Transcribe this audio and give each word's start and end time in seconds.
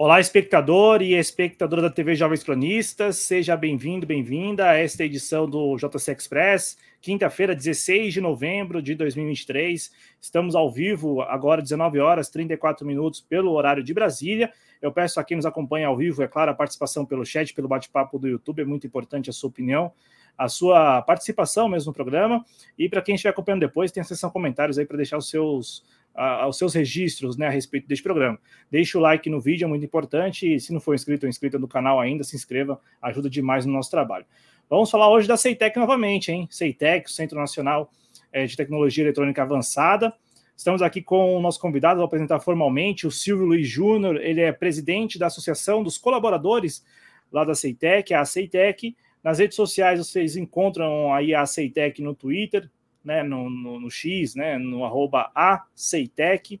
Olá, 0.00 0.20
espectador 0.20 1.02
e 1.02 1.14
espectadora 1.14 1.82
da 1.82 1.90
TV 1.90 2.14
Jovens 2.14 2.44
Cronistas, 2.44 3.16
seja 3.16 3.56
bem-vindo, 3.56 4.06
bem-vinda 4.06 4.70
a 4.70 4.74
esta 4.76 5.02
edição 5.04 5.50
do 5.50 5.76
JC 5.76 6.12
Express, 6.12 6.78
quinta-feira, 7.00 7.52
16 7.52 8.14
de 8.14 8.20
novembro 8.20 8.80
de 8.80 8.94
2023. 8.94 9.90
Estamos 10.20 10.54
ao 10.54 10.70
vivo, 10.70 11.20
agora 11.22 11.60
19 11.60 11.98
horas 11.98 12.28
34 12.28 12.86
minutos, 12.86 13.20
pelo 13.20 13.50
horário 13.50 13.82
de 13.82 13.92
Brasília. 13.92 14.52
Eu 14.80 14.92
peço 14.92 15.18
a 15.18 15.24
quem 15.24 15.36
nos 15.36 15.44
acompanha 15.44 15.88
ao 15.88 15.96
vivo, 15.96 16.22
é 16.22 16.28
claro, 16.28 16.52
a 16.52 16.54
participação 16.54 17.04
pelo 17.04 17.26
chat, 17.26 17.52
pelo 17.52 17.66
bate-papo 17.66 18.20
do 18.20 18.28
YouTube, 18.28 18.62
é 18.62 18.64
muito 18.64 18.86
importante 18.86 19.28
a 19.28 19.32
sua 19.32 19.50
opinião, 19.50 19.90
a 20.38 20.48
sua 20.48 21.02
participação 21.02 21.68
mesmo 21.68 21.90
no 21.90 21.94
programa. 21.94 22.44
E 22.78 22.88
para 22.88 23.02
quem 23.02 23.16
estiver 23.16 23.30
acompanhando 23.30 23.62
depois, 23.62 23.90
tem 23.90 24.00
a 24.00 24.04
seção 24.04 24.30
comentários 24.30 24.78
aí 24.78 24.86
para 24.86 24.96
deixar 24.96 25.18
os 25.18 25.28
seus 25.28 25.82
aos 26.18 26.58
seus 26.58 26.74
registros 26.74 27.36
né, 27.36 27.46
a 27.46 27.50
respeito 27.50 27.86
deste 27.86 28.02
programa. 28.02 28.38
Deixe 28.70 28.96
o 28.98 29.00
like 29.00 29.30
no 29.30 29.40
vídeo, 29.40 29.64
é 29.64 29.68
muito 29.68 29.84
importante. 29.84 30.54
E 30.54 30.60
se 30.60 30.72
não 30.72 30.80
for 30.80 30.94
inscrito 30.94 31.26
ou 31.26 31.30
inscrita 31.30 31.58
no 31.58 31.68
canal 31.68 32.00
ainda, 32.00 32.24
se 32.24 32.34
inscreva, 32.34 32.80
ajuda 33.00 33.30
demais 33.30 33.64
no 33.64 33.72
nosso 33.72 33.90
trabalho. 33.90 34.26
Vamos 34.68 34.90
falar 34.90 35.08
hoje 35.10 35.26
da 35.26 35.36
CEITEC 35.36 35.78
novamente, 35.78 36.30
hein? 36.30 36.46
CEITEC, 36.50 37.10
Centro 37.10 37.38
Nacional 37.38 37.90
eh, 38.32 38.44
de 38.44 38.56
Tecnologia 38.56 39.04
Eletrônica 39.04 39.40
Avançada. 39.40 40.12
Estamos 40.54 40.82
aqui 40.82 41.00
com 41.00 41.36
o 41.36 41.40
nosso 41.40 41.60
convidado, 41.60 41.98
vou 41.98 42.06
apresentar 42.06 42.40
formalmente, 42.40 43.06
o 43.06 43.12
Silvio 43.12 43.46
Luiz 43.46 43.68
Júnior, 43.68 44.16
ele 44.16 44.40
é 44.40 44.50
presidente 44.50 45.16
da 45.16 45.28
Associação 45.28 45.84
dos 45.84 45.96
Colaboradores 45.96 46.84
lá 47.30 47.44
da 47.44 47.54
CEITEC, 47.54 48.12
a 48.12 48.24
CEITEC. 48.24 48.96
Nas 49.22 49.38
redes 49.38 49.54
sociais 49.54 50.00
vocês 50.00 50.36
encontram 50.36 51.14
aí 51.14 51.32
a 51.32 51.46
CEITEC 51.46 52.02
no 52.02 52.14
Twitter, 52.14 52.68
né, 53.08 53.22
no, 53.22 53.48
no, 53.48 53.80
no 53.80 53.90
X, 53.90 54.34
né, 54.34 54.58
no 54.58 54.84
arroba 54.84 55.30
aceitec, 55.34 56.60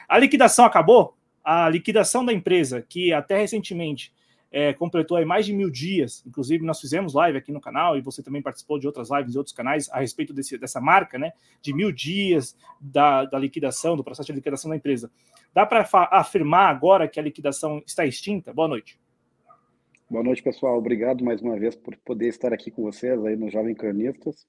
A 0.07 0.17
liquidação 0.17 0.65
acabou? 0.65 1.15
A 1.43 1.69
liquidação 1.69 2.25
da 2.25 2.33
empresa, 2.33 2.81
que 2.81 3.13
até 3.13 3.37
recentemente 3.37 4.11
é, 4.51 4.73
completou 4.73 5.15
aí 5.15 5.25
mais 5.25 5.45
de 5.45 5.53
mil 5.53 5.69
dias, 5.69 6.23
inclusive 6.25 6.65
nós 6.65 6.79
fizemos 6.79 7.13
live 7.13 7.37
aqui 7.37 7.51
no 7.51 7.61
canal 7.61 7.95
e 7.95 8.01
você 8.01 8.23
também 8.23 8.41
participou 8.41 8.79
de 8.79 8.87
outras 8.87 9.11
lives 9.11 9.35
e 9.35 9.37
outros 9.37 9.55
canais 9.55 9.87
a 9.91 9.99
respeito 9.99 10.33
desse, 10.33 10.57
dessa 10.57 10.81
marca, 10.81 11.19
né? 11.19 11.33
De 11.61 11.71
mil 11.71 11.91
dias 11.91 12.57
da, 12.81 13.25
da 13.25 13.37
liquidação, 13.37 13.95
do 13.95 14.03
processo 14.03 14.27
de 14.27 14.33
liquidação 14.33 14.69
da 14.69 14.75
empresa. 14.75 15.11
Dá 15.53 15.67
para 15.67 15.87
afirmar 16.11 16.69
agora 16.69 17.07
que 17.07 17.19
a 17.19 17.23
liquidação 17.23 17.83
está 17.85 18.07
extinta? 18.07 18.51
Boa 18.51 18.67
noite. 18.67 18.97
Boa 20.07 20.23
noite, 20.23 20.43
pessoal. 20.43 20.77
Obrigado 20.77 21.25
mais 21.25 21.41
uma 21.41 21.57
vez 21.57 21.75
por 21.75 21.97
poder 21.97 22.27
estar 22.27 22.53
aqui 22.53 22.69
com 22.69 22.83
vocês 22.83 23.25
aí 23.25 23.35
no 23.35 23.49
Jovem 23.49 23.73
Cronistas 23.73 24.47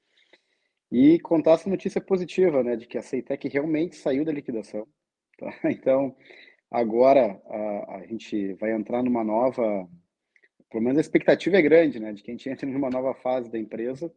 e 0.93 1.19
contar 1.21 1.53
essa 1.53 1.71
notícia 1.71 1.99
positiva, 1.99 2.63
né, 2.63 2.77
de 2.77 2.87
que 2.87 2.99
a 2.99 3.03
Ceitec 3.03 3.49
realmente 3.49 3.97
saiu 3.97 4.23
da 4.23 4.33
liquidação. 4.33 4.87
Tá? 5.39 5.47
Então, 5.65 6.15
agora 6.71 7.41
a, 7.47 7.97
a 7.97 8.07
gente 8.07 8.53
vai 8.55 8.73
entrar 8.73 9.03
numa 9.03 9.25
nova, 9.25 9.89
pelo 10.71 10.85
menos 10.85 10.99
a 10.99 11.01
expectativa 11.01 11.57
é 11.57 11.63
grande, 11.63 11.99
né, 11.99 12.13
de 12.13 12.23
que 12.23 12.31
a 12.31 12.35
gente 12.35 12.51
entre 12.51 12.67
numa 12.67 12.91
nova 12.91 13.15
fase 13.15 13.51
da 13.51 13.59
empresa 13.59 14.13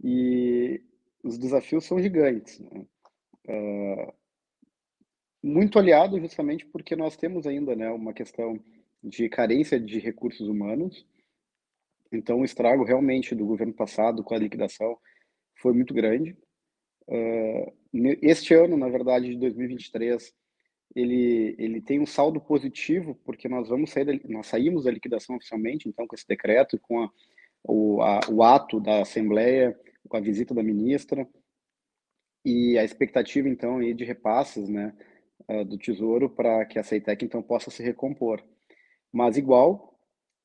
e 0.00 0.80
os 1.24 1.36
desafios 1.36 1.84
são 1.84 2.00
gigantes. 2.00 2.60
Né? 2.60 2.86
Uh, 3.48 4.12
muito 5.42 5.80
aliado 5.80 6.20
justamente 6.20 6.64
porque 6.64 6.94
nós 6.94 7.16
temos 7.16 7.44
ainda, 7.44 7.74
né, 7.74 7.90
uma 7.90 8.12
questão 8.12 8.56
de 9.02 9.28
carência 9.28 9.78
de 9.78 9.98
recursos 9.98 10.48
humanos. 10.48 11.06
Então, 12.10 12.40
o 12.40 12.44
estrago 12.44 12.84
realmente 12.84 13.34
do 13.34 13.46
governo 13.46 13.72
passado 13.72 14.24
com 14.24 14.34
a 14.34 14.38
liquidação 14.38 14.98
foi 15.56 15.72
muito 15.72 15.92
grande. 15.92 16.36
Uh, 17.06 17.72
este 18.22 18.54
ano, 18.54 18.76
na 18.76 18.88
verdade, 18.88 19.28
de 19.28 19.36
2023, 19.36 20.34
ele, 20.94 21.54
ele 21.58 21.80
tem 21.80 22.00
um 22.00 22.06
saldo 22.06 22.40
positivo, 22.40 23.14
porque 23.24 23.48
nós 23.48 23.68
vamos 23.68 23.90
sair, 23.90 24.04
da, 24.04 24.12
nós 24.28 24.46
saímos 24.46 24.84
da 24.84 24.90
liquidação 24.90 25.36
oficialmente, 25.36 25.88
então, 25.88 26.06
com 26.06 26.14
esse 26.14 26.26
decreto, 26.26 26.78
com 26.78 27.02
a, 27.02 27.10
o, 27.64 28.02
a, 28.02 28.20
o 28.30 28.42
ato 28.42 28.80
da 28.80 29.02
Assembleia, 29.02 29.78
com 30.08 30.16
a 30.16 30.20
visita 30.20 30.54
da 30.54 30.62
ministra, 30.62 31.28
e 32.44 32.78
a 32.78 32.84
expectativa, 32.84 33.48
então, 33.48 33.78
aí 33.78 33.92
de 33.92 34.04
repasses, 34.04 34.68
né, 34.68 34.94
uh, 35.48 35.64
do 35.64 35.76
Tesouro 35.76 36.30
para 36.30 36.64
que 36.64 36.78
a 36.78 36.82
CEITEC, 36.82 37.24
então, 37.24 37.42
possa 37.42 37.70
se 37.70 37.82
recompor. 37.82 38.42
Mas 39.12 39.36
igual, 39.36 39.98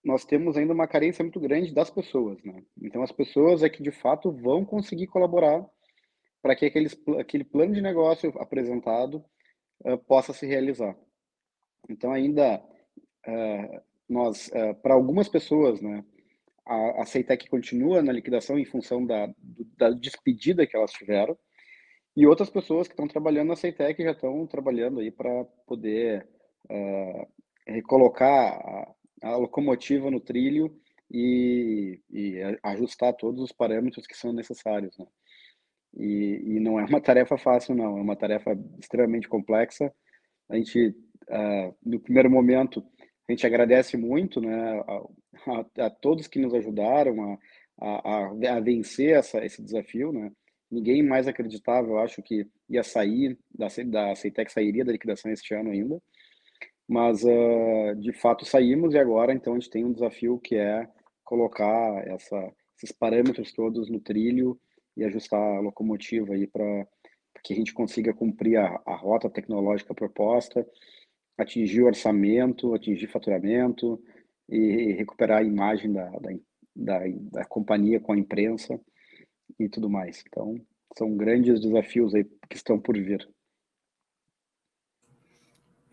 nós 0.03 0.25
temos 0.25 0.57
ainda 0.57 0.73
uma 0.73 0.87
carência 0.87 1.23
muito 1.23 1.39
grande 1.39 1.73
das 1.73 1.89
pessoas, 1.89 2.43
né? 2.43 2.63
Então 2.81 3.01
as 3.01 3.11
pessoas 3.11 3.63
é 3.63 3.69
que 3.69 3.81
de 3.81 3.91
fato 3.91 4.31
vão 4.31 4.65
conseguir 4.65 5.07
colaborar 5.07 5.65
para 6.41 6.55
que 6.55 6.65
aqueles, 6.65 6.97
aquele 7.17 7.45
plano 7.45 7.73
de 7.73 7.81
negócio 7.81 8.33
apresentado 8.37 9.23
uh, 9.85 9.97
possa 9.99 10.33
se 10.33 10.45
realizar. 10.45 10.97
Então 11.89 12.11
ainda 12.11 12.61
uh, 13.27 13.81
nós, 14.09 14.49
uh, 14.49 14.75
para 14.81 14.93
algumas 14.93 15.29
pessoas, 15.29 15.81
né, 15.81 16.03
a, 16.65 17.01
a 17.01 17.05
Ceitec 17.05 17.49
continua 17.49 18.01
na 18.01 18.11
liquidação 18.11 18.59
em 18.59 18.65
função 18.65 19.05
da, 19.05 19.33
da 19.77 19.89
despedida 19.91 20.67
que 20.67 20.75
elas 20.75 20.91
tiveram, 20.91 21.37
e 22.15 22.27
outras 22.27 22.49
pessoas 22.49 22.87
que 22.87 22.93
estão 22.93 23.07
trabalhando 23.07 23.47
na 23.47 23.55
Ceitec 23.55 24.01
já 24.03 24.11
estão 24.11 24.45
trabalhando 24.45 24.99
aí 24.99 25.09
para 25.09 25.45
poder 25.65 26.27
colocar 27.85 28.27
a, 28.31 28.95
a 29.23 29.37
locomotiva 29.37 30.09
no 30.11 30.19
trilho 30.19 30.75
e, 31.11 31.99
e, 32.09 32.39
ajustar 32.63 33.13
todos 33.13 33.41
os 33.41 33.51
parâmetros 33.51 34.07
que 34.07 34.17
são 34.17 34.33
necessários. 34.33 34.97
Né? 34.97 35.05
E, 35.95 36.55
e, 36.55 36.59
não 36.59 36.79
é 36.79 36.85
uma 36.85 36.99
tarefa 36.99 37.37
fácil, 37.37 37.75
não, 37.75 37.97
é 37.97 38.01
uma 38.01 38.15
tarefa 38.15 38.57
extremamente 38.79 39.29
complexa. 39.29 39.93
A 40.49 40.57
gente, 40.57 40.89
uh, 41.29 41.75
no 41.85 41.99
primeiro 41.99 42.29
momento, 42.29 42.83
a 43.27 43.31
gente 43.31 43.45
agradece 43.45 43.95
muito 43.95 44.41
né, 44.41 44.81
a, 44.87 45.81
a, 45.81 45.85
a 45.85 45.89
todos 45.89 46.27
que 46.27 46.39
nos 46.39 46.53
ajudaram 46.53 47.39
a, 47.79 48.25
a, 48.25 48.59
vencer 48.59 49.15
essa, 49.15 49.43
esse 49.45 49.61
desafio. 49.61 50.11
Né? 50.11 50.31
Ninguém 50.69 51.03
mais 51.03 51.27
acreditava, 51.27 51.87
eu 51.87 51.99
acho, 51.99 52.21
que 52.23 52.47
ia 52.69 52.83
sair, 52.83 53.37
da, 53.53 53.67
da 53.85 54.15
Ceitec 54.15 54.51
sairia 54.51 54.83
da 54.83 54.91
liquidação 54.91 55.31
este 55.31 55.53
ano 55.53 55.69
ainda. 55.69 56.01
Mas, 56.93 57.23
uh, 57.23 57.95
de 57.95 58.13
fato, 58.13 58.45
saímos 58.45 58.93
e 58.93 58.99
agora, 58.99 59.33
então, 59.33 59.53
a 59.53 59.59
gente 59.59 59.71
tem 59.71 59.83
um 59.83 59.91
desafio 59.91 60.37
que 60.37 60.55
é 60.55 60.87
colocar 61.23 62.07
essa, 62.07 62.53
esses 62.77 62.91
parâmetros 62.91 63.51
todos 63.51 63.89
no 63.89 63.99
trilho 63.99 64.59
e 64.95 65.03
ajustar 65.03 65.39
a 65.39 65.59
locomotiva 65.59 66.33
aí 66.33 66.45
para 66.45 66.87
que 67.43 67.51
a 67.51 67.55
gente 67.55 67.73
consiga 67.73 68.13
cumprir 68.13 68.57
a, 68.57 68.79
a 68.85 68.95
rota 68.95 69.27
tecnológica 69.27 69.91
proposta 69.95 70.63
atingir 71.35 71.81
o 71.81 71.87
orçamento, 71.87 72.75
atingir 72.75 73.07
faturamento 73.07 73.99
e 74.47 74.93
recuperar 74.93 75.39
a 75.39 75.43
imagem 75.43 75.91
da, 75.91 76.11
da, 76.11 76.29
da, 76.75 76.99
da 77.31 77.45
companhia 77.45 77.99
com 77.99 78.13
a 78.13 78.19
imprensa 78.19 78.79
e 79.59 79.67
tudo 79.67 79.89
mais. 79.89 80.23
Então, 80.27 80.55
são 80.95 81.17
grandes 81.17 81.59
desafios 81.59 82.13
aí 82.13 82.23
que 82.47 82.55
estão 82.55 82.79
por 82.79 82.95
vir. 82.95 83.27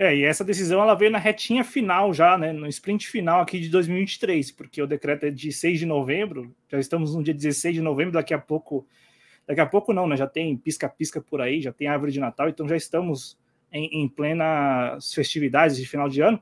É, 0.00 0.16
e 0.16 0.24
essa 0.24 0.42
decisão 0.42 0.80
ela 0.80 0.94
veio 0.94 1.10
na 1.10 1.18
retinha 1.18 1.62
final 1.62 2.10
já, 2.14 2.38
né, 2.38 2.54
no 2.54 2.66
sprint 2.68 3.06
final 3.06 3.42
aqui 3.42 3.60
de 3.60 3.68
2023, 3.68 4.50
porque 4.50 4.80
o 4.80 4.86
decreto 4.86 5.26
é 5.26 5.30
de 5.30 5.52
6 5.52 5.78
de 5.78 5.84
novembro, 5.84 6.56
já 6.70 6.78
estamos 6.78 7.14
no 7.14 7.22
dia 7.22 7.34
16 7.34 7.74
de 7.74 7.82
novembro, 7.82 8.14
daqui 8.14 8.32
a 8.32 8.38
pouco, 8.38 8.86
daqui 9.46 9.60
a 9.60 9.66
pouco 9.66 9.92
não, 9.92 10.06
né, 10.06 10.16
já 10.16 10.26
tem 10.26 10.56
pisca-pisca 10.56 11.20
por 11.20 11.42
aí, 11.42 11.60
já 11.60 11.70
tem 11.70 11.86
árvore 11.86 12.12
de 12.12 12.18
Natal, 12.18 12.48
então 12.48 12.66
já 12.66 12.78
estamos 12.78 13.38
em, 13.70 14.02
em 14.02 14.08
plenas 14.08 15.12
festividades 15.12 15.76
de 15.76 15.86
final 15.86 16.08
de 16.08 16.22
ano. 16.22 16.40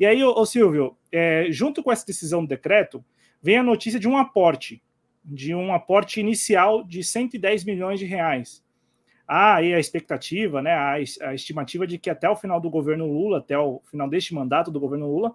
E 0.00 0.04
aí, 0.04 0.24
ô, 0.24 0.32
ô 0.32 0.44
Silvio, 0.44 0.96
é, 1.12 1.46
junto 1.48 1.84
com 1.84 1.92
essa 1.92 2.04
decisão 2.04 2.42
do 2.42 2.48
decreto, 2.48 3.04
vem 3.40 3.56
a 3.56 3.62
notícia 3.62 4.00
de 4.00 4.08
um 4.08 4.16
aporte, 4.16 4.82
de 5.24 5.54
um 5.54 5.72
aporte 5.72 6.18
inicial 6.18 6.82
de 6.82 7.04
110 7.04 7.62
milhões 7.62 8.00
de 8.00 8.04
reais 8.04 8.65
há 9.26 9.56
aí 9.56 9.74
a 9.74 9.80
expectativa, 9.80 10.62
né, 10.62 10.72
a, 10.72 10.94
a 11.28 11.34
estimativa 11.34 11.86
de 11.86 11.98
que 11.98 12.08
até 12.08 12.28
o 12.28 12.36
final 12.36 12.60
do 12.60 12.70
governo 12.70 13.06
Lula, 13.06 13.38
até 13.38 13.58
o 13.58 13.80
final 13.90 14.08
deste 14.08 14.34
mandato 14.34 14.70
do 14.70 14.78
governo 14.78 15.06
Lula, 15.06 15.34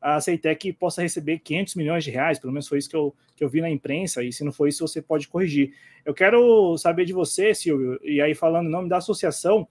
a 0.00 0.20
Ceitec 0.20 0.72
possa 0.72 1.02
receber 1.02 1.38
500 1.40 1.74
milhões 1.74 2.04
de 2.04 2.10
reais, 2.10 2.38
pelo 2.38 2.52
menos 2.52 2.66
foi 2.66 2.78
isso 2.78 2.88
que 2.88 2.96
eu, 2.96 3.14
que 3.36 3.44
eu 3.44 3.48
vi 3.48 3.60
na 3.60 3.68
imprensa, 3.68 4.22
e 4.22 4.32
se 4.32 4.42
não 4.42 4.52
for 4.52 4.66
isso, 4.66 4.86
você 4.86 5.02
pode 5.02 5.28
corrigir. 5.28 5.74
Eu 6.04 6.14
quero 6.14 6.76
saber 6.78 7.04
de 7.04 7.12
você, 7.12 7.54
Silvio, 7.54 8.00
e 8.02 8.20
aí 8.20 8.34
falando 8.34 8.66
em 8.66 8.70
nome 8.70 8.88
da 8.88 8.96
associação, 8.96 9.68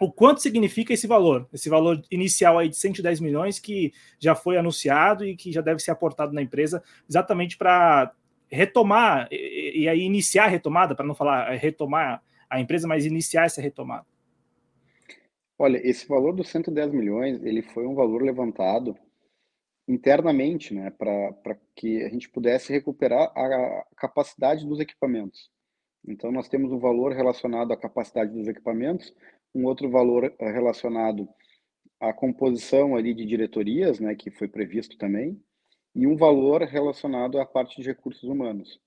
o 0.00 0.10
quanto 0.10 0.40
significa 0.40 0.92
esse 0.92 1.06
valor, 1.06 1.46
esse 1.52 1.68
valor 1.68 2.02
inicial 2.10 2.58
aí 2.58 2.68
de 2.68 2.76
110 2.76 3.20
milhões 3.20 3.58
que 3.58 3.92
já 4.18 4.34
foi 4.34 4.56
anunciado 4.56 5.24
e 5.24 5.36
que 5.36 5.52
já 5.52 5.60
deve 5.60 5.80
ser 5.80 5.90
aportado 5.90 6.32
na 6.32 6.42
empresa, 6.42 6.82
exatamente 7.08 7.56
para 7.58 8.12
retomar, 8.50 9.28
e, 9.30 9.82
e 9.82 9.88
aí 9.88 10.00
iniciar 10.00 10.44
a 10.44 10.48
retomada, 10.48 10.94
para 10.94 11.06
não 11.06 11.14
falar 11.14 11.50
retomar 11.56 12.22
a 12.52 12.60
empresa, 12.60 12.86
mas 12.86 13.06
iniciar 13.06 13.46
essa 13.46 13.62
retomada? 13.62 14.06
Olha, 15.58 15.80
esse 15.88 16.06
valor 16.06 16.34
dos 16.34 16.48
110 16.48 16.92
milhões, 16.92 17.42
ele 17.42 17.62
foi 17.62 17.86
um 17.86 17.94
valor 17.94 18.22
levantado 18.22 18.96
internamente, 19.88 20.74
né, 20.74 20.90
para 20.90 21.56
que 21.74 22.02
a 22.02 22.08
gente 22.10 22.28
pudesse 22.28 22.72
recuperar 22.72 23.32
a 23.34 23.86
capacidade 23.96 24.66
dos 24.66 24.80
equipamentos. 24.80 25.50
Então, 26.06 26.30
nós 26.30 26.48
temos 26.48 26.72
um 26.72 26.78
valor 26.78 27.12
relacionado 27.12 27.72
à 27.72 27.76
capacidade 27.76 28.32
dos 28.32 28.48
equipamentos, 28.48 29.14
um 29.54 29.64
outro 29.64 29.88
valor 29.90 30.34
eh, 30.38 30.52
relacionado 30.52 31.28
à 32.00 32.12
composição 32.12 32.96
ali 32.96 33.14
de 33.14 33.24
diretorias, 33.24 33.98
né, 33.98 34.14
que 34.14 34.30
foi 34.30 34.48
previsto 34.48 34.98
também, 34.98 35.40
e 35.94 36.06
um 36.06 36.16
valor 36.16 36.62
relacionado 36.62 37.38
à 37.38 37.46
parte 37.46 37.80
de 37.80 37.86
recursos 37.86 38.28
humanos. 38.28 38.80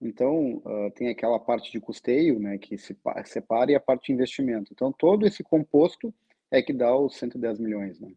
Então, 0.00 0.56
uh, 0.58 0.90
tem 0.94 1.08
aquela 1.08 1.38
parte 1.38 1.72
de 1.72 1.80
custeio, 1.80 2.38
né, 2.38 2.58
que 2.58 2.76
se 2.76 2.96
separa, 3.24 3.72
e 3.72 3.74
a 3.74 3.80
parte 3.80 4.06
de 4.06 4.12
investimento. 4.12 4.72
Então, 4.72 4.92
todo 4.92 5.26
esse 5.26 5.42
composto 5.42 6.12
é 6.50 6.62
que 6.62 6.72
dá 6.72 6.94
os 6.96 7.16
110 7.16 7.58
milhões, 7.58 7.98
né? 7.98 8.12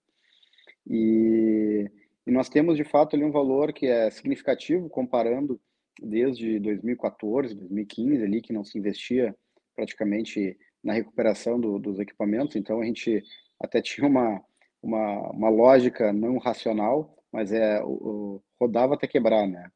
E, 0.85 1.89
e 2.27 2.31
nós 2.31 2.49
temos, 2.49 2.75
de 2.75 2.83
fato, 2.83 3.15
ali 3.15 3.23
um 3.23 3.31
valor 3.31 3.71
que 3.71 3.87
é 3.87 4.09
significativo, 4.09 4.89
comparando 4.89 5.59
desde 6.01 6.59
2014, 6.59 7.55
2015, 7.55 8.23
ali, 8.23 8.41
que 8.41 8.53
não 8.53 8.63
se 8.63 8.77
investia 8.77 9.35
praticamente 9.75 10.57
na 10.83 10.93
recuperação 10.93 11.59
do, 11.59 11.79
dos 11.79 11.99
equipamentos. 11.99 12.55
Então, 12.55 12.81
a 12.81 12.85
gente 12.85 13.23
até 13.59 13.81
tinha 13.81 14.07
uma, 14.07 14.43
uma, 14.81 15.31
uma 15.31 15.49
lógica 15.49 16.11
não 16.11 16.37
racional, 16.37 17.15
mas 17.31 17.51
é 17.53 17.81
o, 17.83 17.87
o 17.87 18.43
rodava 18.59 18.95
até 18.95 19.07
quebrar, 19.07 19.47
né? 19.47 19.71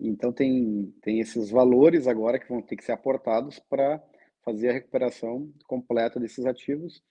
Então, 0.00 0.32
tem, 0.32 0.92
tem 1.02 1.20
esses 1.20 1.50
valores 1.50 2.06
agora 2.06 2.38
que 2.38 2.48
vão 2.48 2.62
ter 2.62 2.76
que 2.76 2.84
ser 2.84 2.92
aportados 2.92 3.58
para 3.58 4.02
fazer 4.44 4.70
a 4.70 4.72
recuperação 4.72 5.52
completa 5.66 6.20
desses 6.20 6.44
ativos. 6.44 7.02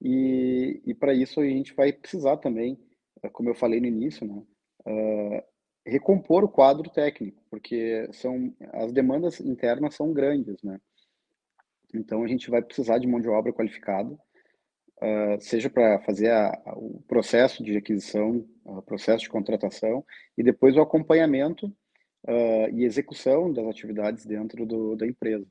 E, 0.00 0.80
e 0.86 0.94
para 0.94 1.12
isso 1.12 1.40
a 1.40 1.44
gente 1.44 1.74
vai 1.74 1.92
precisar 1.92 2.36
também, 2.36 2.78
eh, 3.22 3.28
como 3.30 3.48
eu 3.48 3.54
falei 3.54 3.80
no 3.80 3.86
início, 3.86 4.26
né, 4.26 4.42
uh, 4.86 5.42
recompor 5.84 6.44
o 6.44 6.48
quadro 6.48 6.88
técnico, 6.90 7.42
porque 7.50 8.08
são 8.12 8.54
as 8.72 8.92
demandas 8.92 9.40
internas 9.40 9.94
são 9.94 10.12
grandes, 10.12 10.62
né? 10.62 10.80
Então 11.94 12.22
a 12.22 12.28
gente 12.28 12.50
vai 12.50 12.62
precisar 12.62 12.98
de 12.98 13.06
mão 13.08 13.20
de 13.20 13.28
obra 13.28 13.52
qualificada, 13.52 14.10
uh, 14.10 15.40
seja 15.40 15.70
para 15.70 15.98
fazer 16.00 16.30
a, 16.30 16.50
a, 16.66 16.74
o 16.76 17.02
processo 17.08 17.64
de 17.64 17.76
aquisição, 17.76 18.46
o 18.64 18.82
processo 18.82 19.24
de 19.24 19.30
contratação 19.30 20.04
e 20.36 20.42
depois 20.42 20.76
o 20.76 20.80
acompanhamento 20.80 21.74
uh, 22.24 22.74
e 22.74 22.84
execução 22.84 23.52
das 23.52 23.66
atividades 23.66 24.26
dentro 24.26 24.66
do, 24.66 24.96
da 24.96 25.06
empresa. 25.06 25.46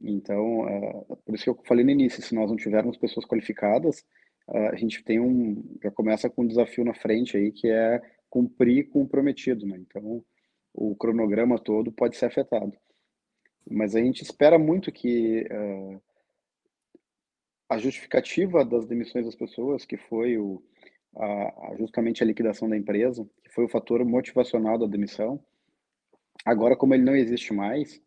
Então, 0.00 0.60
uh, 0.60 1.16
por 1.24 1.34
isso 1.34 1.44
que 1.44 1.50
eu 1.50 1.58
falei 1.64 1.84
no 1.84 1.90
início, 1.90 2.22
se 2.22 2.34
nós 2.34 2.50
não 2.50 2.56
tivermos 2.56 2.96
pessoas 2.96 3.26
qualificadas, 3.26 4.00
uh, 4.48 4.68
a 4.72 4.76
gente 4.76 5.02
tem 5.04 5.20
um, 5.20 5.62
já 5.82 5.90
começa 5.90 6.28
com 6.28 6.42
um 6.42 6.46
desafio 6.46 6.84
na 6.84 6.94
frente 6.94 7.36
aí, 7.36 7.52
que 7.52 7.68
é 7.68 8.00
cumprir 8.28 8.88
com 8.90 9.02
o 9.02 9.08
prometido, 9.08 9.66
né? 9.66 9.78
Então, 9.78 10.22
o 10.74 10.94
cronograma 10.94 11.58
todo 11.58 11.90
pode 11.90 12.16
ser 12.16 12.26
afetado. 12.26 12.76
Mas 13.68 13.96
a 13.96 14.00
gente 14.00 14.22
espera 14.22 14.58
muito 14.58 14.92
que 14.92 15.46
uh, 15.50 16.02
a 17.68 17.78
justificativa 17.78 18.64
das 18.64 18.86
demissões 18.86 19.24
das 19.24 19.34
pessoas, 19.34 19.84
que 19.84 19.96
foi 19.96 20.38
o, 20.38 20.62
a, 21.16 21.74
justamente 21.78 22.22
a 22.22 22.26
liquidação 22.26 22.68
da 22.68 22.76
empresa, 22.76 23.28
que 23.42 23.50
foi 23.50 23.64
o 23.64 23.68
fator 23.68 24.04
motivacional 24.04 24.78
da 24.78 24.86
demissão, 24.86 25.42
Agora, 26.46 26.76
como 26.76 26.94
ele 26.94 27.02
não 27.02 27.16
existe 27.16 27.52
mais, 27.52 28.00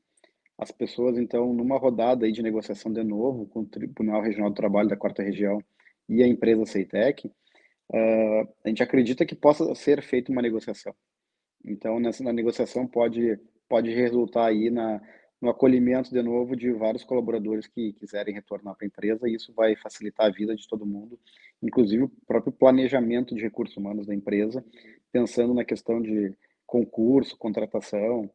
as 0.57 0.71
pessoas, 0.71 1.17
então, 1.17 1.53
numa 1.53 1.77
rodada 1.77 2.25
aí 2.25 2.31
de 2.31 2.41
negociação 2.41 2.91
de 2.91 3.03
novo 3.03 3.45
com 3.47 3.59
o 3.59 3.65
Tribunal 3.65 4.21
Regional 4.21 4.49
do 4.49 4.55
Trabalho 4.55 4.87
da 4.87 4.95
Quarta 4.95 5.21
Região 5.21 5.61
e 6.07 6.23
a 6.23 6.27
empresa 6.27 6.65
Ceitec, 6.65 7.27
uh, 7.27 8.49
a 8.63 8.69
gente 8.69 8.81
acredita 8.81 9.25
que 9.25 9.35
possa 9.35 9.75
ser 9.75 10.01
feita 10.01 10.31
uma 10.31 10.41
negociação. 10.41 10.95
Então, 11.65 11.99
nessa 11.99 12.23
na 12.23 12.31
negociação 12.31 12.87
pode, 12.87 13.37
pode 13.67 13.93
resultar 13.93 14.45
aí 14.45 14.69
na, 14.69 15.01
no 15.41 15.49
acolhimento 15.49 16.09
de 16.09 16.21
novo 16.21 16.55
de 16.55 16.71
vários 16.71 17.03
colaboradores 17.03 17.67
que 17.67 17.91
quiserem 17.91 18.33
retornar 18.33 18.73
para 18.73 18.85
a 18.85 18.87
empresa 18.87 19.27
e 19.27 19.35
isso 19.35 19.51
vai 19.53 19.75
facilitar 19.75 20.27
a 20.27 20.31
vida 20.31 20.55
de 20.55 20.65
todo 20.65 20.85
mundo, 20.85 21.19
inclusive 21.61 22.03
o 22.03 22.11
próprio 22.25 22.53
planejamento 22.53 23.35
de 23.35 23.41
recursos 23.41 23.75
humanos 23.75 24.07
da 24.07 24.15
empresa, 24.15 24.63
pensando 25.11 25.53
na 25.53 25.65
questão 25.65 26.01
de 26.01 26.33
concurso, 26.69 27.37
contratação, 27.37 28.29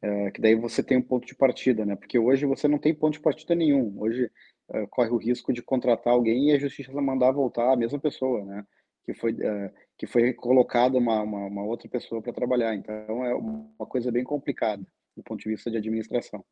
é, 0.00 0.30
que 0.32 0.40
daí 0.40 0.54
você 0.54 0.82
tem 0.82 0.98
um 0.98 1.02
ponto 1.02 1.26
de 1.26 1.34
partida, 1.34 1.86
né? 1.86 1.94
Porque 1.94 2.18
hoje 2.18 2.44
você 2.44 2.66
não 2.66 2.78
tem 2.78 2.92
ponto 2.92 3.14
de 3.14 3.20
partida 3.20 3.54
nenhum. 3.54 3.94
Hoje 4.00 4.30
é, 4.70 4.86
corre 4.86 5.10
o 5.10 5.16
risco 5.16 5.52
de 5.52 5.62
contratar 5.62 6.12
alguém 6.12 6.50
e 6.50 6.52
a 6.52 6.58
justiça 6.58 6.92
mandar 7.00 7.30
voltar 7.30 7.72
a 7.72 7.76
mesma 7.76 7.98
pessoa, 7.98 8.44
né? 8.44 8.66
Que 9.04 9.14
foi, 9.14 9.36
é, 9.40 9.72
que 9.96 10.06
foi 10.06 10.32
colocada 10.32 10.98
uma, 10.98 11.22
uma, 11.22 11.46
uma 11.46 11.64
outra 11.64 11.88
pessoa 11.88 12.20
para 12.20 12.32
trabalhar. 12.32 12.74
Então 12.74 13.24
é 13.24 13.34
uma 13.34 13.86
coisa 13.86 14.10
bem 14.10 14.24
complicada 14.24 14.84
do 15.16 15.22
ponto 15.22 15.40
de 15.40 15.48
vista 15.48 15.70
de 15.70 15.76
administração. 15.76 16.44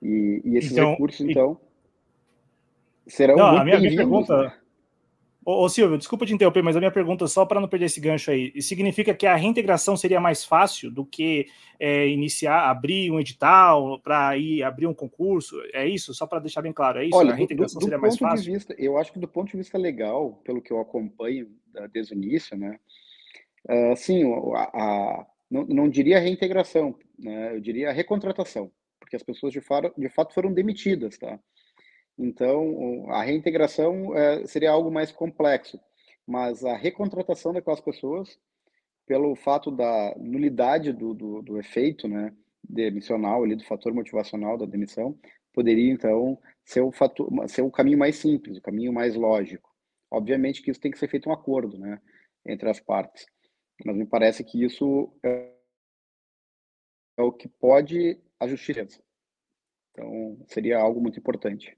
E, 0.00 0.40
e 0.44 0.56
esses 0.56 0.72
então, 0.72 0.92
recursos, 0.92 1.26
então, 1.28 1.60
serão 3.06 3.36
não, 3.36 3.52
muito 3.52 3.64
bem-vindos. 3.64 3.96
Pergunta... 3.96 4.42
Né? 4.42 4.65
Ô, 5.46 5.62
ô, 5.62 5.68
Silvio, 5.68 5.96
desculpa 5.96 6.26
te 6.26 6.34
interromper, 6.34 6.60
mas 6.60 6.74
a 6.74 6.80
minha 6.80 6.90
pergunta, 6.90 7.24
só 7.28 7.46
para 7.46 7.60
não 7.60 7.68
perder 7.68 7.86
esse 7.86 8.00
gancho 8.00 8.32
aí, 8.32 8.60
significa 8.60 9.14
que 9.14 9.28
a 9.28 9.36
reintegração 9.36 9.96
seria 9.96 10.20
mais 10.20 10.44
fácil 10.44 10.90
do 10.90 11.06
que 11.06 11.46
é, 11.78 12.08
iniciar, 12.08 12.68
abrir 12.68 13.12
um 13.12 13.20
edital 13.20 14.00
para 14.00 14.36
ir 14.36 14.64
abrir 14.64 14.88
um 14.88 14.92
concurso? 14.92 15.54
É 15.72 15.86
isso? 15.86 16.12
Só 16.12 16.26
para 16.26 16.40
deixar 16.40 16.62
bem 16.62 16.72
claro, 16.72 16.98
é 16.98 17.04
isso? 17.04 17.16
Olha, 17.16 17.30
a 17.30 17.36
reintegração 17.36 17.78
do, 17.78 17.84
do 17.84 17.84
seria 17.84 17.96
mais 17.96 18.18
fácil? 18.18 18.52
Vista, 18.52 18.74
eu 18.76 18.98
acho 18.98 19.12
que 19.12 19.20
do 19.20 19.28
ponto 19.28 19.48
de 19.48 19.56
vista 19.56 19.78
legal, 19.78 20.32
pelo 20.42 20.60
que 20.60 20.72
eu 20.72 20.80
acompanho 20.80 21.48
desde 21.92 22.12
o 22.12 22.16
início, 22.16 22.56
né? 22.56 22.80
Uh, 23.70 23.94
sim, 23.94 24.24
a, 24.52 24.62
a, 24.74 25.26
não, 25.48 25.64
não 25.64 25.88
diria 25.88 26.18
reintegração, 26.18 26.98
né? 27.16 27.54
Eu 27.54 27.60
diria 27.60 27.92
recontratação, 27.92 28.68
porque 28.98 29.14
as 29.14 29.22
pessoas 29.22 29.52
de, 29.52 29.60
faro, 29.60 29.94
de 29.96 30.08
fato 30.08 30.34
foram 30.34 30.52
demitidas, 30.52 31.16
tá? 31.16 31.38
Então, 32.18 33.10
a 33.10 33.22
reintegração 33.22 34.16
é, 34.16 34.46
seria 34.46 34.70
algo 34.70 34.90
mais 34.90 35.12
complexo, 35.12 35.78
mas 36.26 36.64
a 36.64 36.74
recontratação 36.76 37.52
daquelas 37.52 37.80
pessoas, 37.80 38.38
pelo 39.06 39.36
fato 39.36 39.70
da 39.70 40.14
nulidade 40.18 40.92
do, 40.92 41.12
do, 41.12 41.42
do 41.42 41.58
efeito 41.58 42.08
né, 42.08 42.34
demissional, 42.62 43.44
ali, 43.44 43.54
do 43.54 43.64
fator 43.64 43.92
motivacional 43.92 44.56
da 44.56 44.64
demissão, 44.66 45.18
poderia, 45.52 45.92
então, 45.92 46.38
ser 46.64 46.80
o, 46.80 46.90
fator, 46.90 47.28
ser 47.48 47.62
o 47.62 47.70
caminho 47.70 47.98
mais 47.98 48.16
simples, 48.16 48.58
o 48.58 48.62
caminho 48.62 48.92
mais 48.92 49.14
lógico. 49.14 49.70
Obviamente 50.10 50.62
que 50.62 50.70
isso 50.70 50.80
tem 50.80 50.90
que 50.90 50.98
ser 50.98 51.08
feito 51.08 51.28
um 51.28 51.32
acordo 51.32 51.78
né, 51.78 52.00
entre 52.46 52.68
as 52.68 52.80
partes, 52.80 53.26
mas 53.84 53.96
me 53.96 54.06
parece 54.06 54.42
que 54.42 54.64
isso 54.64 55.12
é, 55.22 55.52
é 57.18 57.22
o 57.22 57.32
que 57.32 57.48
pode 57.48 58.18
a 58.40 58.46
justiça. 58.46 59.02
Então, 59.92 60.38
seria 60.48 60.78
algo 60.78 61.00
muito 61.00 61.18
importante. 61.18 61.76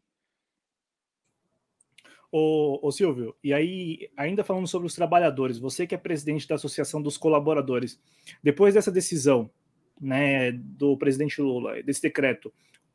Ô, 2.30 2.86
ô, 2.86 2.92
Silvio, 2.92 3.34
e 3.42 3.54
aí, 3.54 4.10
ainda 4.16 4.44
falando 4.44 4.66
sobre 4.66 4.86
os 4.86 4.94
trabalhadores, 4.94 5.58
você 5.58 5.86
que 5.86 5.94
é 5.94 5.98
presidente 5.98 6.46
da 6.46 6.56
Associação 6.56 7.00
dos 7.00 7.16
Colaboradores, 7.16 7.98
depois 8.42 8.74
dessa 8.74 8.92
decisão 8.92 9.50
né, 9.98 10.52
do 10.52 10.96
presidente 10.96 11.40
Lula, 11.40 11.82
desse 11.82 12.02
decreto, 12.02 12.52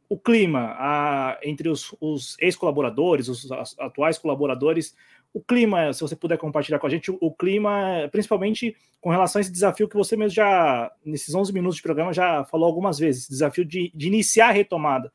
o 0.07 0.19
clima 0.19 0.75
a, 0.77 1.39
entre 1.43 1.67
os, 1.67 1.95
os 1.99 2.37
ex-colaboradores, 2.39 3.27
os 3.27 3.51
atuais 3.79 4.19
colaboradores, 4.19 4.95
o 5.33 5.41
clima, 5.41 5.91
se 5.91 6.01
você 6.01 6.15
puder 6.15 6.37
compartilhar 6.37 6.77
com 6.77 6.85
a 6.85 6.89
gente, 6.89 7.09
o 7.09 7.31
clima, 7.31 8.07
principalmente 8.11 8.75
com 9.01 9.09
relação 9.09 9.39
a 9.39 9.41
esse 9.41 9.51
desafio 9.51 9.89
que 9.89 9.95
você 9.95 10.15
mesmo 10.15 10.35
já, 10.35 10.91
nesses 11.03 11.33
11 11.33 11.51
minutos 11.51 11.77
de 11.77 11.81
programa, 11.81 12.13
já 12.13 12.45
falou 12.45 12.67
algumas 12.67 12.99
vezes, 12.99 13.27
desafio 13.27 13.65
de, 13.65 13.91
de 13.95 14.07
iniciar 14.07 14.49
a 14.49 14.51
retomada. 14.51 15.11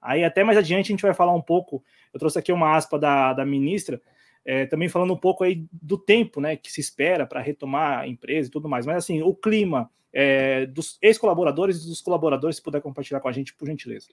Aí 0.00 0.24
até 0.24 0.42
mais 0.42 0.56
adiante 0.56 0.86
a 0.86 0.94
gente 0.94 1.02
vai 1.02 1.12
falar 1.12 1.34
um 1.34 1.42
pouco, 1.42 1.84
eu 2.12 2.20
trouxe 2.20 2.38
aqui 2.38 2.52
uma 2.52 2.76
aspa 2.76 2.98
da, 2.98 3.32
da 3.32 3.44
ministra, 3.44 4.00
é, 4.44 4.66
também 4.66 4.88
falando 4.88 5.12
um 5.12 5.18
pouco 5.18 5.44
aí 5.44 5.66
do 5.70 5.98
tempo 5.98 6.40
né, 6.40 6.56
que 6.56 6.72
se 6.72 6.80
espera 6.80 7.26
para 7.26 7.40
retomar 7.40 8.00
a 8.00 8.08
empresa 8.08 8.48
e 8.48 8.52
tudo 8.52 8.68
mais, 8.68 8.86
mas 8.86 8.96
assim, 8.96 9.22
o 9.22 9.34
clima 9.34 9.90
é, 10.12 10.66
dos 10.66 10.98
ex-colaboradores 11.02 11.84
e 11.84 11.88
dos 11.88 12.00
colaboradores, 12.00 12.56
se 12.56 12.62
puder 12.62 12.80
compartilhar 12.80 13.20
com 13.20 13.28
a 13.28 13.32
gente, 13.32 13.54
por 13.54 13.66
gentileza. 13.66 14.08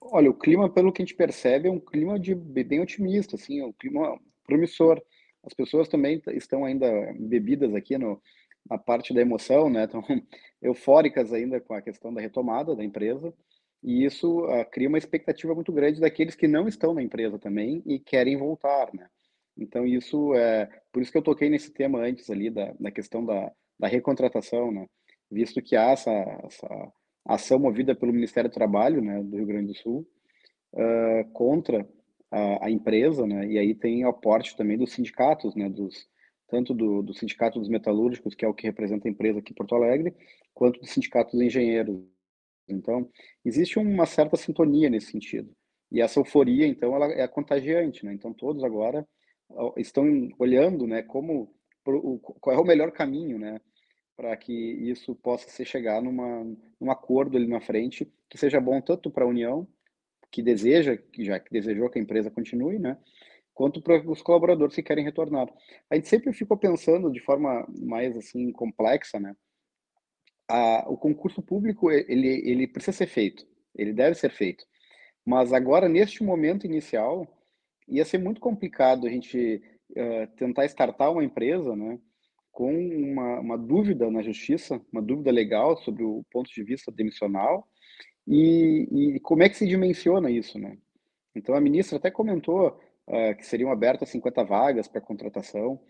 Olha, 0.00 0.30
o 0.30 0.34
clima, 0.34 0.68
pelo 0.68 0.92
que 0.92 1.02
a 1.02 1.04
gente 1.04 1.14
percebe, 1.14 1.68
é 1.68 1.70
um 1.70 1.78
clima 1.78 2.18
de 2.18 2.34
bem 2.34 2.80
otimista, 2.80 3.36
assim, 3.36 3.60
é 3.60 3.64
um 3.64 3.72
clima 3.72 4.18
promissor. 4.44 5.00
As 5.44 5.54
pessoas 5.54 5.88
também 5.88 6.20
estão 6.28 6.64
ainda 6.64 6.88
bebidas 7.18 7.74
aqui 7.74 7.96
no, 7.96 8.20
na 8.68 8.78
parte 8.78 9.14
da 9.14 9.20
emoção, 9.20 9.70
né? 9.70 9.84
Estão 9.84 10.02
eufóricas 10.60 11.32
ainda 11.32 11.60
com 11.60 11.74
a 11.74 11.82
questão 11.82 12.12
da 12.12 12.20
retomada 12.20 12.74
da 12.74 12.84
empresa. 12.84 13.32
E 13.82 14.04
isso 14.04 14.44
uh, 14.44 14.64
cria 14.70 14.88
uma 14.88 14.98
expectativa 14.98 15.54
muito 15.54 15.72
grande 15.72 16.00
daqueles 16.00 16.34
que 16.34 16.46
não 16.46 16.68
estão 16.68 16.94
na 16.94 17.02
empresa 17.02 17.38
também 17.38 17.82
e 17.84 17.98
querem 17.98 18.36
voltar, 18.36 18.92
né? 18.94 19.08
Então, 19.56 19.86
isso 19.86 20.34
é. 20.34 20.68
Por 20.92 21.02
isso 21.02 21.10
que 21.10 21.18
eu 21.18 21.22
toquei 21.22 21.50
nesse 21.50 21.72
tema 21.72 21.98
antes 21.98 22.30
ali, 22.30 22.48
da, 22.48 22.74
da 22.78 22.90
questão 22.90 23.24
da, 23.24 23.52
da 23.78 23.88
recontratação, 23.88 24.70
né? 24.70 24.86
Visto 25.30 25.60
que 25.60 25.76
há 25.76 25.90
essa, 25.90 26.10
essa 26.44 26.92
ação 27.24 27.58
movida 27.58 27.94
pelo 27.94 28.12
Ministério 28.12 28.50
do 28.50 28.54
Trabalho, 28.54 29.02
né, 29.02 29.22
do 29.22 29.36
Rio 29.36 29.46
Grande 29.46 29.68
do 29.68 29.74
Sul, 29.74 30.06
uh, 30.74 31.30
contra 31.32 31.88
a, 32.30 32.66
a, 32.66 32.70
empresa, 32.70 33.26
né? 33.26 33.46
E 33.46 33.58
aí 33.58 33.74
tem 33.74 34.04
o 34.04 34.08
aporte 34.08 34.56
também 34.56 34.78
dos 34.78 34.92
sindicatos, 34.92 35.54
né? 35.54 35.68
Dos, 35.68 36.08
tanto 36.48 36.74
do, 36.74 37.02
do 37.02 37.14
Sindicato 37.14 37.58
dos 37.58 37.68
Metalúrgicos, 37.68 38.34
que 38.34 38.44
é 38.44 38.48
o 38.48 38.54
que 38.54 38.66
representa 38.66 39.08
a 39.08 39.10
empresa 39.10 39.38
aqui 39.38 39.52
em 39.52 39.54
Porto 39.56 39.74
Alegre, 39.74 40.14
quanto 40.54 40.80
do 40.80 40.86
Sindicato 40.86 41.32
dos 41.32 41.40
Engenheiros, 41.40 41.98
então, 42.68 43.08
existe 43.44 43.78
uma 43.78 44.06
certa 44.06 44.36
sintonia 44.36 44.88
nesse 44.88 45.10
sentido. 45.10 45.54
E 45.90 46.00
essa 46.00 46.20
euforia, 46.20 46.66
então, 46.66 46.94
ela 46.94 47.06
é 47.12 47.26
contagiante, 47.28 48.04
né? 48.04 48.12
Então, 48.14 48.32
todos 48.32 48.64
agora 48.64 49.06
estão 49.76 50.04
olhando, 50.38 50.86
né, 50.86 51.02
como 51.02 51.54
qual 52.40 52.56
é 52.56 52.58
o 52.58 52.64
melhor 52.64 52.92
caminho, 52.92 53.38
né, 53.38 53.60
para 54.16 54.36
que 54.36 54.52
isso 54.52 55.14
possa 55.16 55.48
se 55.48 55.64
chegar 55.64 56.00
numa 56.00 56.44
num 56.80 56.90
acordo 56.90 57.36
ali 57.36 57.46
na 57.46 57.60
frente 57.60 58.10
que 58.28 58.38
seja 58.38 58.60
bom 58.60 58.80
tanto 58.80 59.10
para 59.10 59.24
a 59.24 59.28
União, 59.28 59.66
que 60.30 60.42
deseja, 60.42 60.96
que 60.96 61.24
já 61.24 61.38
que 61.38 61.50
desejou 61.50 61.90
que 61.90 61.98
a 61.98 62.02
empresa 62.02 62.30
continue, 62.30 62.78
né, 62.78 62.96
quanto 63.52 63.82
para 63.82 64.00
os 64.10 64.22
colaboradores 64.22 64.74
que 64.74 64.82
querem 64.82 65.04
retornar. 65.04 65.48
A 65.90 65.96
gente 65.96 66.08
sempre 66.08 66.32
ficou 66.32 66.56
pensando 66.56 67.10
de 67.12 67.20
forma 67.20 67.66
mais 67.80 68.16
assim 68.16 68.52
complexa, 68.52 69.20
né, 69.20 69.36
a, 70.48 70.84
o 70.88 70.96
concurso 70.96 71.42
público 71.42 71.90
ele, 71.90 72.28
ele 72.48 72.66
precisa 72.66 72.96
ser 72.96 73.06
feito, 73.06 73.46
ele 73.74 73.92
deve 73.92 74.14
ser 74.14 74.30
feito. 74.30 74.64
Mas 75.24 75.52
agora, 75.52 75.88
neste 75.88 76.22
momento 76.24 76.66
inicial, 76.66 77.26
ia 77.88 78.04
ser 78.04 78.18
muito 78.18 78.40
complicado 78.40 79.06
a 79.06 79.10
gente 79.10 79.62
uh, 79.90 80.26
tentar 80.36 80.64
startar 80.66 81.12
uma 81.12 81.24
empresa 81.24 81.76
né, 81.76 81.98
com 82.50 82.74
uma, 82.74 83.40
uma 83.40 83.58
dúvida 83.58 84.10
na 84.10 84.22
justiça, 84.22 84.80
uma 84.92 85.00
dúvida 85.02 85.30
legal 85.30 85.76
sobre 85.78 86.02
o 86.02 86.24
ponto 86.30 86.50
de 86.52 86.62
vista 86.62 86.90
demissional 86.90 87.68
e, 88.26 89.14
e 89.16 89.20
como 89.20 89.42
é 89.42 89.48
que 89.48 89.56
se 89.56 89.66
dimensiona 89.66 90.30
isso. 90.30 90.58
Né? 90.58 90.76
Então, 91.34 91.54
a 91.54 91.60
ministra 91.60 91.98
até 91.98 92.10
comentou 92.10 92.80
uh, 93.06 93.36
que 93.36 93.46
seriam 93.46 93.70
abertas 93.70 94.08
50 94.08 94.44
vagas 94.44 94.88
para 94.88 95.00
contratação, 95.00 95.80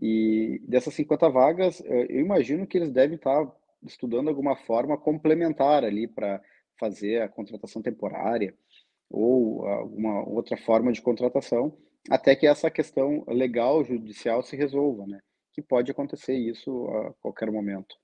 e 0.00 0.62
dessas 0.66 0.94
50 0.94 1.28
vagas, 1.28 1.82
eu 1.84 2.20
imagino 2.20 2.66
que 2.66 2.78
eles 2.78 2.90
devem 2.90 3.16
estar 3.16 3.44
estudando 3.84 4.28
alguma 4.28 4.56
forma 4.56 4.98
complementar 4.98 5.84
ali 5.84 6.06
para 6.06 6.40
fazer 6.78 7.22
a 7.22 7.28
contratação 7.28 7.82
temporária 7.82 8.54
ou 9.10 9.66
alguma 9.66 10.26
outra 10.28 10.56
forma 10.56 10.92
de 10.92 11.02
contratação, 11.02 11.76
até 12.08 12.34
que 12.34 12.46
essa 12.46 12.70
questão 12.70 13.24
legal 13.28 13.84
judicial 13.84 14.42
se 14.42 14.56
resolva, 14.56 15.06
né? 15.06 15.20
Que 15.52 15.60
pode 15.60 15.90
acontecer 15.90 16.34
isso 16.34 16.86
a 16.88 17.12
qualquer 17.20 17.50
momento. 17.50 17.96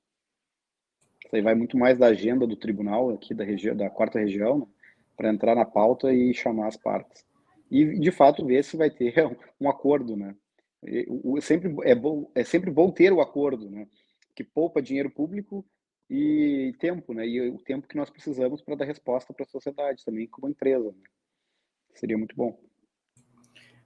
Isso 1.24 1.34
aí 1.34 1.42
vai 1.42 1.54
muito 1.54 1.78
mais 1.78 1.98
da 1.98 2.06
agenda 2.06 2.46
do 2.46 2.56
tribunal 2.56 3.10
aqui 3.10 3.34
da 3.34 3.44
região, 3.44 3.76
da 3.76 3.88
quarta 3.88 4.18
região, 4.18 4.58
né? 4.58 4.66
para 5.16 5.30
entrar 5.30 5.54
na 5.54 5.64
pauta 5.64 6.12
e 6.12 6.34
chamar 6.34 6.68
as 6.68 6.76
partes. 6.76 7.24
E 7.70 7.98
de 7.98 8.10
fato 8.10 8.44
ver 8.44 8.62
se 8.62 8.76
vai 8.76 8.90
ter 8.90 9.14
um 9.60 9.68
acordo, 9.68 10.16
né? 10.16 10.34
Sempre 11.40 11.74
é 11.82 11.94
bom, 11.94 12.30
é 12.34 12.44
sempre 12.44 12.70
bom 12.70 12.90
ter 12.90 13.12
o 13.12 13.20
acordo, 13.20 13.70
né? 13.70 13.88
Que 14.36 14.44
poupa 14.44 14.82
dinheiro 14.82 15.10
público 15.10 15.64
e 16.08 16.74
tempo, 16.78 17.14
né? 17.14 17.26
E 17.26 17.48
o 17.48 17.58
tempo 17.58 17.88
que 17.88 17.96
nós 17.96 18.10
precisamos 18.10 18.60
para 18.60 18.76
dar 18.76 18.84
resposta 18.84 19.32
para 19.32 19.44
a 19.44 19.48
sociedade 19.48 20.04
também 20.04 20.26
como 20.26 20.48
empresa. 20.48 20.90
Né? 20.92 21.02
Seria 21.94 22.18
muito 22.18 22.36
bom. 22.36 22.56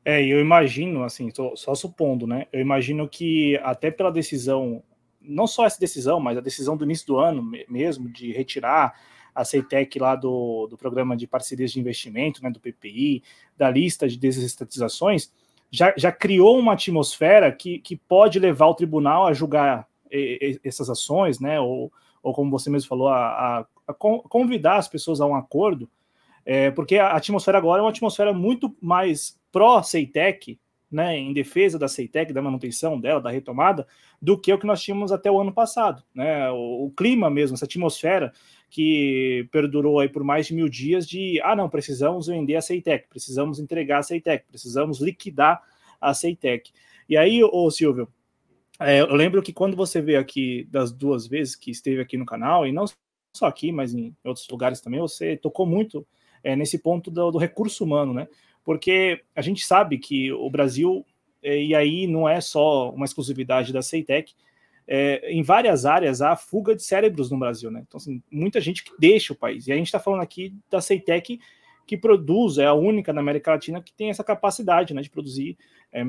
É, 0.05 0.23
eu 0.23 0.41
imagino, 0.41 1.05
assim, 1.05 1.31
só, 1.31 1.55
só 1.55 1.75
supondo, 1.75 2.27
né? 2.27 2.47
Eu 2.53 2.61
imagino 2.61 3.09
que 3.09 3.57
até 3.63 3.91
pela 3.91 4.11
decisão, 4.11 4.83
não 5.21 5.47
só 5.47 5.65
essa 5.65 5.79
decisão, 5.79 6.19
mas 6.19 6.37
a 6.37 6.43
decisão 6.43 6.77
do 6.77 6.85
início 6.85 7.07
do 7.07 7.19
ano 7.19 7.43
mesmo, 7.69 8.09
de 8.09 8.33
retirar 8.33 8.99
a 9.35 9.45
CETEC 9.45 9.99
lá 9.99 10.17
do, 10.17 10.67
do 10.67 10.77
programa 10.77 11.17
de 11.17 11.27
parcerias 11.27 11.71
de 11.71 11.79
investimento, 11.79 12.43
né, 12.43 12.51
do 12.51 12.59
PPI, 12.59 13.23
da 13.57 13.71
lista 13.71 14.09
de 14.09 14.19
desestatizações, 14.19 15.33
já, 15.71 15.95
já 15.97 16.11
criou 16.11 16.59
uma 16.59 16.73
atmosfera 16.73 17.53
que, 17.53 17.79
que 17.79 17.95
pode 17.95 18.41
levar 18.41 18.67
o 18.67 18.75
tribunal 18.75 19.27
a 19.27 19.33
julgar 19.33 19.87
essas 20.65 20.91
ações, 20.91 21.41
né, 21.41 21.61
ou, 21.61 21.93
ou 22.23 22.33
como 22.33 22.51
você 22.51 22.69
mesmo 22.69 22.89
falou, 22.89 23.09
a, 23.09 23.59
a, 23.59 23.67
a 23.89 23.95
convidar 23.95 24.77
as 24.77 24.89
pessoas 24.89 25.21
a 25.21 25.27
um 25.27 25.35
acordo, 25.35 25.89
é, 26.45 26.71
porque 26.71 26.97
a 26.97 27.13
atmosfera 27.13 27.59
agora 27.59 27.81
é 27.81 27.85
uma 27.85 27.91
atmosfera 27.91 28.33
muito 28.33 28.75
mais 28.81 29.39
pró-CEITEC, 29.53 30.59
né, 30.91 31.17
em 31.17 31.33
defesa 31.33 31.79
da 31.79 31.87
CEITEC, 31.87 32.33
da 32.33 32.43
manutenção 32.43 32.99
dela, 32.99 33.21
da 33.21 33.31
retomada, 33.31 33.87
do 34.21 34.37
que 34.37 34.53
o 34.53 34.59
que 34.59 34.67
nós 34.67 34.83
tínhamos 34.83 35.13
até 35.13 35.31
o 35.31 35.41
ano 35.41 35.53
passado. 35.53 36.03
Né? 36.13 36.51
O, 36.51 36.87
o, 36.87 36.91
clima 36.91 37.31
mesmo, 37.31 37.55
essa 37.55 37.65
atmosfera 37.65 38.33
que 38.69 39.49
perdurou 39.53 40.01
aí 40.01 40.09
por 40.09 40.25
mais 40.25 40.47
de 40.47 40.55
mil 40.55 40.69
dias 40.69 41.07
de, 41.07 41.41
ah, 41.43 41.55
não, 41.55 41.69
precisamos 41.69 42.27
vender 42.27 42.57
a 42.57 42.63
CEITEC, 42.63 43.09
precisamos 43.09 43.61
entregar 43.61 43.99
a 43.99 44.03
CEITEC, 44.03 44.47
precisamos 44.49 45.01
liquidar 45.01 45.63
a 46.01 46.13
CEITEC. 46.13 46.73
E 47.09 47.17
aí, 47.17 47.43
ô 47.43 47.71
Silvio, 47.71 48.09
é, 48.81 49.01
eu 49.01 49.15
lembro 49.15 49.43
que 49.43 49.53
quando 49.53 49.77
você 49.77 50.01
veio 50.01 50.19
aqui 50.19 50.67
das 50.71 50.91
duas 50.91 51.27
vezes 51.27 51.55
que 51.55 51.71
esteve 51.71 52.01
aqui 52.01 52.17
no 52.17 52.25
canal, 52.25 52.67
e 52.67 52.73
não 52.73 52.87
só 53.33 53.47
aqui, 53.47 53.71
mas 53.71 53.95
em 53.95 54.17
outros 54.25 54.49
lugares 54.49 54.81
também, 54.81 55.01
você 55.01 55.37
tocou 55.37 55.67
muito 55.67 56.07
é, 56.43 56.57
nesse 56.57 56.79
ponto 56.79 57.11
do, 57.11 57.31
do, 57.31 57.39
recurso 57.39 57.85
humano, 57.85 58.13
né? 58.13 58.27
Porque 58.65 59.23
a 59.35 59.43
gente 59.43 59.65
sabe 59.65 59.99
que 59.99 60.33
o 60.33 60.49
Brasil, 60.51 61.05
é, 61.43 61.63
e 61.63 61.75
aí 61.75 62.07
não 62.07 62.29
é 62.29 62.41
só 62.41 62.91
uma 62.91 63.05
exclusividade 63.05 63.73
da 63.73 63.83
Ceitec, 63.83 64.35
é, 64.87 65.31
em 65.31 65.43
várias 65.43 65.85
áreas 65.85 66.21
há 66.21 66.35
fuga 66.35 66.75
de 66.75 66.83
cérebros 66.83 67.31
no 67.31 67.39
Brasil, 67.39 67.71
né? 67.71 67.85
Então, 67.87 67.99
assim, 67.99 68.23
muita 68.31 68.61
gente 68.61 68.83
que 68.83 68.93
deixa 68.99 69.33
o 69.33 69.37
país. 69.37 69.67
E 69.67 69.73
a 69.73 69.77
gente 69.77 69.87
está 69.87 70.01
falando 70.01 70.23
aqui 70.23 70.55
da 70.69 70.81
Ceitec 70.81 71.39
que 71.91 71.97
produz, 71.97 72.57
é 72.57 72.67
a 72.67 72.73
única 72.73 73.13
na 73.13 73.21
América 73.21 73.51
Latina 73.51 73.83
que 73.83 73.93
tem 73.93 74.11
essa 74.11 74.23
capacidade 74.23 74.95
né, 74.95 75.03
de 75.03 75.11
produzir 75.11 75.59
é, 75.93 76.05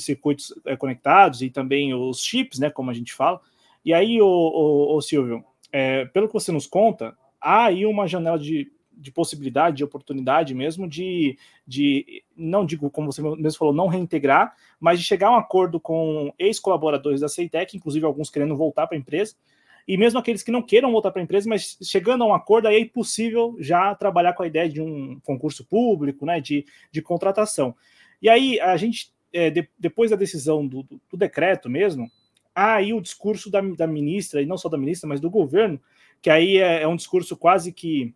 circuitos 0.00 0.52
é, 0.66 0.76
conectados 0.76 1.42
e 1.42 1.48
também 1.48 1.94
os 1.94 2.20
chips, 2.20 2.58
né, 2.58 2.70
como 2.70 2.90
a 2.90 2.92
gente 2.92 3.12
fala. 3.14 3.40
E 3.84 3.94
aí, 3.94 4.20
o, 4.20 5.00
Silvio, 5.00 5.44
é, 5.70 6.06
pelo 6.06 6.26
que 6.26 6.34
você 6.34 6.50
nos 6.50 6.66
conta, 6.66 7.16
há 7.40 7.66
aí 7.66 7.86
uma 7.86 8.08
janela 8.08 8.36
de, 8.36 8.68
de 8.92 9.12
possibilidade, 9.12 9.76
de 9.76 9.84
oportunidade 9.84 10.56
mesmo, 10.56 10.88
de, 10.88 11.38
de, 11.64 12.24
não 12.36 12.66
digo, 12.66 12.90
como 12.90 13.12
você 13.12 13.22
mesmo 13.22 13.60
falou, 13.60 13.72
não 13.72 13.86
reintegrar, 13.86 14.56
mas 14.80 14.98
de 14.98 15.04
chegar 15.04 15.28
a 15.28 15.34
um 15.34 15.36
acordo 15.36 15.78
com 15.78 16.34
ex-colaboradores 16.36 17.20
da 17.20 17.28
Ceitec, 17.28 17.76
inclusive 17.76 18.04
alguns 18.04 18.28
querendo 18.28 18.56
voltar 18.56 18.88
para 18.88 18.96
a 18.96 19.00
empresa, 19.00 19.36
e 19.90 19.96
mesmo 19.96 20.20
aqueles 20.20 20.40
que 20.40 20.52
não 20.52 20.62
queiram 20.62 20.92
voltar 20.92 21.10
para 21.10 21.20
a 21.20 21.24
empresa, 21.24 21.48
mas 21.48 21.76
chegando 21.82 22.22
a 22.22 22.26
um 22.28 22.32
acordo, 22.32 22.68
aí 22.68 22.76
é 22.76 22.80
impossível 22.80 23.56
já 23.58 23.92
trabalhar 23.96 24.34
com 24.34 24.44
a 24.44 24.46
ideia 24.46 24.68
de 24.68 24.80
um 24.80 25.18
concurso 25.24 25.64
público, 25.64 26.24
né, 26.24 26.40
de, 26.40 26.64
de 26.92 27.02
contratação. 27.02 27.74
E 28.22 28.28
aí, 28.28 28.60
a 28.60 28.76
gente, 28.76 29.12
é, 29.32 29.50
de, 29.50 29.68
depois 29.76 30.12
da 30.12 30.16
decisão 30.16 30.64
do, 30.64 30.84
do, 30.84 31.00
do, 31.10 31.16
decreto 31.16 31.68
mesmo, 31.68 32.08
aí 32.54 32.94
o 32.94 33.00
discurso 33.00 33.50
da, 33.50 33.60
da 33.60 33.84
ministra, 33.84 34.40
e 34.40 34.46
não 34.46 34.56
só 34.56 34.68
da 34.68 34.78
ministra, 34.78 35.08
mas 35.08 35.18
do 35.18 35.28
governo, 35.28 35.80
que 36.22 36.30
aí 36.30 36.58
é, 36.58 36.82
é 36.82 36.86
um 36.86 36.94
discurso 36.94 37.36
quase 37.36 37.72
que, 37.72 38.14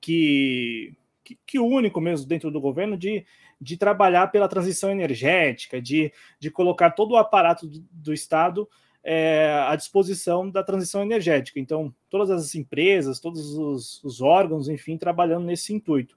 que 0.00 0.96
que, 1.22 1.38
que 1.44 1.58
único 1.58 2.00
mesmo 2.00 2.26
dentro 2.26 2.50
do 2.50 2.60
governo 2.60 2.96
de, 2.96 3.26
de 3.60 3.76
trabalhar 3.76 4.28
pela 4.28 4.48
transição 4.48 4.90
energética, 4.90 5.82
de, 5.82 6.10
de 6.38 6.50
colocar 6.50 6.92
todo 6.92 7.12
o 7.12 7.16
aparato 7.16 7.66
do, 7.66 7.84
do 7.90 8.14
Estado 8.14 8.66
é, 9.08 9.64
à 9.68 9.76
disposição 9.76 10.50
da 10.50 10.64
transição 10.64 11.00
energética. 11.00 11.60
Então, 11.60 11.94
todas 12.10 12.28
as 12.28 12.56
empresas, 12.56 13.20
todos 13.20 13.56
os, 13.56 14.02
os 14.02 14.20
órgãos, 14.20 14.68
enfim, 14.68 14.98
trabalhando 14.98 15.46
nesse 15.46 15.72
intuito. 15.72 16.16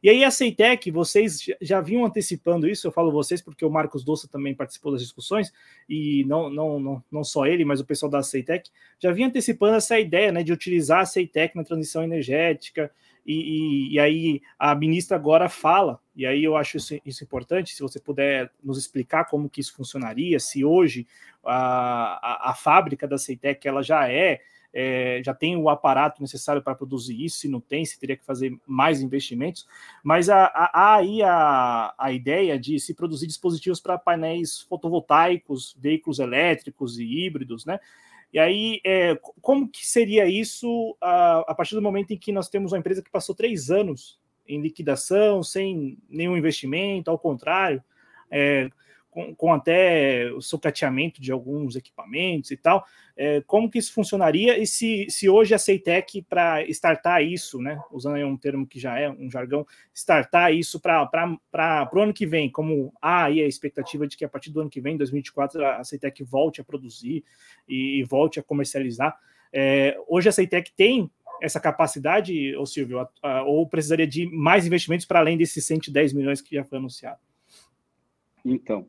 E 0.00 0.08
aí 0.08 0.22
a 0.22 0.30
Ceitec, 0.30 0.88
vocês 0.92 1.44
já 1.60 1.80
vinham 1.80 2.04
antecipando 2.04 2.68
isso, 2.68 2.86
eu 2.86 2.92
falo 2.92 3.10
vocês 3.10 3.42
porque 3.42 3.64
o 3.64 3.70
Marcos 3.70 4.04
Doça 4.04 4.28
também 4.28 4.54
participou 4.54 4.92
das 4.92 5.02
discussões, 5.02 5.52
e 5.88 6.24
não, 6.28 6.48
não, 6.48 6.78
não, 6.78 7.04
não 7.10 7.24
só 7.24 7.44
ele, 7.44 7.64
mas 7.64 7.80
o 7.80 7.84
pessoal 7.84 8.08
da 8.08 8.22
Ceitec, 8.22 8.70
já 9.00 9.10
vinha 9.10 9.26
antecipando 9.26 9.74
essa 9.74 9.98
ideia 9.98 10.30
né, 10.30 10.44
de 10.44 10.52
utilizar 10.52 11.00
a 11.00 11.06
Ceitec 11.06 11.56
na 11.56 11.64
transição 11.64 12.04
energética, 12.04 12.92
e, 13.28 13.34
e, 13.34 13.94
e, 13.94 14.00
aí 14.00 14.42
a 14.58 14.74
ministra 14.74 15.16
agora 15.16 15.50
fala, 15.50 16.00
e 16.16 16.24
aí 16.24 16.42
eu 16.42 16.56
acho 16.56 16.78
isso, 16.78 16.98
isso, 17.04 17.22
importante, 17.22 17.74
se 17.74 17.82
você 17.82 18.00
puder 18.00 18.50
nos 18.64 18.78
explicar 18.78 19.26
como 19.26 19.50
que 19.50 19.60
isso 19.60 19.74
funcionaria, 19.74 20.40
se 20.40 20.64
hoje 20.64 21.06
a, 21.44 22.48
a, 22.48 22.50
a 22.50 22.54
fábrica 22.54 23.06
da 23.06 23.18
Ceitec 23.18 23.68
ela 23.68 23.82
já 23.82 24.10
é 24.10 24.40
é, 24.72 25.22
já 25.24 25.34
tem 25.34 25.56
o 25.56 25.68
aparato 25.68 26.20
necessário 26.20 26.62
para 26.62 26.74
produzir 26.74 27.24
isso, 27.24 27.38
se 27.38 27.48
não 27.48 27.60
tem, 27.60 27.84
se 27.84 27.98
teria 27.98 28.16
que 28.16 28.24
fazer 28.24 28.56
mais 28.66 29.00
investimentos, 29.00 29.66
mas 30.04 30.28
há, 30.28 30.70
aí 30.72 31.22
a, 31.22 31.94
a 31.98 32.12
ideia 32.12 32.58
de 32.58 32.78
se 32.78 32.94
produzir 32.94 33.26
dispositivos 33.26 33.80
para 33.80 33.98
painéis 33.98 34.60
fotovoltaicos, 34.60 35.76
veículos 35.78 36.18
elétricos 36.18 36.98
e 36.98 37.04
híbridos, 37.04 37.64
né? 37.64 37.80
E 38.32 38.38
aí, 38.38 38.80
é, 38.84 39.18
como 39.40 39.68
que 39.68 39.86
seria 39.86 40.26
isso 40.26 40.96
a, 41.00 41.38
a 41.48 41.54
partir 41.54 41.74
do 41.74 41.82
momento 41.82 42.12
em 42.12 42.18
que 42.18 42.30
nós 42.30 42.48
temos 42.48 42.72
uma 42.72 42.78
empresa 42.78 43.02
que 43.02 43.10
passou 43.10 43.34
três 43.34 43.70
anos 43.70 44.18
em 44.46 44.60
liquidação, 44.60 45.42
sem 45.42 45.98
nenhum 46.08 46.36
investimento, 46.36 47.10
ao 47.10 47.18
contrário, 47.18 47.82
é, 48.30 48.70
com, 49.10 49.34
com 49.34 49.52
até 49.52 50.30
o 50.32 50.40
sucateamento 50.40 51.20
de 51.20 51.32
alguns 51.32 51.76
equipamentos 51.76 52.50
e 52.50 52.56
tal. 52.56 52.84
É, 53.16 53.42
como 53.46 53.70
que 53.70 53.78
isso 53.78 53.92
funcionaria 53.92 54.58
e 54.58 54.66
se, 54.66 55.06
se 55.08 55.28
hoje 55.28 55.54
a 55.54 55.58
Ceitec, 55.58 56.22
para 56.22 56.62
startar 56.68 57.22
isso, 57.22 57.60
né, 57.60 57.80
usando 57.90 58.14
aí 58.14 58.24
um 58.24 58.36
termo 58.36 58.66
que 58.66 58.78
já 58.78 58.98
é 58.98 59.10
um 59.10 59.30
jargão, 59.30 59.66
startar 59.92 60.52
isso 60.52 60.78
para 60.78 61.88
o 61.92 62.00
ano 62.00 62.14
que 62.14 62.26
vem, 62.26 62.48
como 62.50 62.92
há 63.02 63.24
aí 63.24 63.42
a 63.42 63.46
expectativa 63.46 64.06
de 64.06 64.16
que 64.16 64.24
a 64.24 64.28
partir 64.28 64.50
do 64.50 64.60
ano 64.60 64.70
que 64.70 64.80
vem, 64.80 64.96
2024, 64.96 65.64
a 65.64 65.84
Ceitec 65.84 66.22
volte 66.22 66.60
a 66.60 66.64
produzir 66.64 67.24
e, 67.68 67.98
e 67.98 68.04
volte 68.04 68.38
a 68.38 68.42
comercializar. 68.42 69.18
É, 69.52 69.98
hoje 70.06 70.28
a 70.28 70.32
Ceitec 70.32 70.70
tem 70.76 71.10
essa 71.40 71.60
capacidade, 71.60 72.54
ou 72.56 72.66
Silvio, 72.66 73.06
ou 73.46 73.68
precisaria 73.68 74.06
de 74.06 74.26
mais 74.26 74.66
investimentos 74.66 75.06
para 75.06 75.20
além 75.20 75.36
desses 75.36 75.64
110 75.64 76.12
milhões 76.12 76.40
que 76.40 76.54
já 76.54 76.64
foi 76.64 76.78
anunciado? 76.78 77.20
Então, 78.44 78.86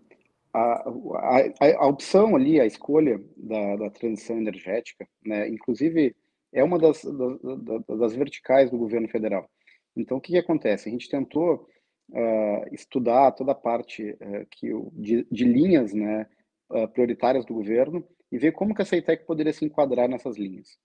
a, 0.53 0.89
a, 0.89 1.75
a, 1.77 1.87
opção 1.87 2.35
ali, 2.35 2.59
a 2.59 2.65
escolha 2.65 3.21
da, 3.37 3.75
da 3.75 3.89
transição 3.89 4.37
energética, 4.37 5.07
né, 5.23 5.47
inclusive 5.47 6.15
é 6.51 6.63
uma 6.63 6.79
das, 6.79 7.03
das, 7.03 7.99
das, 7.99 8.15
verticais 8.15 8.71
do 8.71 8.77
governo 8.77 9.07
federal. 9.07 9.49
Então, 9.95 10.17
o 10.17 10.21
que, 10.21 10.31
que 10.31 10.37
acontece? 10.37 10.89
A 10.89 10.91
gente 10.91 11.09
tentou 11.09 11.67
uh, 12.09 12.73
estudar 12.73 13.31
toda 13.33 13.51
a 13.51 13.55
parte 13.55 14.11
uh, 14.11 14.45
que, 14.49 14.69
de, 14.93 15.27
de, 15.31 15.45
linhas 15.45 15.93
né, 15.93 16.27
uh, 16.71 16.87
prioritárias 16.87 17.45
do 17.45 17.53
governo 17.53 18.03
e 18.31 18.37
ver 18.37 18.53
como 18.53 18.73
que 18.73 18.81
a 18.81 18.85
CEITEC 18.85 19.25
poderia 19.25 19.53
se 19.53 19.65
enquadrar 19.65 20.09
nessas 20.09 20.37
linhas. 20.37 20.79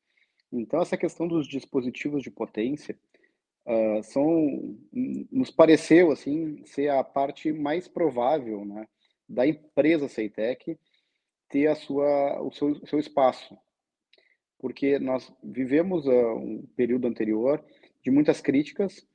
Então, 0.52 0.82
essa 0.82 0.96
questão 0.96 1.26
dos 1.26 1.48
dispositivos 1.48 2.22
de 2.22 2.30
potência 2.30 2.96
são, 4.02 4.76
nos 4.92 5.50
pareceu 5.50 6.12
assim 6.12 6.62
ser 6.66 6.90
a 6.90 7.02
parte 7.02 7.50
mais 7.50 7.88
provável, 7.88 8.62
né, 8.62 8.86
da 9.34 9.46
empresa 9.46 10.08
Ceitec 10.08 10.78
ter 11.48 11.66
a 11.66 11.74
sua, 11.74 12.40
o, 12.42 12.52
seu, 12.52 12.86
seu 12.86 12.98
espaço. 12.98 13.56
Porque 14.58 14.98
nós 14.98 15.30
vivemos 15.42 16.06
uh, 16.06 16.34
um 16.36 16.66
período 16.76 17.06
anterior 17.06 17.62
de 18.02 18.10
muitas 18.10 18.40
críticas 18.40 19.06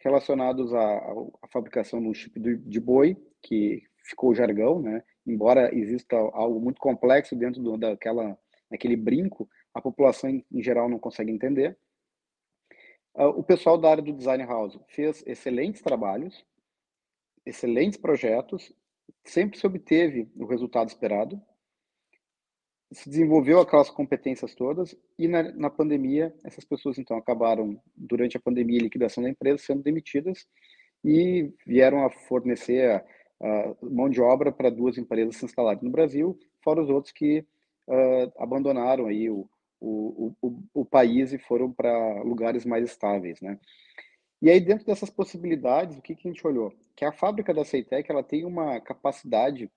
relacionadas 0.00 0.72
à, 0.72 0.96
à 1.42 1.48
fabricação 1.48 2.00
de 2.00 2.08
um 2.08 2.14
chip 2.14 2.38
de, 2.38 2.56
de 2.56 2.80
boi, 2.80 3.16
que 3.42 3.82
ficou 4.04 4.34
jargão, 4.34 4.80
né? 4.80 5.02
embora 5.26 5.74
exista 5.74 6.16
algo 6.16 6.60
muito 6.60 6.80
complexo 6.80 7.34
dentro 7.34 7.62
do, 7.62 7.76
daquela, 7.76 8.38
daquele 8.70 8.96
brinco, 8.96 9.48
a 9.72 9.80
população 9.80 10.30
em, 10.30 10.44
em 10.52 10.62
geral 10.62 10.88
não 10.88 10.98
consegue 10.98 11.32
entender. 11.32 11.76
Uh, 13.14 13.28
o 13.28 13.42
pessoal 13.42 13.78
da 13.78 13.90
área 13.90 14.02
do 14.02 14.12
Design 14.12 14.44
House 14.44 14.78
fez 14.88 15.22
excelentes 15.26 15.80
trabalhos, 15.80 16.44
excelentes 17.46 17.98
projetos 17.98 18.72
sempre 19.24 19.58
se 19.58 19.66
obteve 19.66 20.28
o 20.36 20.46
resultado 20.46 20.88
esperado, 20.88 21.40
se 22.92 23.08
desenvolveu 23.08 23.60
aquelas 23.60 23.90
competências 23.90 24.54
todas 24.54 24.96
e 25.18 25.26
na, 25.26 25.42
na, 25.52 25.70
pandemia 25.70 26.34
essas 26.44 26.64
pessoas 26.64 26.98
então 26.98 27.16
acabaram 27.16 27.80
durante 27.96 28.36
a 28.36 28.40
pandemia 28.40 28.78
liquidação 28.80 29.22
da 29.22 29.30
empresa 29.30 29.58
sendo 29.58 29.82
demitidas 29.82 30.46
e 31.04 31.50
vieram 31.66 32.04
a 32.04 32.10
fornecer 32.10 32.90
a, 32.90 33.04
a 33.40 33.74
mão 33.82 34.08
de 34.08 34.20
obra 34.20 34.52
para 34.52 34.70
duas 34.70 34.96
empresas 34.96 35.36
se 35.36 35.44
instalarem 35.44 35.82
no 35.82 35.90
Brasil, 35.90 36.38
fora 36.62 36.82
os 36.82 36.88
outros 36.88 37.12
que 37.12 37.44
uh, 37.88 38.32
abandonaram 38.38 39.06
aí 39.06 39.28
o, 39.28 39.48
o, 39.80 40.32
o, 40.40 40.62
o 40.72 40.84
país 40.84 41.32
e 41.32 41.38
foram 41.38 41.70
para 41.70 42.22
lugares 42.22 42.64
mais 42.64 42.84
estáveis, 42.84 43.40
né? 43.40 43.58
E 44.44 44.50
aí, 44.50 44.60
dentro 44.60 44.84
dessas 44.84 45.08
possibilidades, 45.08 45.96
o 45.96 46.02
que, 46.02 46.14
que 46.14 46.28
a 46.28 46.30
gente 46.30 46.46
olhou? 46.46 46.70
Que 46.94 47.06
a 47.06 47.12
fábrica 47.12 47.54
da 47.54 47.64
Ceitec 47.64 48.10
ela 48.10 48.22
tem 48.22 48.44
uma 48.44 48.78
capacidade 48.78 49.70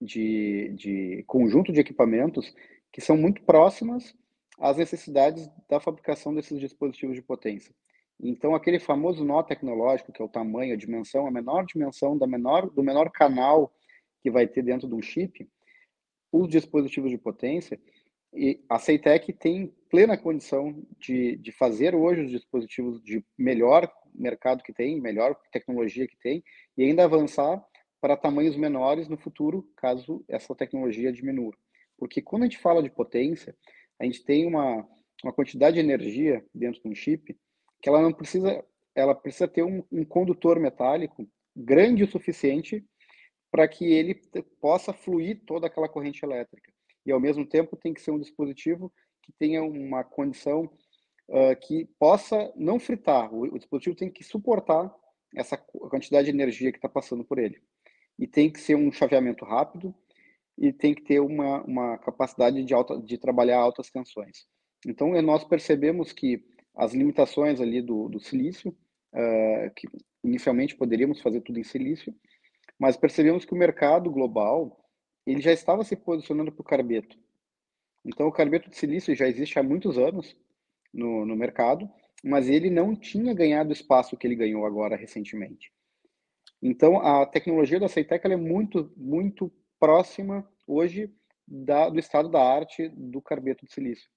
de, 0.00 0.72
de 0.76 1.24
conjunto 1.26 1.72
de 1.72 1.80
equipamentos 1.80 2.54
que 2.92 3.00
são 3.00 3.16
muito 3.16 3.42
próximas 3.42 4.14
às 4.60 4.76
necessidades 4.76 5.50
da 5.68 5.80
fabricação 5.80 6.32
desses 6.32 6.60
dispositivos 6.60 7.16
de 7.16 7.22
potência. 7.22 7.74
Então, 8.22 8.54
aquele 8.54 8.78
famoso 8.78 9.24
nó 9.24 9.42
tecnológico, 9.42 10.12
que 10.12 10.22
é 10.22 10.24
o 10.24 10.28
tamanho, 10.28 10.72
a 10.72 10.78
dimensão, 10.78 11.26
a 11.26 11.30
menor 11.32 11.66
dimensão 11.66 12.16
da 12.16 12.28
menor, 12.28 12.70
do 12.70 12.80
menor 12.80 13.10
canal 13.10 13.74
que 14.22 14.30
vai 14.30 14.46
ter 14.46 14.62
dentro 14.62 14.86
de 14.86 14.94
um 14.94 15.02
chip, 15.02 15.50
os 16.30 16.48
dispositivos 16.48 17.10
de 17.10 17.18
potência, 17.18 17.76
e 18.34 18.60
a 18.68 18.78
Ceitec 18.78 19.32
tem 19.32 19.72
plena 19.88 20.18
condição 20.18 20.84
de, 20.98 21.36
de 21.36 21.52
fazer 21.52 21.94
hoje 21.94 22.22
os 22.22 22.30
dispositivos 22.30 23.00
de 23.02 23.24
melhor 23.38 23.90
mercado 24.12 24.62
que 24.62 24.72
tem, 24.72 25.00
melhor 25.00 25.36
tecnologia 25.52 26.06
que 26.06 26.16
tem, 26.16 26.42
e 26.76 26.82
ainda 26.82 27.04
avançar 27.04 27.64
para 28.00 28.16
tamanhos 28.16 28.56
menores 28.56 29.08
no 29.08 29.16
futuro, 29.16 29.68
caso 29.76 30.24
essa 30.28 30.54
tecnologia 30.54 31.12
diminua. 31.12 31.52
Porque 31.96 32.20
quando 32.20 32.42
a 32.42 32.46
gente 32.46 32.58
fala 32.58 32.82
de 32.82 32.90
potência, 32.90 33.56
a 34.00 34.04
gente 34.04 34.24
tem 34.24 34.46
uma, 34.46 34.86
uma 35.22 35.32
quantidade 35.32 35.74
de 35.74 35.80
energia 35.80 36.44
dentro 36.52 36.82
de 36.82 36.88
um 36.88 36.94
chip 36.94 37.36
que 37.80 37.88
ela 37.88 38.02
não 38.02 38.12
precisa, 38.12 38.64
ela 38.94 39.14
precisa 39.14 39.46
ter 39.46 39.62
um, 39.62 39.84
um 39.92 40.04
condutor 40.04 40.58
metálico 40.58 41.28
grande 41.54 42.02
o 42.02 42.10
suficiente 42.10 42.84
para 43.48 43.68
que 43.68 43.84
ele 43.84 44.20
possa 44.60 44.92
fluir 44.92 45.40
toda 45.46 45.68
aquela 45.68 45.88
corrente 45.88 46.24
elétrica 46.24 46.73
e 47.04 47.12
ao 47.12 47.20
mesmo 47.20 47.46
tempo 47.46 47.76
tem 47.76 47.92
que 47.92 48.00
ser 48.00 48.10
um 48.10 48.18
dispositivo 48.18 48.92
que 49.22 49.32
tenha 49.32 49.62
uma 49.62 50.04
condição 50.04 50.70
uh, 51.28 51.56
que 51.60 51.86
possa 51.98 52.52
não 52.56 52.78
fritar. 52.78 53.32
O, 53.32 53.42
o, 53.42 53.58
dispositivo 53.58 53.96
tem 53.96 54.10
que 54.10 54.22
suportar 54.22 54.94
essa 55.34 55.56
quantidade 55.56 56.26
de 56.26 56.30
energia 56.30 56.70
que 56.70 56.78
está 56.78 56.88
passando 56.88 57.24
por 57.24 57.38
ele. 57.38 57.60
E 58.18 58.26
tem 58.26 58.50
que 58.50 58.60
ser 58.60 58.76
um 58.76 58.92
chaveamento 58.92 59.44
rápido 59.44 59.94
e 60.56 60.72
tem 60.72 60.94
que 60.94 61.02
ter 61.02 61.20
uma, 61.20 61.62
uma 61.62 61.98
capacidade 61.98 62.62
de, 62.62 62.74
alta, 62.74 63.00
de 63.00 63.18
trabalhar 63.18 63.58
altas 63.58 63.90
tensões. 63.90 64.46
Então, 64.86 65.10
nós 65.22 65.42
percebemos 65.44 66.12
que 66.12 66.44
as 66.76 66.92
limitações 66.92 67.60
ali 67.60 67.80
do, 67.80 68.08
do 68.08 68.20
silício, 68.20 68.70
uh, 69.12 69.74
que 69.74 69.88
inicialmente 70.22 70.76
poderíamos 70.76 71.20
fazer 71.20 71.40
tudo 71.40 71.58
em 71.58 71.64
silício, 71.64 72.14
mas 72.78 72.96
percebemos 72.96 73.44
que 73.44 73.54
o 73.54 73.58
mercado 73.58 74.10
global 74.10 74.83
ele 75.26 75.40
já 75.40 75.52
estava 75.52 75.84
se 75.84 75.96
posicionando 75.96 76.52
para 76.52 76.62
o 76.62 76.64
carbeto. 76.64 77.18
Então, 78.04 78.26
o 78.26 78.32
carbeto 78.32 78.68
de 78.68 78.76
silício 78.76 79.14
já 79.14 79.26
existe 79.26 79.58
há 79.58 79.62
muitos 79.62 79.96
anos 79.96 80.36
no, 80.92 81.24
no 81.24 81.34
mercado, 81.34 81.90
mas 82.22 82.48
ele 82.48 82.70
não 82.70 82.94
tinha 82.94 83.34
ganhado 83.34 83.70
o 83.70 83.72
espaço 83.72 84.16
que 84.16 84.26
ele 84.26 84.36
ganhou 84.36 84.66
agora 84.66 84.96
recentemente. 84.96 85.72
Então, 86.62 86.98
a 87.00 87.26
tecnologia 87.26 87.80
da 87.80 87.88
Ceitec 87.88 88.26
é 88.26 88.36
muito, 88.36 88.92
muito 88.96 89.52
próxima 89.78 90.48
hoje 90.66 91.12
da, 91.46 91.88
do 91.88 91.98
estado 91.98 92.28
da 92.28 92.42
arte 92.42 92.88
do 92.88 93.20
carbeto 93.20 93.66
de 93.66 93.72
silício. 93.72 94.08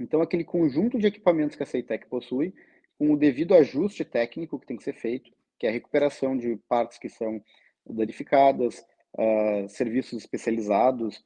Então, 0.00 0.20
aquele 0.20 0.44
conjunto 0.44 0.98
de 0.98 1.06
equipamentos 1.06 1.56
que 1.56 1.62
a 1.62 1.66
Ceitec 1.66 2.06
possui, 2.08 2.54
com 2.98 3.12
o 3.12 3.16
devido 3.16 3.54
ajuste 3.54 4.04
técnico 4.04 4.58
que 4.58 4.66
tem 4.66 4.76
que 4.76 4.84
ser 4.84 4.94
feito, 4.94 5.30
que 5.58 5.66
é 5.66 5.70
a 5.70 5.72
recuperação 5.72 6.36
de 6.36 6.56
partes 6.68 6.98
que 6.98 7.08
são 7.08 7.42
danificadas, 7.86 8.84
uh, 9.14 9.68
serviços 9.68 10.18
especializados, 10.18 11.16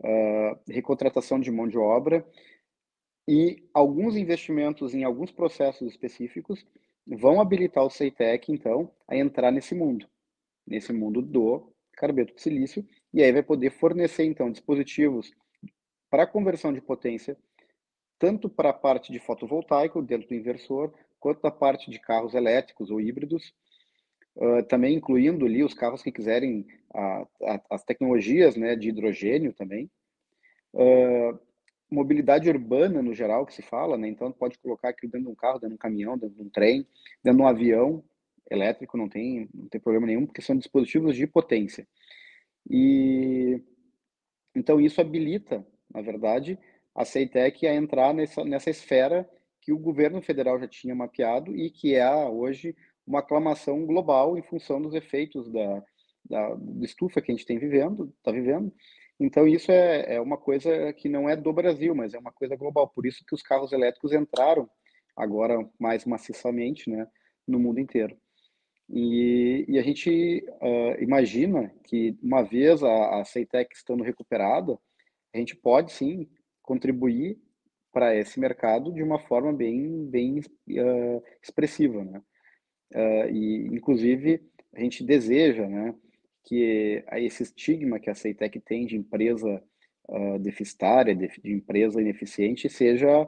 uh, 0.00 0.58
recontratação 0.68 1.38
de 1.38 1.50
mão 1.50 1.68
de 1.68 1.78
obra 1.78 2.26
e 3.26 3.66
alguns 3.72 4.16
investimentos 4.16 4.94
em 4.94 5.04
alguns 5.04 5.32
processos 5.32 5.88
específicos 5.88 6.66
vão 7.06 7.40
habilitar 7.40 7.84
o 7.84 7.90
CEITEC, 7.90 8.52
então, 8.52 8.90
a 9.08 9.16
entrar 9.16 9.50
nesse 9.50 9.74
mundo, 9.74 10.08
nesse 10.66 10.92
mundo 10.92 11.20
do 11.20 11.72
carbeto 11.92 12.34
de 12.34 12.42
silício, 12.42 12.86
e 13.12 13.22
aí 13.22 13.32
vai 13.32 13.42
poder 13.42 13.70
fornecer, 13.70 14.24
então, 14.24 14.50
dispositivos 14.50 15.32
para 16.10 16.26
conversão 16.26 16.72
de 16.72 16.80
potência, 16.80 17.36
tanto 18.18 18.48
para 18.48 18.70
a 18.70 18.74
parte 18.74 19.12
de 19.12 19.18
fotovoltaico, 19.18 20.02
dentro 20.02 20.28
do 20.28 20.34
inversor, 20.34 20.92
quanto 21.18 21.40
da 21.42 21.50
parte 21.50 21.90
de 21.90 21.98
carros 21.98 22.34
elétricos 22.34 22.90
ou 22.90 23.00
híbridos, 23.00 23.54
também 24.68 24.96
incluindo 24.96 25.46
ali 25.46 25.62
os 25.62 25.74
carros 25.74 26.02
que 26.02 26.10
quiserem 26.12 26.66
a, 26.92 27.26
a, 27.42 27.60
as 27.70 27.84
tecnologias 27.84 28.56
né, 28.56 28.74
de 28.76 28.88
hidrogênio 28.88 29.52
também. 29.52 29.90
Uh, 30.72 31.38
mobilidade 31.90 32.48
urbana 32.48 33.00
no 33.00 33.14
geral 33.14 33.46
que 33.46 33.54
se 33.54 33.62
fala, 33.62 33.96
né? 33.96 34.08
Então 34.08 34.32
pode 34.32 34.58
colocar 34.58 34.88
aquilo 34.88 35.12
dentro 35.12 35.26
de 35.26 35.32
um 35.32 35.36
carro, 35.36 35.58
dentro 35.58 35.68
de 35.70 35.74
um 35.74 35.78
caminhão, 35.78 36.18
dentro 36.18 36.34
de 36.34 36.42
um 36.42 36.50
trem, 36.50 36.86
dentro 37.22 37.38
de 37.38 37.42
um 37.44 37.46
avião 37.46 38.04
elétrico, 38.50 38.96
não 38.96 39.08
tem, 39.08 39.48
não 39.54 39.68
tem 39.68 39.80
problema 39.80 40.06
nenhum, 40.06 40.26
porque 40.26 40.42
são 40.42 40.56
dispositivos 40.56 41.16
de 41.16 41.26
potência. 41.26 41.86
E 42.68 43.62
então 44.54 44.80
isso 44.80 45.00
habilita, 45.00 45.66
na 45.92 46.00
verdade, 46.00 46.58
a 46.94 47.04
CEITEC 47.04 47.66
a 47.66 47.74
entrar 47.74 48.12
nessa, 48.12 48.44
nessa 48.44 48.70
esfera 48.70 49.28
que 49.60 49.72
o 49.72 49.78
governo 49.78 50.20
federal 50.20 50.58
já 50.58 50.68
tinha 50.68 50.94
mapeado 50.94 51.56
e 51.56 51.70
que 51.70 51.94
é 51.94 52.14
hoje 52.26 52.76
uma 53.06 53.20
aclamação 53.20 53.84
global 53.86 54.36
em 54.38 54.42
função 54.42 54.80
dos 54.80 54.94
efeitos 54.94 55.50
da, 55.50 55.82
da, 56.24 56.56
estufa 56.82 57.20
que 57.20 57.30
a 57.30 57.34
gente 57.34 57.46
tem 57.46 57.58
vivendo, 57.58 58.12
está 58.18 58.32
vivendo, 58.32 58.72
então, 59.18 59.46
isso 59.46 59.70
é, 59.70 60.16
é 60.16 60.20
uma 60.20 60.36
coisa 60.36 60.92
que 60.92 61.08
não 61.08 61.28
é 61.28 61.36
do 61.36 61.52
Brasil, 61.52 61.94
mas 61.94 62.14
é 62.14 62.18
uma 62.18 62.32
coisa 62.32 62.56
global. 62.56 62.88
Por 62.88 63.06
isso 63.06 63.24
que 63.26 63.34
os 63.34 63.42
carros 63.42 63.72
elétricos 63.72 64.12
entraram 64.12 64.68
agora 65.16 65.68
mais 65.78 66.04
maciçamente 66.04 66.90
né, 66.90 67.06
no 67.46 67.58
mundo 67.58 67.78
inteiro. 67.78 68.16
E, 68.90 69.64
e 69.68 69.78
a 69.78 69.82
gente 69.82 70.44
uh, 70.60 71.02
imagina 71.02 71.72
que, 71.84 72.18
uma 72.22 72.42
vez 72.42 72.82
a, 72.82 73.20
a 73.20 73.24
CEITEC 73.24 73.74
estando 73.74 74.04
recuperada, 74.04 74.78
a 75.32 75.38
gente 75.38 75.56
pode 75.56 75.92
sim 75.92 76.28
contribuir 76.62 77.38
para 77.92 78.14
esse 78.16 78.40
mercado 78.40 78.92
de 78.92 79.02
uma 79.02 79.20
forma 79.20 79.52
bem, 79.52 80.06
bem 80.06 80.40
uh, 80.40 81.22
expressiva. 81.40 82.04
Né? 82.04 82.20
Uh, 82.92 83.28
e, 83.30 83.66
inclusive, 83.72 84.42
a 84.74 84.80
gente 84.80 85.04
deseja 85.04 85.66
né, 85.66 85.94
que 86.44 87.04
esse 87.12 87.42
estigma 87.42 87.98
que 87.98 88.10
a 88.10 88.14
Ceitec 88.14 88.60
tem 88.60 88.86
de 88.86 88.96
empresa 88.96 89.62
uh, 90.08 90.38
deficitária, 90.38 91.14
de, 91.14 91.28
de, 91.42 91.52
empresa 91.52 92.00
ineficiente, 92.00 92.68
seja 92.68 93.22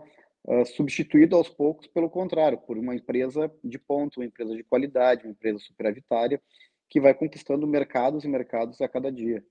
uh, 0.45 0.67
substituído 0.67 1.37
aos 1.37 1.49
poucos, 1.49 1.87
pelo 1.87 2.11
contrário, 2.11 2.59
por 2.59 2.77
uma 2.79 2.95
empresa 2.95 3.51
de 3.65 3.79
ponto, 3.79 4.21
uma 4.21 4.27
empresa 4.27 4.55
de 4.55 4.63
qualidade, 4.63 5.25
uma 5.25 5.33
empresa 5.33 5.59
superavitária, 5.59 6.41
que 6.89 7.01
vai 7.01 7.15
conquistando 7.15 7.67
mercados 7.67 8.25
e 8.25 8.29
mercados 8.29 8.81
a 8.81 8.89
cada 8.89 9.11
dia. 9.11 9.45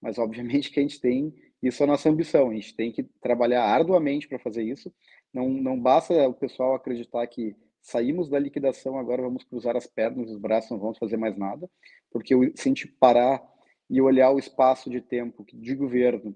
Mas, 0.00 0.18
obviamente, 0.18 0.70
que 0.70 0.80
a 0.80 0.82
gente 0.82 1.00
tem, 1.00 1.34
isso 1.62 1.82
é 1.82 1.84
a 1.84 1.86
nossa 1.86 2.10
ambição, 2.10 2.50
a 2.50 2.54
gente 2.54 2.74
tem 2.74 2.92
que 2.92 3.04
trabalhar 3.22 3.64
arduamente 3.64 4.28
para 4.28 4.38
fazer 4.38 4.62
isso. 4.62 4.92
Não, 5.32 5.48
não 5.48 5.80
basta 5.80 6.28
o 6.28 6.34
pessoal 6.34 6.74
acreditar 6.74 7.26
que 7.26 7.56
saímos 7.84 8.30
da 8.30 8.38
liquidação, 8.38 8.98
agora 8.98 9.22
vamos 9.22 9.44
cruzar 9.44 9.76
as 9.76 9.86
pernas, 9.86 10.30
os 10.30 10.38
braços, 10.38 10.70
não 10.70 10.78
vamos 10.78 10.98
fazer 10.98 11.18
mais 11.18 11.36
nada, 11.36 11.70
porque 12.10 12.34
se 12.56 12.62
a 12.62 12.68
gente 12.68 12.88
parar 12.88 13.42
e 13.90 14.00
olhar 14.00 14.30
o 14.30 14.38
espaço 14.38 14.88
de 14.88 15.02
tempo 15.02 15.44
de 15.52 15.74
governo 15.74 16.34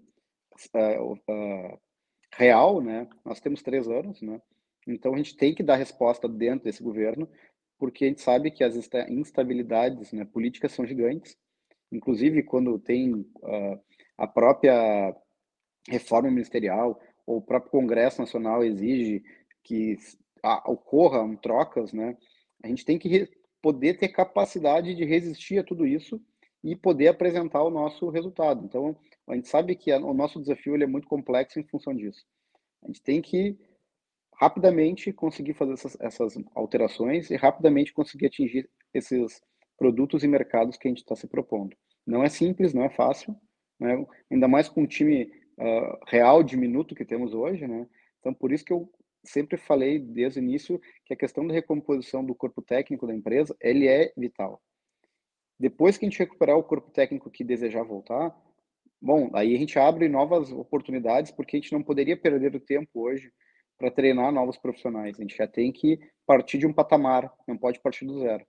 uh, 0.75 1.13
uh, 1.13 1.81
real, 2.37 2.83
né, 2.83 3.09
nós 3.25 3.41
temos 3.41 3.63
três 3.63 3.89
anos, 3.89 4.21
né, 4.21 4.41
então 4.87 5.15
a 5.15 5.17
gente 5.17 5.37
tem 5.37 5.55
que 5.55 5.63
dar 5.63 5.77
resposta 5.77 6.29
dentro 6.29 6.65
desse 6.65 6.83
governo, 6.83 7.27
porque 7.79 8.05
a 8.05 8.09
gente 8.09 8.21
sabe 8.21 8.51
que 8.51 8.63
as 8.63 8.77
instabilidades 9.09 10.13
né, 10.13 10.27
políticas 10.27 10.73
são 10.73 10.85
gigantes, 10.85 11.35
inclusive 11.91 12.43
quando 12.43 12.79
tem 12.79 13.15
uh, 13.15 13.81
a 14.19 14.27
própria 14.27 15.17
reforma 15.89 16.31
ministerial 16.31 17.01
ou 17.27 17.39
o 17.39 17.43
próprio 17.43 17.71
Congresso 17.71 18.21
Nacional 18.21 18.63
exige 18.63 19.25
que 19.63 19.97
ocorram 20.67 21.37
trocas, 21.37 21.93
né, 21.93 22.17
a 22.63 22.69
gente 22.69 22.85
tem 22.85 22.99
que 22.99 23.29
poder 23.63 23.99
ter 23.99 24.09
capacidade 24.09 24.95
de 24.95 25.05
resistir 25.05 25.59
a 25.59 25.65
tudo 25.65 25.87
isso 25.87 26.21
e 26.63 26.75
poder 26.75 27.09
apresentar 27.09 27.63
o 27.63 27.71
nosso 27.71 28.09
resultado. 28.09 28.65
Então, 28.65 28.97
a 29.29 29.35
gente 29.35 29.49
sabe 29.49 29.77
que 29.77 29.93
o 29.93 30.15
nosso 30.15 30.41
desafio 30.41 30.75
ele 30.75 30.85
é 30.85 30.89
muito 30.89 31.07
complexo 31.07 31.59
em 31.61 31.65
função 31.65 31.95
disso. 31.95 32.25
A 32.83 32.87
gente 32.87 33.03
tem 33.03 33.21
que 33.21 33.59
rapidamente 34.35 35.13
conseguir 35.13 35.55
fazer 35.55 35.73
essas, 35.73 35.97
essas 36.01 36.35
alterações 36.55 37.31
e 37.31 37.37
rapidamente 37.37 37.93
conseguir 37.93 38.27
atingir 38.27 38.69
esses 38.95 39.41
produtos 39.77 40.23
e 40.23 40.29
mercados 40.29 40.77
que 40.77 40.89
a 40.89 40.91
gente 40.91 40.99
está 40.99 41.15
se 41.15 41.27
propondo. 41.27 41.77
Não 42.07 42.23
é 42.23 42.29
simples, 42.29 42.73
não 42.73 42.85
é 42.85 42.91
fácil, 42.91 43.37
né? 43.79 44.05
ainda 44.31 44.49
mais 44.49 44.69
com 44.69 44.83
o 44.83 44.87
time 44.87 45.25
uh, 45.59 45.99
real 46.07 46.43
diminuto 46.43 46.95
que 46.95 47.05
temos 47.05 47.35
hoje. 47.35 47.67
Né? 47.67 47.87
Então, 48.21 48.33
por 48.33 48.53
isso 48.53 48.65
que 48.65 48.73
eu 48.73 48.91
sempre 49.29 49.57
falei 49.57 49.99
desde 49.99 50.41
o 50.41 50.43
início 50.43 50.81
que 51.05 51.15
a 51.15 51.17
questão 51.17 51.47
da 51.47 51.55
recomposição 51.55 52.25
do 52.25 52.35
corpo 52.35 52.63
técnico 52.63 53.07
da 53.07 53.15
empresa, 53.15 53.57
ele 53.61 53.87
é 53.87 54.13
vital. 54.17 54.61
Depois 55.59 55.99
que 55.99 56.05
a 56.05 56.09
gente 56.09 56.19
recuperar 56.19 56.57
o 56.57 56.63
corpo 56.63 56.91
técnico 56.91 57.31
que 57.31 57.43
desejar 57.43 57.83
voltar, 57.83 58.35
bom, 59.01 59.31
aí 59.35 59.55
a 59.55 59.59
gente 59.59 59.79
abre 59.79 60.09
novas 60.09 60.53
oportunidades, 60.53 61.33
porque 61.33 61.57
a 61.57 61.61
gente 61.61 61.73
não 61.73 61.83
poderia 61.83 62.17
perder 62.17 62.55
o 62.55 62.61
tempo 62.61 63.01
hoje 63.01 63.33
para 63.77 63.91
treinar 63.91 64.33
novos 64.33 64.57
profissionais. 64.57 65.19
A 65.19 65.23
gente 65.23 65.37
já 65.37 65.47
tem 65.47 65.73
que 65.73 65.99
partir 66.27 66.59
de 66.59 66.67
um 66.67 66.73
patamar, 66.73 67.33
não 67.47 67.57
pode 67.57 67.81
partir 67.81 68.05
do 68.05 68.21
zero. 68.21 68.45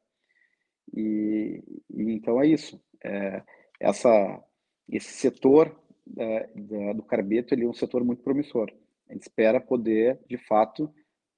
E, 0.94 1.64
e 1.90 2.12
então 2.12 2.42
é 2.42 2.48
isso. 2.48 2.82
É, 3.04 3.44
essa, 3.80 4.44
esse 4.90 5.14
setor 5.14 5.80
é, 6.18 6.48
do 6.94 7.04
carbeto 7.04 7.54
ele 7.54 7.66
é 7.66 7.68
um 7.68 7.74
setor 7.74 8.04
muito 8.04 8.24
promissor. 8.24 8.72
A 9.10 9.14
gente 9.14 9.24
espera 9.24 9.60
poder, 9.60 10.20
de 10.28 10.38
fato, 10.38 10.94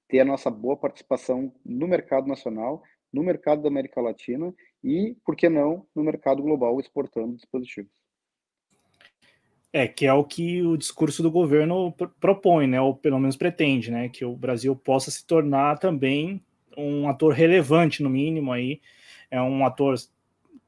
ter 0.08 0.20
a 0.20 0.24
nossa 0.24 0.50
boa 0.50 0.76
participação 0.76 1.52
no 1.64 1.88
mercado 1.88 2.28
nacional, 2.28 2.82
no 3.12 3.22
mercado 3.22 3.62
da 3.62 3.68
América 3.68 4.00
Latina 4.00 4.54
e, 4.84 5.16
por 5.24 5.34
que 5.34 5.48
não, 5.48 5.86
no 5.94 6.04
mercado 6.04 6.42
global 6.42 6.78
exportando 6.78 7.36
dispositivos. 7.36 7.90
É, 9.72 9.88
que 9.88 10.06
é 10.06 10.12
o 10.12 10.22
que 10.22 10.60
o 10.62 10.76
discurso 10.76 11.22
do 11.22 11.30
governo 11.30 11.94
propõe, 12.20 12.66
né, 12.66 12.78
ou 12.78 12.94
pelo 12.94 13.18
menos 13.18 13.36
pretende, 13.36 13.90
né, 13.90 14.08
que 14.10 14.22
o 14.22 14.36
Brasil 14.36 14.76
possa 14.76 15.10
se 15.10 15.26
tornar 15.26 15.78
também 15.78 16.44
um 16.76 17.08
ator 17.08 17.32
relevante, 17.32 18.02
no 18.02 18.10
mínimo, 18.10 18.52
aí, 18.52 18.82
é 19.30 19.40
um 19.40 19.64
ator 19.64 19.94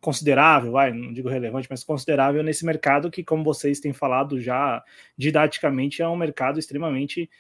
considerável, 0.05 0.73
vai, 0.73 0.93
não 0.93 1.15
digo 1.15 1.31
relevante, 1.31 1.67
mas 1.71 1.83
considerável 1.83 2.43
nesse 2.43 2.67
mercado 2.67 3.11
que, 3.11 3.25
como 3.25 3.43
vocês 3.43 3.81
têm 3.81 3.95
falado 3.95 4.39
já 4.39 4.85
didaticamente, 5.17 6.03
é 6.03 6.09
um 6.09 6.15
mercado 6.15 6.59
extremamente 6.59 7.31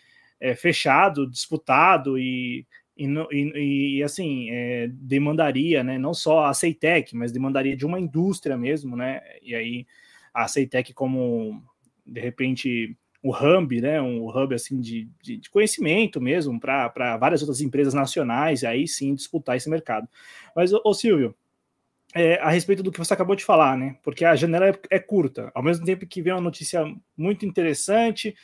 é, 0.40 0.54
fechado, 0.54 1.28
disputado 1.30 2.18
e, 2.18 2.66
e, 2.96 3.06
e, 3.30 3.96
e 3.98 4.02
assim, 4.02 4.48
é, 4.50 4.88
demandaria, 4.90 5.84
né, 5.84 5.98
não 5.98 6.14
só 6.14 6.46
a 6.46 6.54
Ceitec, 6.54 7.14
mas 7.14 7.32
demandaria 7.32 7.76
de 7.76 7.84
uma 7.84 8.00
indústria 8.00 8.56
mesmo, 8.56 8.96
né, 8.96 9.20
e 9.42 9.54
aí 9.54 9.86
a 10.32 10.48
Ceitec 10.48 10.94
como, 10.94 11.62
de 12.06 12.20
repente, 12.20 12.96
o 13.22 13.30
hub, 13.30 13.78
né, 13.78 14.00
um 14.00 14.26
hub 14.26 14.54
assim 14.54 14.80
de, 14.80 15.06
de, 15.22 15.36
de 15.36 15.50
conhecimento 15.50 16.18
mesmo 16.18 16.58
para 16.58 17.18
várias 17.18 17.42
outras 17.42 17.60
empresas 17.60 17.92
nacionais, 17.92 18.64
aí 18.64 18.88
sim 18.88 19.14
disputar 19.14 19.54
esse 19.54 19.68
mercado. 19.68 20.08
Mas, 20.56 20.72
ô 20.72 20.94
Silvio, 20.94 21.34
é, 22.14 22.36
a 22.40 22.48
respeito 22.48 22.82
do 22.82 22.92
que 22.92 22.98
você 22.98 23.12
acabou 23.12 23.34
de 23.34 23.44
falar, 23.44 23.76
né? 23.76 23.96
Porque 24.02 24.24
a 24.24 24.36
janela 24.36 24.68
é, 24.68 24.78
é 24.90 24.98
curta, 25.00 25.50
ao 25.52 25.62
mesmo 25.62 25.84
tempo 25.84 26.06
que 26.06 26.22
vem 26.22 26.32
uma 26.32 26.40
notícia 26.40 26.84
muito 27.16 27.44
interessante, 27.44 28.36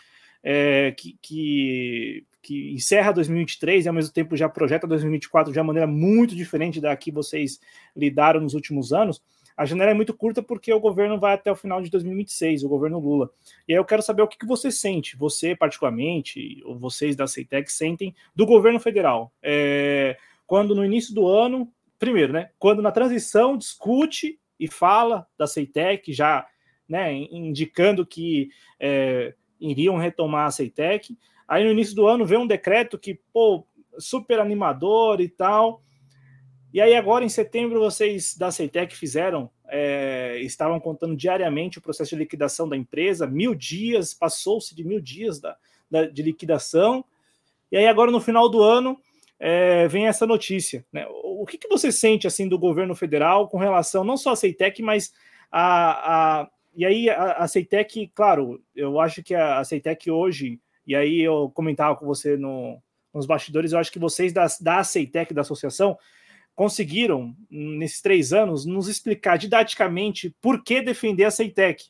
é, 0.42 0.92
que, 0.92 1.16
que, 1.22 2.26
que, 2.42 2.72
encerra 2.72 3.12
2023 3.12 3.84
e 3.84 3.88
ao 3.88 3.94
mesmo 3.94 4.12
tempo 4.12 4.36
já 4.36 4.48
projeta 4.48 4.86
2024 4.88 5.52
de 5.52 5.58
uma 5.58 5.66
maneira 5.66 5.86
muito 5.86 6.34
diferente 6.34 6.80
da 6.80 6.96
que 6.96 7.12
vocês 7.12 7.60
lidaram 7.96 8.40
nos 8.40 8.54
últimos 8.54 8.92
anos. 8.92 9.22
A 9.56 9.64
janela 9.66 9.90
é 9.90 9.94
muito 9.94 10.14
curta 10.14 10.42
porque 10.42 10.72
o 10.72 10.80
governo 10.80 11.20
vai 11.20 11.34
até 11.34 11.52
o 11.52 11.56
final 11.56 11.82
de 11.82 11.90
2026, 11.90 12.64
o 12.64 12.68
governo 12.68 12.98
Lula. 12.98 13.30
E 13.68 13.72
aí 13.72 13.78
eu 13.78 13.84
quero 13.84 14.02
saber 14.02 14.22
o 14.22 14.26
que, 14.26 14.38
que 14.38 14.46
você 14.46 14.70
sente, 14.70 15.16
você 15.16 15.54
particularmente, 15.54 16.62
ou 16.64 16.78
vocês 16.78 17.14
da 17.14 17.26
CETEC 17.26 17.70
sentem 17.70 18.14
do 18.34 18.46
governo 18.46 18.80
federal. 18.80 19.30
É, 19.42 20.16
quando 20.46 20.74
no 20.74 20.84
início 20.84 21.14
do 21.14 21.28
ano 21.28 21.70
primeiro, 22.00 22.32
né? 22.32 22.50
Quando 22.58 22.82
na 22.82 22.90
transição 22.90 23.56
discute 23.56 24.40
e 24.58 24.66
fala 24.66 25.26
da 25.38 25.46
Ceitec, 25.46 26.12
já 26.12 26.46
né, 26.88 27.12
indicando 27.12 28.04
que 28.04 28.50
é, 28.80 29.34
iriam 29.60 29.96
retomar 29.96 30.46
a 30.46 30.50
Ceitec. 30.50 31.16
Aí 31.46 31.62
no 31.62 31.70
início 31.70 31.94
do 31.94 32.08
ano 32.08 32.24
vem 32.24 32.38
um 32.38 32.46
decreto 32.46 32.98
que, 32.98 33.20
pô, 33.32 33.64
super 33.98 34.40
animador 34.40 35.20
e 35.20 35.28
tal. 35.28 35.82
E 36.72 36.80
aí 36.80 36.96
agora 36.96 37.24
em 37.24 37.28
setembro 37.28 37.78
vocês 37.78 38.36
da 38.36 38.50
Ceitec 38.50 38.96
fizeram, 38.96 39.50
é, 39.68 40.38
estavam 40.40 40.80
contando 40.80 41.14
diariamente 41.14 41.78
o 41.78 41.82
processo 41.82 42.10
de 42.10 42.16
liquidação 42.16 42.68
da 42.68 42.76
empresa, 42.76 43.26
mil 43.26 43.54
dias, 43.54 44.14
passou-se 44.14 44.74
de 44.74 44.84
mil 44.84 45.00
dias 45.00 45.38
da, 45.38 45.56
da, 45.90 46.06
de 46.06 46.22
liquidação. 46.22 47.04
E 47.70 47.76
aí 47.76 47.86
agora 47.86 48.10
no 48.10 48.20
final 48.20 48.48
do 48.48 48.62
ano 48.62 48.98
é, 49.38 49.88
vem 49.88 50.06
essa 50.06 50.26
notícia. 50.26 50.84
Né? 50.92 51.06
O 51.40 51.46
que, 51.46 51.56
que 51.56 51.68
você 51.68 51.90
sente 51.90 52.26
assim 52.26 52.46
do 52.46 52.58
governo 52.58 52.94
federal 52.94 53.48
com 53.48 53.56
relação 53.56 54.04
não 54.04 54.18
só 54.18 54.32
à 54.32 54.36
Ceitec, 54.36 54.82
mas 54.82 55.10
a, 55.50 56.40
a 56.42 56.50
e 56.74 56.84
aí 56.84 57.08
a, 57.08 57.32
a 57.32 57.48
Ceitec, 57.48 58.08
claro, 58.14 58.62
eu 58.76 59.00
acho 59.00 59.22
que 59.22 59.34
a, 59.34 59.58
a 59.58 59.64
Ceitec 59.64 60.10
hoje, 60.10 60.60
e 60.86 60.94
aí 60.94 61.20
eu 61.20 61.50
comentava 61.54 61.96
com 61.96 62.04
você 62.04 62.36
no, 62.36 62.78
nos 63.12 63.24
bastidores, 63.24 63.72
eu 63.72 63.78
acho 63.78 63.90
que 63.90 63.98
vocês 63.98 64.34
da, 64.34 64.46
da 64.60 64.84
Ceitec, 64.84 65.32
da 65.32 65.40
associação, 65.40 65.96
conseguiram, 66.54 67.34
nesses 67.50 68.02
três 68.02 68.34
anos, 68.34 68.66
nos 68.66 68.86
explicar 68.86 69.38
didaticamente 69.38 70.36
por 70.42 70.62
que 70.62 70.82
defender 70.82 71.24
a 71.24 71.30
Ceitec. 71.30 71.86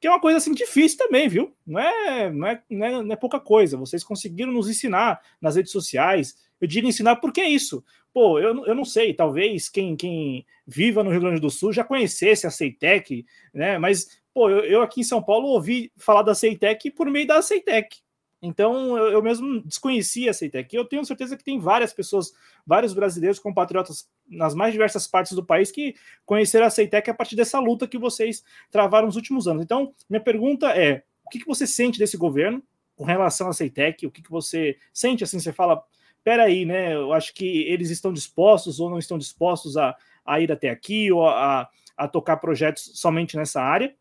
Que 0.00 0.08
é 0.08 0.10
uma 0.10 0.20
coisa 0.20 0.38
assim 0.38 0.52
difícil 0.52 0.98
também, 0.98 1.28
viu? 1.28 1.54
Não 1.64 1.78
é, 1.78 2.30
não 2.30 2.46
é, 2.48 2.62
não 2.68 2.86
é, 2.86 3.02
não 3.04 3.12
é 3.12 3.16
pouca 3.16 3.38
coisa. 3.38 3.76
Vocês 3.76 4.02
conseguiram 4.02 4.52
nos 4.52 4.68
ensinar 4.68 5.20
nas 5.40 5.54
redes 5.54 5.70
sociais. 5.70 6.34
Eu 6.60 6.66
digo 6.66 6.88
ensinar 6.88 7.16
porque 7.16 7.40
é 7.40 7.48
isso. 7.48 7.84
Pô, 8.14 8.38
eu, 8.38 8.64
eu 8.64 8.76
não 8.76 8.84
sei, 8.84 9.12
talvez 9.12 9.68
quem, 9.68 9.96
quem 9.96 10.46
viva 10.64 11.02
no 11.02 11.10
Rio 11.10 11.20
Grande 11.20 11.40
do 11.40 11.50
Sul 11.50 11.72
já 11.72 11.82
conhecesse 11.82 12.46
a 12.46 12.50
Ceitec, 12.50 13.26
né? 13.52 13.76
Mas, 13.76 14.22
pô, 14.32 14.48
eu, 14.48 14.60
eu 14.60 14.82
aqui 14.82 15.00
em 15.00 15.04
São 15.04 15.20
Paulo 15.20 15.48
ouvi 15.48 15.90
falar 15.96 16.22
da 16.22 16.32
Ceitec 16.32 16.92
por 16.92 17.10
meio 17.10 17.26
da 17.26 17.42
Ceitec. 17.42 17.98
Então, 18.40 18.96
eu, 18.96 19.08
eu 19.08 19.22
mesmo 19.22 19.60
desconhecia 19.62 20.30
a 20.30 20.34
Ceitec. 20.34 20.72
Eu 20.76 20.84
tenho 20.84 21.04
certeza 21.04 21.36
que 21.36 21.42
tem 21.42 21.58
várias 21.58 21.92
pessoas, 21.92 22.32
vários 22.64 22.94
brasileiros 22.94 23.40
compatriotas 23.40 24.08
nas 24.28 24.54
mais 24.54 24.72
diversas 24.72 25.08
partes 25.08 25.32
do 25.32 25.44
país 25.44 25.72
que 25.72 25.96
conheceram 26.24 26.66
a 26.66 26.70
Ceitec 26.70 27.10
a 27.10 27.14
partir 27.14 27.34
dessa 27.34 27.58
luta 27.58 27.88
que 27.88 27.98
vocês 27.98 28.44
travaram 28.70 29.06
nos 29.06 29.16
últimos 29.16 29.48
anos. 29.48 29.64
Então, 29.64 29.92
minha 30.08 30.22
pergunta 30.22 30.68
é: 30.68 31.02
o 31.24 31.30
que, 31.30 31.40
que 31.40 31.46
você 31.46 31.66
sente 31.66 31.98
desse 31.98 32.16
governo 32.16 32.62
com 32.94 33.02
relação 33.02 33.48
à 33.48 33.52
Ceitec? 33.52 34.06
O 34.06 34.10
que, 34.10 34.22
que 34.22 34.30
você 34.30 34.78
sente 34.92 35.24
assim? 35.24 35.40
Você 35.40 35.52
fala, 35.52 35.82
peraí, 36.24 36.64
né? 36.64 36.94
Eu 36.94 37.12
acho 37.12 37.34
que 37.34 37.62
eles 37.68 37.90
estão 37.90 38.12
dispostos 38.12 38.80
ou 38.80 38.90
não 38.90 38.98
estão 38.98 39.18
dispostos 39.18 39.76
a, 39.76 39.94
a 40.24 40.40
ir 40.40 40.50
até 40.50 40.70
aqui 40.70 41.12
ou 41.12 41.28
a, 41.28 41.68
a 41.96 42.08
tocar 42.08 42.38
projetos 42.38 42.92
somente 42.94 43.36
nessa 43.36 43.62
área 43.62 43.94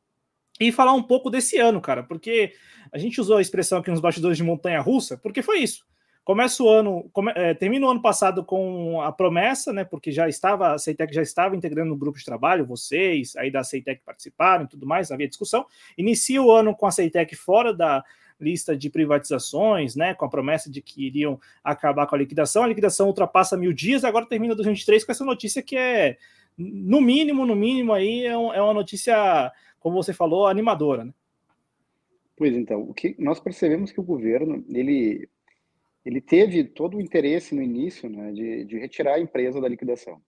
e 0.60 0.72
falar 0.72 0.94
um 0.94 1.04
pouco 1.04 1.30
desse 1.30 1.58
ano, 1.58 1.82
cara, 1.82 2.04
porque 2.04 2.54
a 2.92 2.98
gente 2.98 3.20
usou 3.20 3.38
a 3.38 3.42
expressão 3.42 3.80
aqui 3.80 3.92
nos 3.92 4.00
bastidores 4.00 4.38
de 4.38 4.44
montanha 4.44 4.80
russa, 4.80 5.18
porque 5.18 5.42
foi 5.42 5.60
isso. 5.60 5.86
Começa 6.24 6.64
o 6.64 6.70
ano, 6.70 7.10
come, 7.12 7.34
é, 7.36 7.54
termina 7.54 7.86
o 7.86 7.90
ano 7.90 8.02
passado 8.02 8.46
com 8.46 9.02
a 9.02 9.12
promessa, 9.12 9.74
né? 9.74 9.84
Porque 9.84 10.10
já 10.10 10.30
estava, 10.30 10.74
a 10.74 10.78
Ceitec 10.78 11.14
já 11.14 11.22
estava 11.22 11.54
integrando 11.54 11.94
o 11.94 11.98
grupo 11.98 12.18
de 12.18 12.24
trabalho, 12.24 12.66
vocês 12.66 13.36
aí 13.36 13.52
da 13.52 13.62
Ceitec 13.62 14.02
participaram 14.06 14.64
e 14.64 14.68
tudo 14.70 14.88
mais, 14.88 15.12
havia 15.12 15.28
discussão. 15.28 15.66
Inicia 15.98 16.42
o 16.42 16.50
ano 16.50 16.74
com 16.74 16.86
a 16.86 16.92
Ceitec 16.92 17.36
fora 17.36 17.74
da 17.74 18.06
lista 18.44 18.78
de 18.78 18.90
privatizações, 18.90 19.96
né? 19.96 20.14
Com 20.14 20.26
a 20.26 20.30
promessa 20.30 20.70
de 20.70 20.82
que 20.82 21.08
iriam 21.08 21.40
acabar 21.64 22.06
com 22.06 22.16
a 22.16 22.18
liquidação. 22.20 22.64
A 22.64 22.68
liquidação 22.68 23.08
ultrapassa 23.08 23.58
mil 23.58 23.74
dias, 23.74 24.04
agora 24.04 24.28
termina 24.28 24.54
2023 24.56 25.04
com 25.04 25.12
essa 25.12 25.26
notícia 25.26 25.62
que 25.62 25.76
é, 25.76 26.18
no 26.58 27.02
mínimo, 27.02 27.46
no 27.46 27.56
mínimo 27.56 27.94
aí, 27.94 28.26
é, 28.26 28.38
um, 28.38 28.54
é 28.54 28.62
uma 28.62 28.74
notícia 28.74 29.52
como 29.84 30.02
você 30.02 30.14
falou, 30.14 30.48
animadora, 30.48 31.04
né? 31.04 31.14
Pois 32.38 32.56
então, 32.56 32.82
o 32.82 32.94
que 32.94 33.16
nós 33.20 33.40
percebemos 33.40 33.92
que 33.92 34.00
o 34.00 34.04
governo 34.04 34.64
ele 34.70 35.30
ele 36.06 36.20
teve 36.20 36.64
todo 36.66 36.98
o 36.98 37.02
interesse 37.02 37.56
no 37.56 37.62
início, 37.62 38.10
né, 38.10 38.34
de, 38.34 38.66
de 38.66 38.78
retirar 38.78 39.16
a 39.16 39.20
empresa 39.20 39.62
da 39.62 39.70
liquidação, 39.70 40.22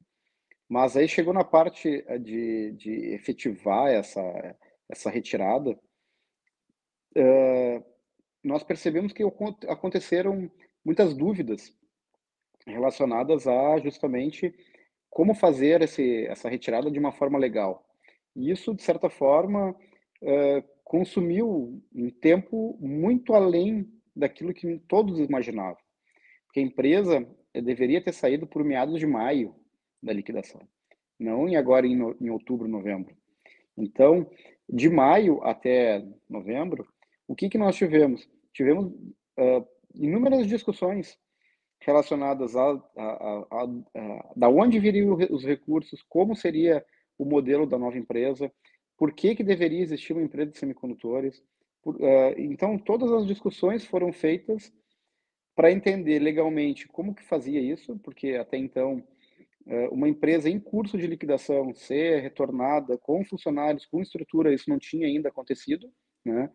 mas 0.70 0.96
aí 0.96 1.08
chegou 1.08 1.34
na 1.34 1.44
parte 1.44 2.04
eh, 2.08 2.18
de, 2.18 2.72
de 2.74 2.92
efetivar 3.14 3.90
essa 3.90 4.22
essa 4.90 5.10
retirada, 5.10 5.72
uh, 7.18 7.84
nós 8.46 8.64
percebemos 8.64 9.12
que 9.12 9.24
aconteceram 9.68 10.50
muitas 10.84 11.16
dúvidas 11.16 11.76
relacionadas 12.68 13.48
a 13.48 13.80
justamente 13.80 14.54
como 15.10 15.34
fazer 15.34 15.82
esse, 15.82 16.26
essa 16.28 16.48
retirada 16.48 16.92
de 16.92 17.00
uma 17.00 17.12
forma 17.12 17.40
legal. 17.40 17.84
E 18.36 18.52
isso, 18.52 18.76
de 18.76 18.84
certa 18.84 19.10
forma, 19.10 19.72
uh, 19.72 20.64
consumiu 20.84 21.82
um 21.94 22.10
tempo 22.12 22.78
muito 22.80 23.34
além 23.34 23.90
daquilo 24.16 24.54
que 24.54 24.78
todos 24.88 25.20
imaginavam. 25.20 25.78
Porque 26.46 26.60
a 26.60 26.64
empresa 26.64 27.28
eh, 27.54 27.62
deveria 27.62 28.02
ter 28.02 28.14
saído 28.14 28.46
por 28.46 28.64
meados 28.64 29.00
de 29.00 29.08
maio 29.08 29.56
da 30.02 30.14
liquidação, 30.14 30.62
não 31.20 31.50
em 31.50 31.56
agora 31.56 31.88
em, 31.88 32.00
em 32.22 32.30
outubro, 32.30 32.68
novembro. 32.68 33.16
Então, 33.78 34.30
de 34.70 34.90
maio 34.90 35.44
até 35.44 36.06
novembro, 36.30 36.88
o 37.28 37.36
que, 37.36 37.50
que 37.50 37.58
nós 37.58 37.76
tivemos? 37.76 38.28
Tivemos 38.54 38.86
uh, 38.86 39.68
inúmeras 39.94 40.48
discussões 40.48 41.18
relacionadas 41.80 42.56
a, 42.56 42.72
a, 42.72 43.46
a, 43.52 43.64
a, 43.64 44.34
da 44.36 44.50
onde 44.50 44.80
viriam 44.80 45.18
os 45.30 45.44
recursos, 45.44 46.02
como 46.08 46.36
seria 46.36 46.84
o 47.18 47.26
modelo 47.26 47.66
da 47.66 47.78
nova 47.78 47.98
empresa, 47.98 48.52
por 48.98 49.12
que, 49.14 49.36
que 49.36 49.44
deveria 49.44 49.82
existir 49.82 50.14
uma 50.14 50.24
empresa 50.24 50.52
de 50.52 50.58
semicondutores. 50.58 51.44
Por, 51.82 51.96
uh, 51.96 52.34
então, 52.38 52.78
todas 52.78 53.12
as 53.12 53.26
discussões 53.26 53.86
foram 53.86 54.12
feitas 54.12 54.72
para 55.56 55.72
entender 55.72 56.20
legalmente 56.20 56.88
como 56.88 57.16
que 57.16 57.24
fazia 57.24 57.62
isso, 57.62 57.98
porque 58.00 58.36
até 58.36 58.58
então 58.58 59.02
uma 59.92 60.08
empresa 60.08 60.48
em 60.48 60.60
curso 60.60 60.98
de 60.98 61.08
liquidação 61.08 61.74
ser 61.74 62.22
retornada 62.22 62.98
com 63.00 63.26
funcionários, 63.26 63.86
com 63.86 64.02
estrutura, 64.02 64.54
isso 64.54 64.70
não 64.70 64.78
tinha 64.78 65.08
ainda 65.08 65.30
acontecido, 65.30 65.92
né? 66.24 66.52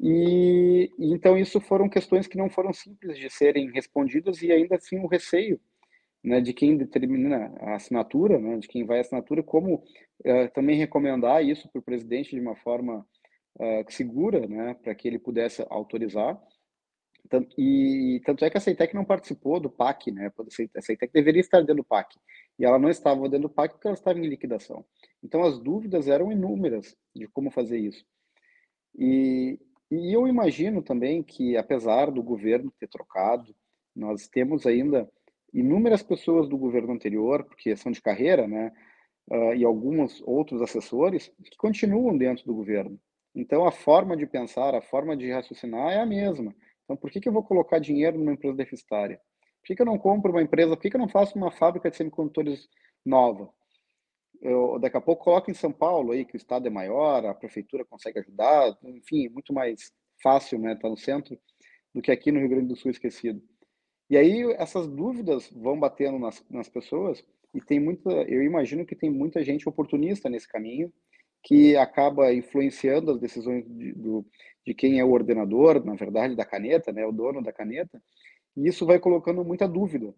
E, 0.00 0.90
então 0.98 1.38
isso 1.38 1.60
foram 1.60 1.88
questões 1.88 2.26
que 2.26 2.36
não 2.36 2.50
foram 2.50 2.72
simples 2.72 3.16
de 3.16 3.30
serem 3.30 3.70
respondidas 3.70 4.42
e 4.42 4.50
ainda 4.50 4.76
assim 4.76 4.98
o 4.98 5.06
receio 5.06 5.60
né, 6.22 6.40
de 6.40 6.52
quem 6.54 6.76
determina 6.76 7.54
a 7.60 7.74
assinatura, 7.74 8.38
né, 8.38 8.56
de 8.56 8.66
quem 8.66 8.84
vai 8.84 8.98
a 8.98 9.00
assinatura, 9.02 9.42
como 9.42 9.74
uh, 9.74 10.48
também 10.54 10.76
recomendar 10.76 11.44
isso 11.44 11.68
para 11.70 11.78
o 11.78 11.82
presidente 11.82 12.30
de 12.34 12.40
uma 12.40 12.56
forma 12.56 13.06
uh, 13.56 13.92
segura, 13.92 14.46
né, 14.46 14.74
para 14.82 14.94
que 14.94 15.06
ele 15.06 15.18
pudesse 15.18 15.64
autorizar. 15.68 16.40
Tanto, 17.28 17.54
e 17.58 18.20
tanto 18.24 18.44
é 18.44 18.50
que 18.50 18.58
a 18.58 18.60
Ceitec 18.60 18.94
não 18.94 19.04
participou 19.04 19.58
do 19.58 19.70
PAC, 19.70 20.10
né? 20.12 20.30
A 20.76 20.82
Ceitec 20.82 21.10
deveria 21.10 21.40
estar 21.40 21.60
dentro 21.60 21.76
do 21.76 21.84
PAC 21.84 22.14
e 22.58 22.66
ela 22.66 22.78
não 22.78 22.90
estava 22.90 23.22
dentro 23.30 23.48
do 23.48 23.54
PAC 23.54 23.72
porque 23.72 23.88
ela 23.88 23.96
estava 23.96 24.18
em 24.18 24.26
liquidação. 24.26 24.84
Então 25.22 25.42
as 25.42 25.58
dúvidas 25.58 26.06
eram 26.06 26.30
inúmeras 26.30 26.94
de 27.16 27.26
como 27.28 27.50
fazer 27.50 27.78
isso. 27.78 28.04
E, 28.94 29.58
e 29.94 30.12
eu 30.12 30.26
imagino 30.26 30.82
também 30.82 31.22
que 31.22 31.56
apesar 31.56 32.10
do 32.10 32.22
governo 32.22 32.72
ter 32.78 32.88
trocado, 32.88 33.54
nós 33.94 34.26
temos 34.28 34.66
ainda 34.66 35.08
inúmeras 35.52 36.02
pessoas 36.02 36.48
do 36.48 36.58
governo 36.58 36.92
anterior, 36.92 37.44
porque 37.44 37.76
são 37.76 37.92
de 37.92 38.02
carreira, 38.02 38.48
né, 38.48 38.72
uh, 39.30 39.54
e 39.54 39.64
alguns 39.64 40.20
outros 40.26 40.60
assessores, 40.60 41.32
que 41.42 41.56
continuam 41.56 42.16
dentro 42.16 42.44
do 42.44 42.54
governo. 42.54 42.98
Então, 43.34 43.64
a 43.64 43.70
forma 43.70 44.16
de 44.16 44.26
pensar, 44.26 44.74
a 44.74 44.82
forma 44.82 45.16
de 45.16 45.30
raciocinar 45.30 45.92
é 45.92 46.00
a 46.00 46.06
mesma. 46.06 46.54
Então, 46.84 46.96
por 46.96 47.10
que, 47.10 47.20
que 47.20 47.28
eu 47.28 47.32
vou 47.32 47.42
colocar 47.42 47.78
dinheiro 47.78 48.18
numa 48.18 48.32
empresa 48.32 48.56
deficitária? 48.56 49.20
Por 49.60 49.68
que, 49.68 49.76
que 49.76 49.82
eu 49.82 49.86
não 49.86 49.98
compro 49.98 50.30
uma 50.30 50.42
empresa? 50.42 50.76
Por 50.76 50.82
que, 50.82 50.90
que 50.90 50.96
eu 50.96 51.00
não 51.00 51.08
faço 51.08 51.36
uma 51.38 51.50
fábrica 51.50 51.90
de 51.90 51.96
semicondutores 51.96 52.68
nova? 53.04 53.48
Eu, 54.42 54.78
daqui 54.78 54.96
a 54.96 55.00
pouco 55.00 55.24
coloco 55.24 55.50
em 55.50 55.54
São 55.54 55.72
Paulo, 55.72 56.12
aí, 56.12 56.24
que 56.24 56.34
o 56.34 56.36
estado 56.36 56.66
é 56.66 56.70
maior, 56.70 57.24
a 57.24 57.34
prefeitura 57.34 57.84
consegue 57.84 58.18
ajudar, 58.18 58.76
enfim, 58.84 59.28
muito 59.28 59.52
mais 59.52 59.92
fácil, 60.22 60.58
né, 60.58 60.74
tá 60.74 60.88
no 60.88 60.96
centro, 60.96 61.38
do 61.94 62.02
que 62.02 62.10
aqui 62.10 62.30
no 62.30 62.40
Rio 62.40 62.48
Grande 62.48 62.68
do 62.68 62.76
Sul 62.76 62.90
esquecido. 62.90 63.42
E 64.10 64.16
aí 64.16 64.42
essas 64.58 64.86
dúvidas 64.86 65.50
vão 65.50 65.78
batendo 65.78 66.18
nas, 66.18 66.44
nas 66.50 66.68
pessoas 66.68 67.24
e 67.54 67.60
tem 67.60 67.80
muita, 67.80 68.10
eu 68.10 68.42
imagino 68.42 68.84
que 68.84 68.96
tem 68.96 69.10
muita 69.10 69.42
gente 69.42 69.68
oportunista 69.68 70.28
nesse 70.28 70.48
caminho 70.48 70.92
que 71.42 71.76
acaba 71.76 72.32
influenciando 72.32 73.12
as 73.12 73.20
decisões 73.20 73.64
de, 73.66 73.92
do, 73.92 74.26
de 74.66 74.74
quem 74.74 74.98
é 74.98 75.04
o 75.04 75.12
ordenador, 75.12 75.84
na 75.84 75.94
verdade, 75.94 76.34
da 76.34 76.44
caneta, 76.44 76.92
né, 76.92 77.06
o 77.06 77.12
dono 77.12 77.42
da 77.42 77.52
caneta, 77.52 78.02
e 78.56 78.66
isso 78.66 78.86
vai 78.86 78.98
colocando 78.98 79.44
muita 79.44 79.68
dúvida. 79.68 80.14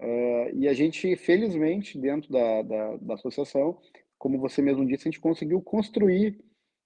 Uh, 0.00 0.50
e 0.54 0.66
a 0.66 0.72
gente, 0.72 1.14
felizmente, 1.16 1.98
dentro 1.98 2.32
da, 2.32 2.62
da, 2.62 2.96
da 2.96 3.14
associação, 3.14 3.78
como 4.18 4.38
você 4.38 4.62
mesmo 4.62 4.86
disse, 4.86 5.08
a 5.08 5.10
gente 5.10 5.20
conseguiu 5.20 5.60
construir 5.60 6.42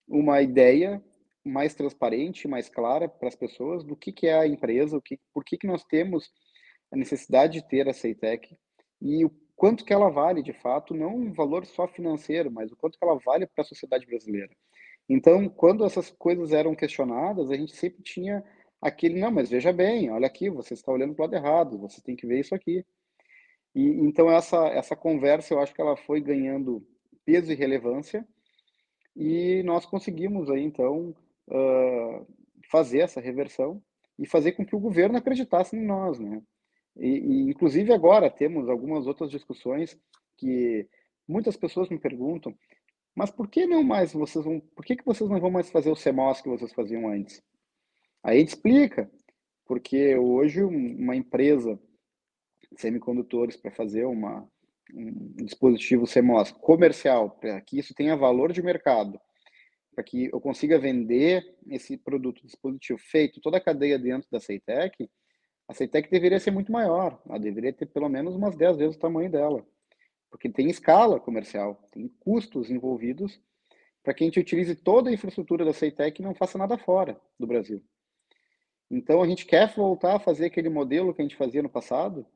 uma 0.08 0.42
ideia 0.42 1.02
mais 1.44 1.74
transparente, 1.74 2.48
mais 2.48 2.68
clara 2.68 3.08
para 3.08 3.28
as 3.28 3.36
pessoas 3.36 3.84
do 3.84 3.94
que, 3.94 4.12
que 4.12 4.26
é 4.26 4.38
a 4.38 4.46
empresa, 4.46 4.96
o 4.96 5.02
que, 5.02 5.18
por 5.32 5.44
que, 5.44 5.58
que 5.58 5.66
nós 5.66 5.84
temos 5.84 6.30
a 6.90 6.96
necessidade 6.96 7.60
de 7.60 7.68
ter 7.68 7.88
a 7.88 7.92
Ceitec 7.92 8.56
e 9.00 9.24
o 9.24 9.30
quanto 9.54 9.84
que 9.84 9.92
ela 9.92 10.08
vale 10.08 10.42
de 10.42 10.52
fato, 10.52 10.94
não 10.94 11.14
um 11.14 11.32
valor 11.32 11.64
só 11.66 11.86
financeiro, 11.86 12.50
mas 12.50 12.72
o 12.72 12.76
quanto 12.76 12.98
que 12.98 13.04
ela 13.04 13.18
vale 13.24 13.46
para 13.46 13.62
a 13.62 13.66
sociedade 13.66 14.06
brasileira. 14.06 14.50
Então, 15.08 15.48
quando 15.48 15.84
essas 15.84 16.10
coisas 16.10 16.52
eram 16.52 16.74
questionadas, 16.74 17.50
a 17.50 17.56
gente 17.56 17.76
sempre 17.76 18.02
tinha 18.02 18.42
aquele, 18.80 19.20
não, 19.20 19.30
mas 19.30 19.50
veja 19.50 19.72
bem, 19.72 20.10
olha 20.10 20.26
aqui, 20.26 20.48
você 20.48 20.74
está 20.74 20.90
olhando 20.90 21.14
para 21.14 21.22
o 21.22 21.26
lado 21.26 21.36
errado, 21.36 21.78
você 21.78 22.00
tem 22.00 22.16
que 22.16 22.26
ver 22.26 22.40
isso 22.40 22.54
aqui. 22.54 22.84
E 23.74 23.82
então 24.00 24.30
essa 24.30 24.68
essa 24.68 24.94
conversa, 24.96 25.52
eu 25.52 25.60
acho 25.60 25.74
que 25.74 25.80
ela 25.80 25.96
foi 25.96 26.20
ganhando 26.20 26.86
peso 27.24 27.50
e 27.52 27.54
relevância, 27.56 28.26
e 29.16 29.62
nós 29.64 29.86
conseguimos 29.86 30.50
aí 30.50 30.62
então 30.62 31.14
uh, 31.48 32.26
fazer 32.70 33.00
essa 33.00 33.20
reversão 33.20 33.82
e 34.18 34.26
fazer 34.26 34.52
com 34.52 34.64
que 34.64 34.76
o 34.76 34.80
governo 34.80 35.16
acreditasse 35.16 35.76
em 35.76 35.84
nós, 35.84 36.18
né? 36.18 36.42
E, 36.96 37.08
e, 37.08 37.50
inclusive 37.50 37.92
agora 37.92 38.30
temos 38.30 38.68
algumas 38.68 39.06
outras 39.06 39.30
discussões 39.30 39.98
que 40.36 40.88
muitas 41.26 41.56
pessoas 41.56 41.88
me 41.88 41.98
perguntam, 41.98 42.54
mas 43.14 43.30
por 43.30 43.48
que 43.48 43.66
não 43.66 43.82
mais 43.82 44.12
vocês 44.12 44.44
vão, 44.44 44.60
por 44.60 44.84
que, 44.84 44.96
que 44.96 45.04
vocês 45.04 45.28
não 45.28 45.40
vão 45.40 45.50
mais 45.50 45.70
fazer 45.70 45.90
o 45.90 45.96
CMOS 45.96 46.40
que 46.40 46.48
vocês 46.48 46.72
faziam 46.72 47.08
antes? 47.08 47.42
Aí 48.22 48.42
explica, 48.42 49.10
porque 49.66 50.16
hoje 50.16 50.62
uma 50.62 51.14
empresa 51.14 51.78
semicondutores 52.76 53.56
para 53.56 53.70
fazer 53.70 54.04
uma, 54.04 54.48
um 54.92 55.34
dispositivo 55.44 56.06
CMOS 56.06 56.52
comercial, 56.52 57.30
para 57.30 57.60
que 57.60 57.78
isso 57.78 57.94
tenha 57.94 58.16
valor 58.16 58.52
de 58.52 58.62
mercado, 58.62 59.18
para 59.94 60.04
que 60.04 60.28
eu 60.32 60.40
consiga 60.40 60.78
vender 60.78 61.44
esse 61.68 61.96
produto, 61.96 62.44
dispositivo 62.44 62.98
feito, 62.98 63.40
toda 63.40 63.58
a 63.58 63.60
cadeia 63.60 63.98
dentro 63.98 64.28
da 64.30 64.40
Ceitec, 64.40 65.08
a 65.66 65.72
Ceitec 65.72 66.10
deveria 66.10 66.38
ser 66.38 66.50
muito 66.50 66.70
maior, 66.70 67.20
ela 67.26 67.38
deveria 67.38 67.72
ter 67.72 67.86
pelo 67.86 68.08
menos 68.08 68.34
umas 68.34 68.56
10 68.56 68.76
vezes 68.76 68.96
o 68.96 68.98
tamanho 69.00 69.30
dela, 69.30 69.64
porque 70.30 70.48
tem 70.48 70.68
escala 70.68 71.20
comercial, 71.20 71.80
tem 71.92 72.08
custos 72.20 72.70
envolvidos 72.70 73.40
para 74.02 74.12
que 74.12 74.22
a 74.22 74.26
gente 74.26 74.40
utilize 74.40 74.74
toda 74.74 75.08
a 75.08 75.12
infraestrutura 75.12 75.64
da 75.64 75.72
Ceitec 75.72 76.20
e 76.20 76.24
não 76.24 76.34
faça 76.34 76.58
nada 76.58 76.76
fora 76.76 77.18
do 77.38 77.46
Brasil. 77.46 77.82
Então 78.90 79.22
a 79.22 79.26
gente 79.26 79.46
quer 79.46 79.74
voltar 79.74 80.16
a 80.16 80.20
fazer 80.20 80.46
aquele 80.46 80.68
modelo 80.68 81.14
que 81.14 81.22
a 81.22 81.24
gente 81.24 81.36
fazia 81.36 81.62
no 81.62 81.70
passado, 81.70 82.26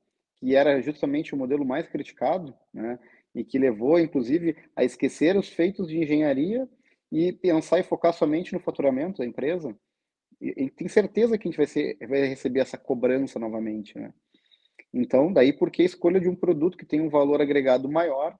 que 0.40 0.54
era 0.54 0.80
justamente 0.80 1.34
o 1.34 1.38
modelo 1.38 1.64
mais 1.64 1.88
criticado, 1.88 2.54
né? 2.72 2.98
E 3.34 3.44
que 3.44 3.58
levou, 3.58 3.98
inclusive, 3.98 4.56
a 4.74 4.84
esquecer 4.84 5.36
os 5.36 5.48
feitos 5.48 5.88
de 5.88 5.98
engenharia 5.98 6.68
e 7.10 7.32
pensar 7.32 7.78
e 7.78 7.82
focar 7.82 8.12
somente 8.12 8.52
no 8.52 8.60
faturamento 8.60 9.18
da 9.18 9.26
empresa. 9.26 9.76
E, 10.40 10.64
e 10.64 10.70
tem 10.70 10.88
certeza 10.88 11.36
que 11.36 11.48
a 11.48 11.50
gente 11.50 11.56
vai, 11.56 11.66
ser, 11.66 11.96
vai 12.06 12.26
receber 12.26 12.60
essa 12.60 12.78
cobrança 12.78 13.38
novamente, 13.38 13.98
né? 13.98 14.12
Então, 14.92 15.32
daí 15.32 15.52
porque 15.52 15.82
a 15.82 15.86
escolha 15.86 16.20
de 16.20 16.28
um 16.28 16.36
produto 16.36 16.78
que 16.78 16.86
tem 16.86 17.00
um 17.00 17.10
valor 17.10 17.40
agregado 17.40 17.90
maior 17.90 18.36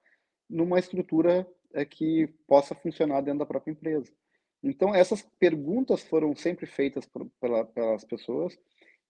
numa 0.49 0.79
estrutura 0.79 1.47
é, 1.75 1.85
que 1.85 2.27
possa 2.47 2.75
funcionar 2.75 3.21
dentro 3.21 3.41
da 3.41 3.47
própria 3.47 3.73
empresa. 3.73 4.11
Então, 4.63 4.95
essas 4.95 5.23
perguntas 5.39 6.03
foram 6.03 6.35
sempre 6.35 6.67
feitas 6.67 7.07
por, 7.07 7.31
pela, 7.41 7.65
pelas 7.65 8.05
pessoas 8.05 8.59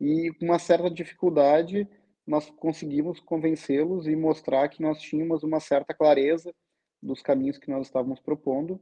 e 0.01 0.33
com 0.39 0.47
uma 0.47 0.59
certa 0.59 0.91
dificuldade 0.91 1.89
nós 2.29 2.51
conseguimos 2.51 3.19
convencê-los 3.21 4.07
e 4.07 4.15
mostrar 4.15 4.69
que 4.69 4.83
nós 4.83 5.01
tínhamos 5.01 5.43
uma 5.43 5.61
certa 5.61 5.95
clareza 5.95 6.55
dos 7.03 7.23
caminhos 7.23 7.57
que 7.57 7.71
nós 7.71 7.87
estávamos 7.87 8.21
propondo, 8.21 8.79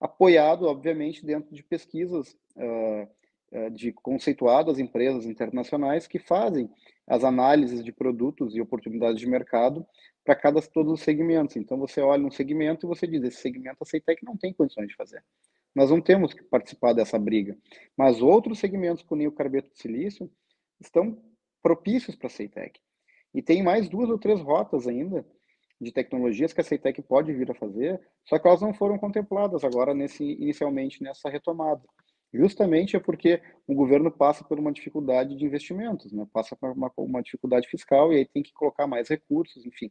apoiado, 0.00 0.66
obviamente, 0.66 1.24
dentro 1.24 1.54
de 1.54 1.62
pesquisas 1.62 2.34
uh, 2.56 3.70
de 3.70 3.92
conceituadas 3.92 4.78
empresas 4.78 5.26
internacionais 5.26 6.06
que 6.06 6.18
fazem 6.18 6.70
as 7.06 7.22
análises 7.22 7.84
de 7.84 7.92
produtos 7.92 8.56
e 8.56 8.60
oportunidades 8.60 9.20
de 9.20 9.26
mercado 9.26 9.86
para 10.24 10.34
cada 10.34 10.60
todos 10.62 10.94
os 10.94 11.00
segmentos. 11.02 11.54
Então, 11.56 11.78
você 11.78 12.00
olha 12.00 12.26
um 12.26 12.30
segmento 12.30 12.86
e 12.86 12.88
você 12.88 13.06
diz, 13.06 13.22
esse 13.22 13.40
segmento 13.40 13.78
a 13.82 13.86
Ceitec 13.86 14.24
não 14.24 14.36
tem 14.36 14.52
condições 14.52 14.88
de 14.88 14.96
fazer. 14.96 15.22
Nós 15.74 15.90
não 15.90 16.00
temos 16.00 16.32
que 16.32 16.42
participar 16.42 16.94
dessa 16.94 17.18
briga. 17.18 17.56
Mas 17.96 18.22
outros 18.22 18.58
segmentos, 18.58 19.02
como 19.02 19.26
o 19.26 19.32
carbeto 19.32 19.70
de 19.70 19.78
silício, 19.78 20.30
estão 20.80 21.22
propícios 21.62 22.16
para 22.16 22.28
a 22.28 22.30
Ceitec. 22.30 22.80
E 23.34 23.42
tem 23.42 23.62
mais 23.62 23.88
duas 23.88 24.08
ou 24.08 24.18
três 24.18 24.40
rotas 24.40 24.86
ainda 24.86 25.24
de 25.80 25.92
tecnologias 25.92 26.52
que 26.52 26.60
a 26.60 26.64
Ceitec 26.64 27.02
pode 27.02 27.32
vir 27.32 27.50
a 27.50 27.54
fazer, 27.54 28.00
só 28.24 28.38
que 28.38 28.48
elas 28.48 28.62
não 28.62 28.72
foram 28.72 28.98
contempladas 28.98 29.62
agora 29.62 29.92
nesse 29.92 30.24
inicialmente 30.24 31.02
nessa 31.02 31.28
retomada. 31.28 31.82
Justamente 32.32 32.96
é 32.96 33.00
porque 33.00 33.42
o 33.66 33.74
governo 33.74 34.10
passa 34.10 34.44
por 34.44 34.58
uma 34.58 34.72
dificuldade 34.72 35.36
de 35.36 35.44
investimentos, 35.44 36.12
né? 36.12 36.26
passa 36.32 36.56
por 36.56 36.72
uma, 36.72 36.90
uma 36.96 37.22
dificuldade 37.22 37.68
fiscal 37.68 38.12
e 38.12 38.16
aí 38.16 38.26
tem 38.26 38.42
que 38.42 38.52
colocar 38.52 38.86
mais 38.86 39.08
recursos, 39.08 39.64
enfim. 39.64 39.90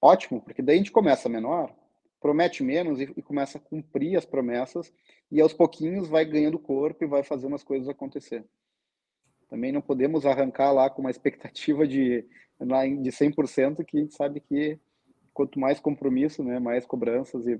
Ótimo, 0.00 0.40
porque 0.40 0.62
daí 0.62 0.76
a 0.76 0.78
gente 0.78 0.92
começa 0.92 1.28
menor, 1.28 1.74
promete 2.20 2.62
menos 2.62 3.00
e, 3.00 3.06
começa 3.22 3.58
a 3.58 3.60
cumprir 3.60 4.16
as 4.16 4.24
promessas 4.24 4.92
e 5.30 5.40
aos 5.40 5.52
pouquinhos 5.52 6.08
vai 6.08 6.24
ganhando 6.24 6.58
corpo 6.58 7.04
e 7.04 7.06
vai 7.06 7.22
fazendo 7.22 7.54
as 7.54 7.64
coisas 7.64 7.88
acontecer. 7.88 8.44
Também 9.48 9.72
não 9.72 9.80
podemos 9.80 10.26
arrancar 10.26 10.72
lá 10.72 10.90
com 10.90 11.02
uma 11.02 11.10
expectativa 11.10 11.86
de, 11.86 12.24
de 12.60 13.10
100%, 13.10 13.84
que 13.84 13.96
a 13.96 14.00
gente 14.00 14.14
sabe 14.14 14.40
que 14.40 14.78
quanto 15.32 15.60
mais 15.60 15.78
compromisso, 15.78 16.42
né, 16.42 16.58
mais 16.58 16.86
cobranças 16.86 17.46
e 17.46 17.58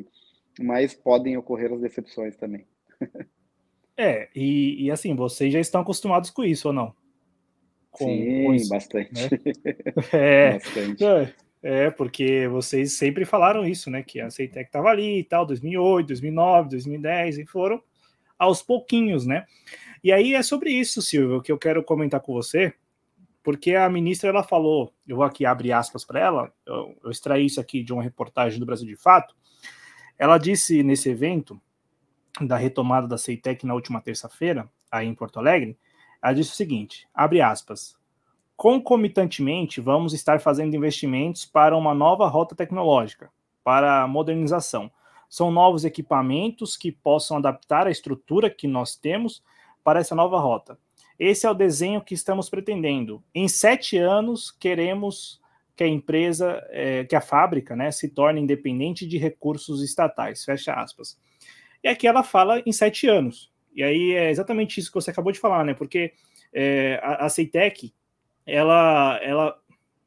mais 0.59 0.95
podem 0.95 1.37
ocorrer 1.37 1.73
as 1.73 1.81
decepções 1.81 2.37
também. 2.37 2.67
É, 3.99 4.29
e, 4.37 4.85
e 4.85 4.91
assim, 4.91 5.15
vocês 5.15 5.51
já 5.51 5.59
estão 5.59 5.81
acostumados 5.81 6.29
com 6.29 6.45
isso 6.45 6.69
ou 6.69 6.75
não? 6.75 6.95
Com, 7.91 8.05
Sim, 8.05 8.45
com 8.45 8.55
isso, 8.55 8.69
bastante. 8.69 9.11
Né? 9.11 9.29
É, 10.13 10.53
bastante. 10.53 11.03
É, 11.03 11.35
é, 11.63 11.91
porque 11.91 12.47
vocês 12.49 12.93
sempre 12.93 13.25
falaram 13.25 13.65
isso, 13.65 13.91
né? 13.91 14.03
Que 14.03 14.21
a 14.21 14.29
Ceitec 14.29 14.69
estava 14.69 14.91
ali 14.91 15.21
e 15.21 15.25
tal, 15.25 15.47
2008, 15.47 16.09
2009, 16.09 16.69
2010, 16.69 17.39
e 17.39 17.47
foram 17.47 17.83
aos 18.39 18.63
pouquinhos, 18.63 19.25
né? 19.25 19.47
E 20.07 20.13
aí 20.13 20.35
é 20.35 20.43
sobre 20.45 20.71
isso, 20.71 21.03
Silvio, 21.03 21.43
que 21.43 21.51
eu 21.51 21.59
quero 21.59 21.83
comentar 21.83 22.21
com 22.21 22.33
você, 22.33 22.73
porque 23.43 23.75
a 23.75 23.91
ministra 23.91 24.31
ela 24.31 24.45
falou, 24.45 24.95
eu 25.05 25.17
vou 25.17 25.25
aqui 25.25 25.45
abrir 25.45 25.73
aspas 25.73 26.05
para 26.05 26.21
ela, 26.21 26.53
eu, 26.65 26.97
eu 27.03 27.11
extraí 27.11 27.45
isso 27.45 27.61
aqui 27.61 27.83
de 27.83 27.93
uma 27.93 28.05
reportagem 28.05 28.61
do 28.61 28.65
Brasil 28.65 28.87
de 28.87 28.95
Fato. 28.95 29.35
Ela 30.17 30.39
disse 30.39 30.81
nesse 30.85 31.09
evento 31.09 31.61
da 32.41 32.57
retomada 32.57 33.09
da 33.09 33.19
Ceitec 33.19 33.67
na 33.67 33.75
última 33.75 34.01
terça-feira, 34.01 34.71
aí 34.93 35.09
em 35.09 35.15
Porto 35.17 35.41
Alegre, 35.41 35.77
ela 36.23 36.35
disse 36.35 36.53
o 36.53 36.55
seguinte: 36.55 37.09
abre 37.13 37.41
aspas. 37.41 37.97
Concomitantemente, 38.57 39.81
vamos 39.81 40.15
estar 40.15 40.41
fazendo 40.41 40.77
investimentos 40.77 41.45
para 41.45 41.77
uma 41.77 41.93
nova 41.93 42.29
rota 42.29 42.55
tecnológica, 42.55 43.29
para 43.65 44.05
a 44.05 44.07
modernização. 44.07 44.89
São 45.29 45.51
novos 45.51 45.85
equipamentos 45.85 46.77
que 46.77 46.93
possam 46.93 47.39
adaptar 47.39 47.89
a 47.89 47.91
estrutura 47.91 48.49
que 48.49 48.69
nós 48.69 48.95
temos 48.95 49.43
para 49.87 50.01
essa 50.01 50.17
nova 50.17 50.41
rota. 50.41 50.77
Esse 51.17 51.47
é 51.47 51.51
o 51.51 51.55
desenho 51.55 52.01
que 52.01 52.13
estamos 52.13 52.51
pretendendo. 52.51 53.23
Em 53.33 53.47
sete 53.47 53.97
anos, 53.97 54.51
queremos 54.51 55.41
que 55.77 55.85
a 55.85 55.87
empresa, 55.87 56.61
é, 56.71 57.05
que 57.05 57.15
a 57.15 57.21
fábrica, 57.21 57.77
né, 57.77 57.93
se 57.93 58.09
torne 58.09 58.41
independente 58.41 59.07
de 59.07 59.17
recursos 59.17 59.85
estatais. 59.85 60.45
Fecha 60.45 60.75
aspas. 60.75 61.17
E 61.85 61.89
aqui 61.89 62.05
ela 62.09 62.25
fala 62.25 62.61
em 62.67 62.73
sete 62.73 63.07
anos. 63.07 63.53
E 63.73 63.85
aí 63.85 64.13
é 64.13 64.29
exatamente 64.29 64.81
isso 64.81 64.91
que 64.91 64.97
você 64.97 65.13
acabou 65.13 65.31
de 65.31 65.39
falar, 65.39 65.65
né? 65.65 65.73
Porque 65.73 66.15
é, 66.53 66.99
a, 67.01 67.27
a 67.27 67.29
Ceitec, 67.29 67.95
ela, 68.45 69.21
ela, 69.23 69.57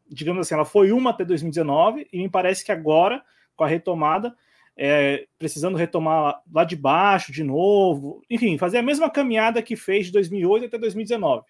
digamos 0.09 0.41
assim, 0.41 0.55
ela 0.55 0.65
foi 0.65 0.91
uma 0.91 1.11
até 1.11 1.23
2019 1.23 2.05
e 2.11 2.17
me 2.17 2.27
parece 2.27 2.65
que 2.65 2.71
agora, 2.73 3.23
com 3.55 3.63
a 3.63 3.67
retomada, 3.67 4.35
é, 4.81 5.27
precisando 5.37 5.77
retomar 5.77 6.41
lá 6.49 6.63
de 6.63 6.77
baixo 6.77 7.33
de 7.33 7.43
novo, 7.43 8.23
enfim, 8.29 8.57
fazer 8.57 8.77
a 8.77 8.81
mesma 8.81 9.09
caminhada 9.09 9.61
que 9.61 9.75
fez 9.75 10.05
de 10.05 10.13
2008 10.13 10.67
até 10.67 10.77
2019. 10.77 11.43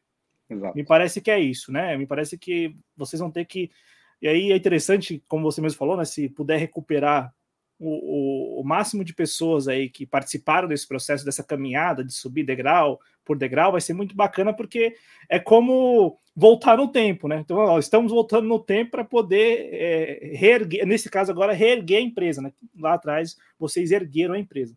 Exato. 0.49 0.75
Me 0.75 0.83
parece 0.83 1.21
que 1.21 1.29
é 1.29 1.39
isso, 1.39 1.71
né? 1.71 1.95
Me 1.95 2.07
parece 2.07 2.39
que 2.39 2.75
vocês 2.97 3.19
vão 3.19 3.29
ter 3.29 3.45
que. 3.45 3.69
E 4.19 4.27
aí 4.27 4.51
é 4.51 4.55
interessante, 4.55 5.23
como 5.27 5.43
você 5.43 5.61
mesmo 5.61 5.77
falou, 5.77 5.95
né? 5.95 6.05
Se 6.05 6.27
puder 6.27 6.57
recuperar 6.57 7.31
o, 7.79 8.57
o, 8.57 8.61
o, 8.61 8.63
máximo 8.63 9.03
de 9.03 9.13
pessoas 9.13 9.67
aí 9.67 9.89
que 9.89 10.05
participaram 10.05 10.67
desse 10.67 10.88
processo, 10.88 11.23
dessa 11.23 11.43
caminhada 11.43 12.03
de 12.03 12.13
subir 12.13 12.43
degrau 12.43 12.99
por 13.23 13.38
degrau, 13.38 13.71
vai 13.71 13.80
ser 13.80 13.93
muito 13.93 14.15
bacana, 14.15 14.53
porque 14.53 14.95
é 15.30 15.39
como 15.39 16.19
voltar 16.36 16.77
no 16.77 16.91
tempo, 16.91 17.27
né? 17.27 17.39
Então, 17.39 17.57
ó, 17.57 17.80
estamos 17.80 18.11
voltando 18.11 18.47
no 18.47 18.59
tempo 18.59 18.91
para 18.91 19.03
poder 19.03 19.69
é, 19.71 20.32
reerguer, 20.36 20.86
nesse 20.86 21.09
caso 21.09 21.32
agora, 21.32 21.53
reerguer 21.53 21.99
a 21.99 22.01
empresa, 22.01 22.41
né? 22.41 22.51
Lá 22.77 22.95
atrás 22.95 23.38
vocês 23.57 23.91
ergueram 23.91 24.34
a 24.34 24.39
empresa. 24.39 24.75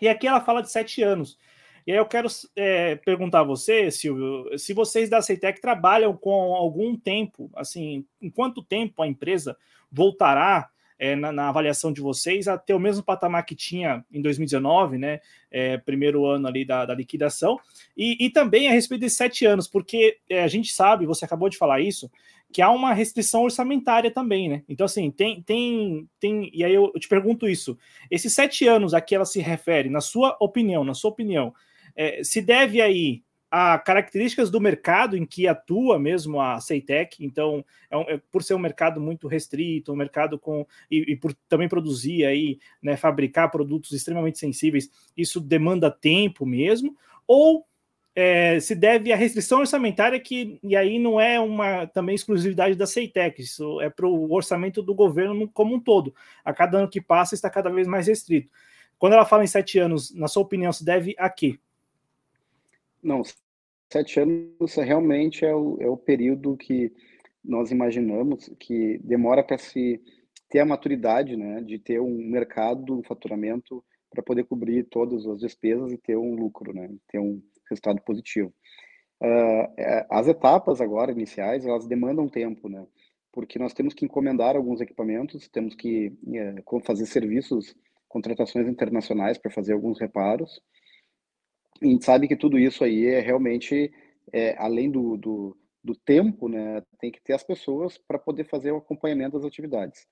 E 0.00 0.08
aqui 0.08 0.26
ela 0.26 0.40
fala 0.40 0.62
de 0.62 0.70
sete 0.70 1.02
anos. 1.02 1.38
E 1.86 1.92
aí 1.92 1.98
eu 1.98 2.06
quero 2.06 2.28
é, 2.54 2.96
perguntar 2.96 3.40
a 3.40 3.44
você, 3.44 3.90
Silvio, 3.90 4.58
se 4.58 4.72
vocês 4.72 5.08
da 5.08 5.22
Ceitec 5.22 5.60
trabalham 5.60 6.16
com 6.16 6.54
algum 6.54 6.96
tempo, 6.96 7.50
assim, 7.54 8.04
em 8.20 8.30
quanto 8.30 8.62
tempo 8.62 9.02
a 9.02 9.08
empresa 9.08 9.56
voltará 9.90 10.68
é, 11.00 11.16
na, 11.16 11.32
na, 11.32 11.48
avaliação 11.48 11.90
de 11.90 12.02
vocês 12.02 12.46
a 12.46 12.58
ter 12.58 12.74
o 12.74 12.78
mesmo 12.78 13.02
patamar 13.02 13.46
que 13.46 13.56
tinha 13.56 14.04
em 14.12 14.20
2019, 14.20 14.98
né? 14.98 15.20
É, 15.50 15.78
primeiro 15.78 16.26
ano 16.26 16.46
ali 16.46 16.62
da, 16.62 16.84
da 16.84 16.94
liquidação, 16.94 17.58
e, 17.96 18.24
e, 18.24 18.30
também 18.30 18.68
a 18.68 18.70
respeito 18.70 19.00
desses 19.00 19.16
sete 19.16 19.46
anos, 19.46 19.66
porque 19.66 20.18
é, 20.28 20.44
a 20.44 20.46
gente 20.46 20.72
sabe, 20.72 21.06
você 21.06 21.24
acabou 21.24 21.48
de 21.48 21.56
falar 21.56 21.80
isso, 21.80 22.08
que 22.52 22.60
há 22.60 22.70
uma 22.70 22.92
restrição 22.92 23.42
orçamentária 23.42 24.10
também, 24.10 24.48
né? 24.48 24.62
Então, 24.68 24.84
assim, 24.84 25.10
tem, 25.10 25.42
tem, 25.42 26.06
tem, 26.20 26.50
e 26.52 26.62
aí 26.62 26.74
eu, 26.74 26.92
eu 26.94 27.00
te 27.00 27.08
pergunto 27.08 27.48
isso: 27.48 27.78
esses 28.10 28.34
sete 28.34 28.68
anos 28.68 28.92
a 28.92 29.00
que 29.00 29.14
ela 29.14 29.24
se 29.24 29.40
refere, 29.40 29.88
na 29.88 30.02
sua 30.02 30.36
opinião, 30.38 30.84
na 30.84 30.92
sua 30.92 31.10
opinião, 31.10 31.54
é, 31.96 32.22
se 32.22 32.42
deve 32.42 32.82
aí 32.82 33.22
a 33.50 33.78
características 33.78 34.50
do 34.50 34.60
mercado 34.60 35.16
em 35.16 35.26
que 35.26 35.48
atua 35.48 35.98
mesmo 35.98 36.40
a 36.40 36.60
Ceitec, 36.60 37.24
então 37.24 37.64
é, 37.90 37.96
um, 37.96 38.02
é 38.02 38.20
por 38.30 38.42
ser 38.42 38.54
um 38.54 38.58
mercado 38.58 39.00
muito 39.00 39.26
restrito, 39.26 39.92
um 39.92 39.96
mercado 39.96 40.38
com 40.38 40.64
e, 40.90 41.12
e 41.12 41.16
por 41.16 41.34
também 41.48 41.68
produzir 41.68 42.24
aí, 42.24 42.58
né, 42.80 42.96
fabricar 42.96 43.50
produtos 43.50 43.92
extremamente 43.92 44.38
sensíveis, 44.38 44.88
isso 45.16 45.40
demanda 45.40 45.90
tempo 45.90 46.46
mesmo, 46.46 46.96
ou 47.26 47.66
é, 48.14 48.60
se 48.60 48.74
deve 48.74 49.12
à 49.12 49.16
restrição 49.16 49.60
orçamentária, 49.60 50.20
que 50.20 50.58
e 50.62 50.76
aí 50.76 50.98
não 50.98 51.20
é 51.20 51.40
uma 51.40 51.86
também 51.86 52.14
exclusividade 52.14 52.74
da 52.76 52.86
CEITEC, 52.86 53.42
isso 53.42 53.80
é 53.80 53.90
para 53.90 54.06
o 54.06 54.32
orçamento 54.32 54.82
do 54.82 54.94
governo 54.94 55.48
como 55.48 55.74
um 55.74 55.80
todo. 55.80 56.14
A 56.44 56.52
cada 56.52 56.78
ano 56.78 56.88
que 56.88 57.00
passa 57.00 57.34
está 57.34 57.48
cada 57.48 57.70
vez 57.70 57.86
mais 57.88 58.06
restrito. 58.06 58.50
Quando 58.98 59.14
ela 59.14 59.24
fala 59.24 59.42
em 59.42 59.46
sete 59.46 59.78
anos, 59.78 60.14
na 60.14 60.28
sua 60.28 60.42
opinião, 60.42 60.72
se 60.72 60.84
deve 60.84 61.14
a 61.18 61.30
quê? 61.30 61.58
Não, 63.02 63.22
sete 63.92 64.20
anos 64.20 64.74
realmente 64.76 65.44
é 65.44 65.54
o, 65.54 65.76
é 65.80 65.88
o 65.88 65.96
período 65.96 66.56
que 66.56 66.92
nós 67.44 67.70
imaginamos 67.70 68.50
que 68.58 68.98
demora 68.98 69.42
para 69.42 69.58
se 69.58 70.00
ter 70.48 70.60
a 70.60 70.66
maturidade, 70.66 71.36
né, 71.36 71.62
de 71.62 71.78
ter 71.78 72.00
um 72.00 72.16
mercado, 72.28 72.98
um 72.98 73.02
faturamento 73.02 73.82
para 74.10 74.22
poder 74.22 74.44
cobrir 74.44 74.84
todas 74.84 75.26
as 75.26 75.38
despesas 75.38 75.92
e 75.92 75.98
ter 75.98 76.16
um 76.16 76.34
lucro, 76.34 76.74
né, 76.74 76.90
ter 77.08 77.18
um 77.18 77.40
resultado 77.68 78.00
positivo. 78.02 78.52
Uh, 79.22 80.06
as 80.10 80.26
etapas 80.26 80.80
agora 80.80 81.12
iniciais 81.12 81.66
elas 81.66 81.86
demandam 81.86 82.28
tempo, 82.28 82.68
né, 82.68 82.84
porque 83.32 83.58
nós 83.58 83.72
temos 83.72 83.94
que 83.94 84.04
encomendar 84.04 84.56
alguns 84.56 84.80
equipamentos, 84.80 85.48
temos 85.48 85.74
que 85.74 86.08
uh, 86.26 86.80
fazer 86.84 87.06
serviços, 87.06 87.74
contratações 88.08 88.68
internacionais 88.68 89.38
para 89.38 89.52
fazer 89.52 89.72
alguns 89.72 90.00
reparos. 90.00 90.60
A 91.82 91.86
gente 91.86 92.04
sabe 92.04 92.28
que 92.28 92.36
tudo 92.36 92.58
isso 92.58 92.84
aí 92.84 93.06
é 93.06 93.20
realmente 93.20 93.92
é, 94.32 94.56
além 94.58 94.90
do, 94.90 95.16
do, 95.16 95.56
do 95.82 95.94
tempo, 95.94 96.48
né, 96.48 96.82
tem 97.00 97.10
que 97.10 97.20
ter 97.22 97.32
as 97.32 97.42
pessoas 97.42 97.98
para 97.98 98.18
poder 98.18 98.44
fazer 98.44 98.70
o 98.72 98.76
acompanhamento 98.76 99.36
das 99.36 99.46
atividades. 99.46 100.06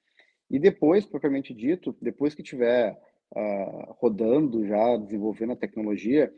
E 0.50 0.58
depois, 0.58 1.04
propriamente 1.04 1.52
dito, 1.52 1.94
depois 2.00 2.34
que 2.34 2.42
tiver 2.42 2.98
uh, 3.34 3.92
rodando 3.98 4.66
já, 4.66 4.96
desenvolvendo 4.96 5.52
a 5.52 5.56
tecnologia, 5.56 6.32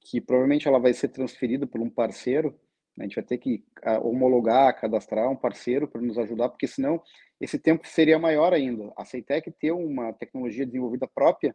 que 0.00 0.20
provavelmente 0.20 0.66
ela 0.66 0.78
vai 0.78 0.94
ser 0.94 1.08
transferida 1.08 1.66
por 1.66 1.80
um 1.80 1.90
parceiro, 1.90 2.58
né, 2.96 3.04
a 3.04 3.08
gente 3.08 3.16
vai 3.16 3.24
ter 3.24 3.38
que 3.38 3.62
uh, 3.86 4.06
homologar, 4.06 4.80
cadastrar 4.80 5.30
um 5.30 5.36
parceiro 5.36 5.86
para 5.86 6.00
nos 6.00 6.16
ajudar, 6.18 6.48
porque 6.48 6.66
senão 6.66 7.02
esse 7.40 7.58
tempo 7.58 7.86
seria 7.86 8.18
maior 8.18 8.54
ainda. 8.54 8.90
A 8.96 9.04
Ceitec 9.04 9.50
ter 9.52 9.72
uma 9.72 10.12
tecnologia 10.14 10.64
desenvolvida 10.64 11.06
própria 11.06 11.54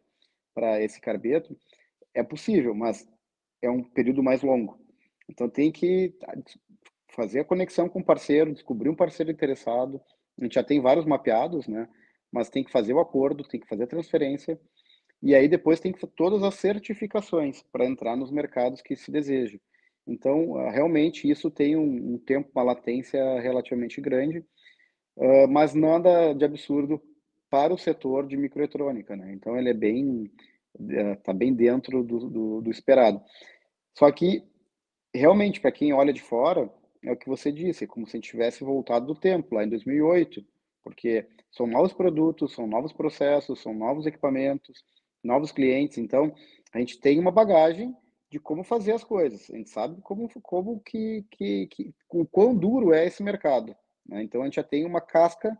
para 0.54 0.80
esse 0.82 1.00
carbeto 1.00 1.56
é 2.14 2.22
possível, 2.22 2.74
mas 2.74 3.06
é 3.62 3.70
um 3.70 3.82
período 3.82 4.22
mais 4.22 4.42
longo. 4.42 4.78
Então 5.28 5.48
tem 5.48 5.70
que 5.70 6.14
fazer 7.14 7.40
a 7.40 7.44
conexão 7.44 7.88
com 7.88 8.00
o 8.00 8.04
parceiro, 8.04 8.52
descobrir 8.52 8.88
um 8.88 8.94
parceiro 8.94 9.30
interessado, 9.30 10.00
a 10.40 10.44
gente 10.44 10.54
já 10.54 10.62
tem 10.62 10.80
vários 10.80 11.04
mapeados, 11.04 11.66
né? 11.66 11.88
Mas 12.30 12.48
tem 12.48 12.62
que 12.62 12.70
fazer 12.70 12.92
o 12.92 13.00
acordo, 13.00 13.42
tem 13.42 13.58
que 13.58 13.68
fazer 13.68 13.84
a 13.84 13.88
transferência 13.88 14.58
e 15.22 15.34
aí 15.34 15.48
depois 15.48 15.80
tem 15.80 15.92
que 15.92 16.06
todas 16.06 16.42
as 16.42 16.54
certificações 16.54 17.62
para 17.72 17.86
entrar 17.86 18.16
nos 18.16 18.30
mercados 18.30 18.80
que 18.80 18.94
se 18.94 19.10
deseja. 19.10 19.58
Então, 20.06 20.56
ah, 20.56 20.70
realmente 20.70 21.28
isso 21.28 21.50
tem 21.50 21.76
um, 21.76 22.14
um 22.14 22.18
tempo, 22.18 22.50
uma 22.54 22.62
latência 22.62 23.40
relativamente 23.40 24.00
grande, 24.00 24.38
uh, 25.16 25.48
mas 25.48 25.74
nada 25.74 26.32
de 26.32 26.44
absurdo 26.44 27.02
para 27.50 27.74
o 27.74 27.78
setor 27.78 28.26
de 28.26 28.36
microeletrônica, 28.36 29.16
né? 29.16 29.32
Então 29.32 29.56
ele 29.56 29.70
é 29.70 29.74
bem, 29.74 30.30
está 30.78 31.32
uh, 31.32 31.36
bem 31.36 31.54
dentro 31.54 32.02
do, 32.02 32.28
do, 32.28 32.60
do 32.62 32.70
esperado. 32.70 33.22
Só 33.96 34.10
que 34.12 34.44
realmente 35.14 35.60
para 35.60 35.72
quem 35.72 35.92
olha 35.92 36.12
de 36.12 36.22
fora 36.22 36.70
é 37.02 37.12
o 37.12 37.16
que 37.16 37.28
você 37.28 37.52
disse, 37.52 37.84
é 37.84 37.86
como 37.86 38.06
se 38.06 38.16
a 38.16 38.18
gente 38.18 38.30
tivesse 38.30 38.64
voltado 38.64 39.06
do 39.06 39.14
tempo, 39.14 39.54
lá 39.54 39.64
em 39.64 39.68
2008, 39.68 40.44
porque 40.82 41.26
são 41.50 41.66
novos 41.66 41.92
produtos, 41.92 42.52
são 42.52 42.66
novos 42.66 42.92
processos, 42.92 43.60
são 43.60 43.74
novos 43.74 44.06
equipamentos, 44.06 44.84
novos 45.22 45.52
clientes, 45.52 45.98
então 45.98 46.34
a 46.72 46.78
gente 46.78 46.98
tem 47.00 47.18
uma 47.18 47.30
bagagem 47.30 47.94
de 48.30 48.38
como 48.38 48.62
fazer 48.62 48.92
as 48.92 49.04
coisas, 49.04 49.50
a 49.50 49.56
gente 49.56 49.70
sabe 49.70 50.00
como, 50.02 50.28
como 50.42 50.80
que, 50.80 51.24
que, 51.30 51.66
que 51.68 51.94
o 52.10 52.26
quão 52.26 52.54
duro 52.54 52.92
é 52.92 53.06
esse 53.06 53.22
mercado, 53.22 53.74
né? 54.06 54.22
então 54.22 54.42
a 54.42 54.44
gente 54.44 54.56
já 54.56 54.62
tem 54.62 54.84
uma 54.84 55.00
casca 55.00 55.56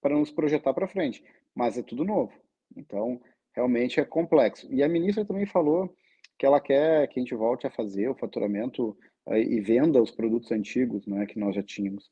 para 0.00 0.16
nos 0.16 0.30
projetar 0.30 0.74
para 0.74 0.88
frente, 0.88 1.24
mas 1.54 1.78
é 1.78 1.82
tudo 1.82 2.04
novo, 2.04 2.32
então 2.76 3.20
realmente 3.54 4.00
é 4.00 4.04
complexo. 4.04 4.66
E 4.72 4.82
a 4.82 4.88
ministra 4.88 5.24
também 5.24 5.46
falou 5.46 5.94
que 6.38 6.46
ela 6.46 6.60
quer 6.60 7.06
que 7.08 7.18
a 7.18 7.22
gente 7.22 7.34
volte 7.34 7.66
a 7.66 7.70
fazer 7.70 8.08
o 8.08 8.14
faturamento 8.14 8.96
e 9.28 9.60
venda 9.60 10.02
os 10.02 10.10
produtos 10.10 10.50
antigos 10.50 11.06
né, 11.06 11.26
que 11.26 11.38
nós 11.38 11.54
já 11.54 11.62
tínhamos. 11.62 12.10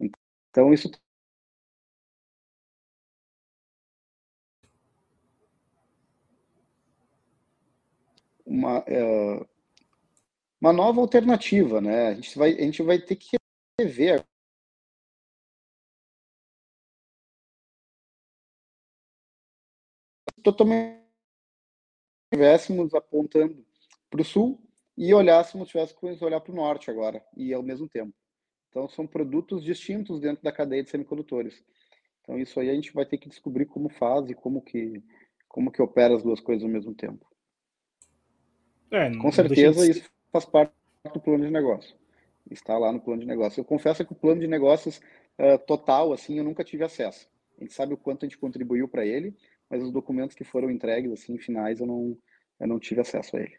Então, 0.00 0.72
isso 0.72 0.90
uma, 8.46 8.84
é, 8.86 9.46
uma 10.60 10.72
nova 10.72 11.00
alternativa, 11.00 11.80
né? 11.80 12.08
A 12.08 12.14
gente 12.14 12.38
vai, 12.38 12.52
a 12.52 12.62
gente 12.62 12.82
vai 12.82 12.98
ter 12.98 13.16
que 13.16 13.36
rever 13.80 14.24
totalmente 20.44 21.02
estivéssemos 22.30 22.94
apontando 22.94 23.64
para 24.10 24.20
o 24.20 24.24
sul 24.24 24.60
e 24.96 25.12
olhássemos, 25.12 25.68
tivéssemos 25.68 26.18
que 26.18 26.24
olhar 26.24 26.40
para 26.40 26.52
o 26.52 26.54
norte 26.54 26.90
agora, 26.90 27.24
e 27.36 27.52
ao 27.52 27.62
mesmo 27.62 27.88
tempo. 27.88 28.14
Então, 28.68 28.88
são 28.88 29.06
produtos 29.06 29.62
distintos 29.64 30.20
dentro 30.20 30.42
da 30.42 30.52
cadeia 30.52 30.82
de 30.82 30.90
semicondutores. 30.90 31.64
Então, 32.20 32.38
isso 32.38 32.58
aí 32.58 32.70
a 32.70 32.74
gente 32.74 32.92
vai 32.92 33.06
ter 33.06 33.18
que 33.18 33.28
descobrir 33.28 33.66
como 33.66 33.88
faz 33.88 34.28
e 34.30 34.34
como 34.34 34.62
que, 34.62 35.02
como 35.48 35.70
que 35.70 35.82
opera 35.82 36.14
as 36.14 36.22
duas 36.22 36.40
coisas 36.40 36.64
ao 36.64 36.70
mesmo 36.70 36.94
tempo. 36.94 37.26
É, 38.90 39.10
Com 39.16 39.32
certeza, 39.32 39.88
isso 39.88 40.08
faz 40.32 40.44
parte 40.44 40.72
do 41.12 41.20
plano 41.20 41.44
de 41.44 41.50
negócio. 41.50 41.96
Está 42.50 42.76
lá 42.78 42.92
no 42.92 43.00
plano 43.00 43.20
de 43.20 43.26
negócio. 43.26 43.60
Eu 43.60 43.64
confesso 43.64 44.04
que 44.04 44.12
o 44.12 44.16
plano 44.16 44.40
de 44.40 44.46
negócios 44.46 44.98
uh, 45.38 45.58
total, 45.66 46.12
assim, 46.12 46.38
eu 46.38 46.44
nunca 46.44 46.64
tive 46.64 46.84
acesso. 46.84 47.28
A 47.58 47.62
gente 47.62 47.72
sabe 47.72 47.94
o 47.94 47.96
quanto 47.96 48.24
a 48.24 48.28
gente 48.28 48.38
contribuiu 48.38 48.88
para 48.88 49.06
ele, 49.06 49.36
mas 49.74 49.82
os 49.82 49.90
documentos 49.90 50.36
que 50.36 50.44
foram 50.44 50.70
entregues, 50.70 51.10
assim, 51.10 51.36
finais, 51.36 51.80
eu 51.80 51.86
não, 51.86 52.16
eu 52.60 52.68
não 52.68 52.78
tive 52.78 53.00
acesso 53.00 53.36
a 53.36 53.40
ele. 53.40 53.56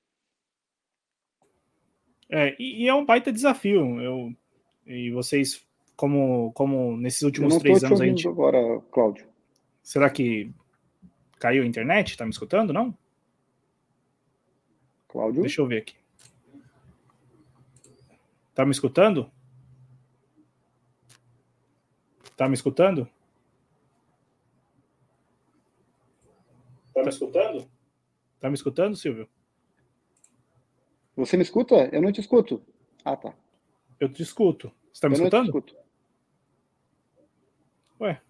É, 2.29 2.55
e, 2.57 2.83
e, 2.83 2.87
é 2.87 2.93
um 2.93 3.03
baita 3.03 3.33
desafio. 3.33 3.99
Eu, 3.99 4.33
e 4.85 5.11
vocês, 5.11 5.67
como, 5.93 6.53
como 6.53 6.95
nesses 6.95 7.21
últimos 7.23 7.57
três 7.57 7.83
anos 7.83 7.99
a 7.99 8.05
gente. 8.05 8.25
agora, 8.29 8.79
Cláudio. 8.93 9.27
Será 9.83 10.09
que 10.09 10.49
caiu 11.37 11.63
a 11.63 11.65
internet? 11.65 12.15
Tá 12.15 12.23
me 12.23 12.31
escutando, 12.31 12.71
não? 12.71 12.97
Cláudio? 15.09 15.41
Deixa 15.41 15.59
eu 15.59 15.67
ver 15.67 15.79
aqui. 15.79 15.95
Tá 18.53 18.65
me 18.65 18.71
escutando? 18.71 19.29
Tá 22.37 22.47
me 22.47 22.53
escutando? 22.53 23.05
Tá 26.95 27.03
me 27.03 27.09
escutando? 27.09 27.69
Tá 28.39 28.49
me 28.49 28.55
escutando, 28.55 28.95
Silvio? 28.95 29.27
Você 31.17 31.35
me 31.35 31.43
escuta? 31.43 31.89
Eu 31.91 32.01
não 32.01 32.11
te 32.11 32.21
escuto. 32.21 32.65
Ah, 33.03 33.17
tá. 33.17 33.35
Eu 33.99 34.07
te 34.07 34.23
escuto. 34.23 34.71
Você 34.93 35.01
tá 35.01 35.09
me 35.09 35.15
eu 35.15 35.17
escutando? 35.17 35.47
Não 35.47 35.61
te 35.61 35.73
escuto. 35.73 35.85
Ué. 37.99 38.21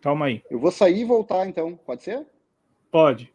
Calma 0.00 0.26
aí. 0.26 0.42
Eu 0.50 0.58
vou 0.58 0.72
sair 0.72 1.02
e 1.02 1.04
voltar, 1.04 1.46
então. 1.46 1.76
Pode 1.76 2.02
ser? 2.02 2.26
Pode. 2.90 3.32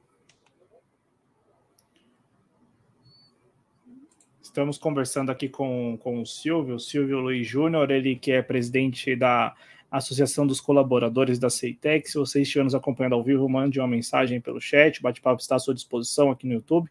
Estamos 4.42 4.78
conversando 4.78 5.32
aqui 5.32 5.48
com, 5.48 5.98
com 6.02 6.22
o 6.22 6.26
Silvio, 6.26 6.76
o 6.76 6.80
Silvio 6.80 7.20
Luiz 7.20 7.48
Júnior, 7.48 7.92
ele 7.92 8.18
que 8.18 8.32
é 8.32 8.42
presidente 8.42 9.16
da 9.16 9.56
Associação 9.98 10.46
dos 10.46 10.60
Colaboradores 10.60 11.40
da 11.40 11.50
Ceitec. 11.50 12.10
Se 12.10 12.18
vocês 12.18 12.44
estiverem 12.44 12.66
nos 12.66 12.76
acompanhando 12.76 13.14
ao 13.14 13.24
vivo, 13.24 13.48
mande 13.48 13.80
uma 13.80 13.88
mensagem 13.88 14.42
pelo 14.42 14.60
chat, 14.60 15.00
o 15.00 15.04
bate-papo 15.04 15.42
está 15.42 15.56
à 15.56 15.60
sua 15.60 15.74
disposição 15.74 16.32
aqui 16.32 16.46
no 16.48 16.54
YouTube. 16.54 16.90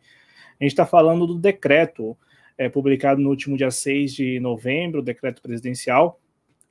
A 0.60 0.64
gente 0.64 0.72
está 0.72 0.86
falando 0.86 1.26
do 1.26 1.34
decreto 1.34 2.16
é, 2.56 2.68
publicado 2.68 3.20
no 3.20 3.30
último 3.30 3.56
dia 3.56 3.70
6 3.70 4.14
de 4.14 4.40
novembro, 4.40 5.00
o 5.00 5.02
decreto 5.02 5.42
presidencial, 5.42 6.20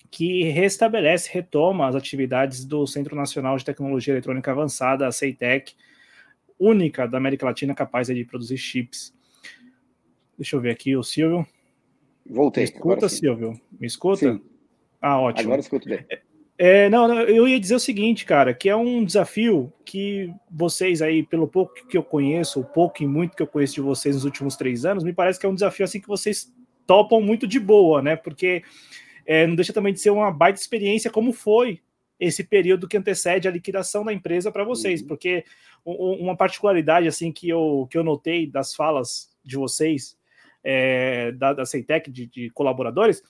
que 0.10 0.44
restabelece, 0.44 1.30
retoma 1.32 1.88
as 1.88 1.96
atividades 1.96 2.64
do 2.66 2.86
Centro 2.86 3.16
Nacional 3.16 3.58
de 3.58 3.66
Tecnologia 3.66 4.14
Eletrônica 4.14 4.52
Avançada, 4.52 5.08
a 5.08 5.12
CEITEC, 5.12 5.74
única 6.60 7.08
da 7.08 7.18
América 7.18 7.46
Latina 7.46 7.74
capaz 7.74 8.08
de 8.08 8.24
produzir 8.24 8.58
chips. 8.58 9.14
Deixa 10.38 10.56
eu 10.56 10.62
ver 10.62 10.72
aqui 10.72 10.96
o 10.96 11.04
Silvio. 11.04 11.46
Voltei. 12.26 12.64
Me 12.64 12.70
escuta, 12.70 13.10
Silvio? 13.10 13.62
Me 13.80 13.88
escuta? 13.88 14.34
Sim. 14.34 14.42
Ah, 15.04 15.20
ótimo. 15.20 15.50
Agora 15.50 15.60
escuto 15.60 15.90
bem. 15.90 16.06
É, 16.58 16.90
não, 16.90 17.12
eu 17.22 17.46
ia 17.46 17.60
dizer 17.60 17.76
o 17.76 17.80
seguinte, 17.80 18.26
cara, 18.26 18.54
que 18.54 18.70
é 18.70 18.76
um 18.76 19.04
desafio 19.04 19.74
que 19.84 20.34
vocês 20.50 21.02
aí, 21.02 21.22
pelo 21.22 21.46
pouco 21.46 21.74
que 21.88 21.98
eu 21.98 22.04
conheço, 22.04 22.62
o 22.62 22.64
pouco 22.64 23.04
e 23.04 23.08
muito 23.08 23.36
que 23.36 23.44
eu 23.44 23.48
conheço 23.48 23.74
de 23.74 23.82
vocês 23.82 24.16
nos 24.16 24.24
últimos 24.24 24.56
três 24.56 24.86
anos, 24.86 25.04
me 25.04 25.12
parece 25.12 25.38
que 25.38 25.46
é 25.46 25.50
um 25.50 25.54
desafio 25.54 25.84
assim 25.84 26.00
que 26.00 26.08
vocês 26.08 26.54
topam 26.88 27.20
muito 27.20 27.46
de 27.46 27.60
boa, 27.60 28.02
né? 28.02 28.16
Porque 28.16 28.64
é, 29.26 29.46
não 29.46 29.56
deixa 29.56 29.74
também 29.74 29.92
de 29.92 30.00
ser 30.00 30.12
uma 30.12 30.32
baita 30.32 30.58
experiência 30.58 31.12
como 31.12 31.34
foi 31.34 31.82
esse 32.18 32.44
período 32.46 32.88
que 32.88 32.96
antecede 32.96 33.46
a 33.46 33.52
liquidação 33.52 34.06
da 34.06 34.14
empresa 34.14 34.50
para 34.50 34.64
vocês, 34.64 35.02
uhum. 35.02 35.08
porque 35.08 35.44
uma 35.84 36.38
particularidade 36.38 37.10
assim 37.10 37.30
que 37.30 37.50
eu, 37.50 37.88
que 37.92 37.98
eu 37.98 38.04
notei 38.06 38.48
das 38.48 38.74
falas 38.74 39.30
de 39.44 39.58
vocês 39.58 40.18
é, 40.64 41.34
da, 41.34 41.52
da 41.52 41.66
Ceitec, 41.66 42.10
de, 42.10 42.26
de, 42.28 42.50
colaboradores, 42.52 43.22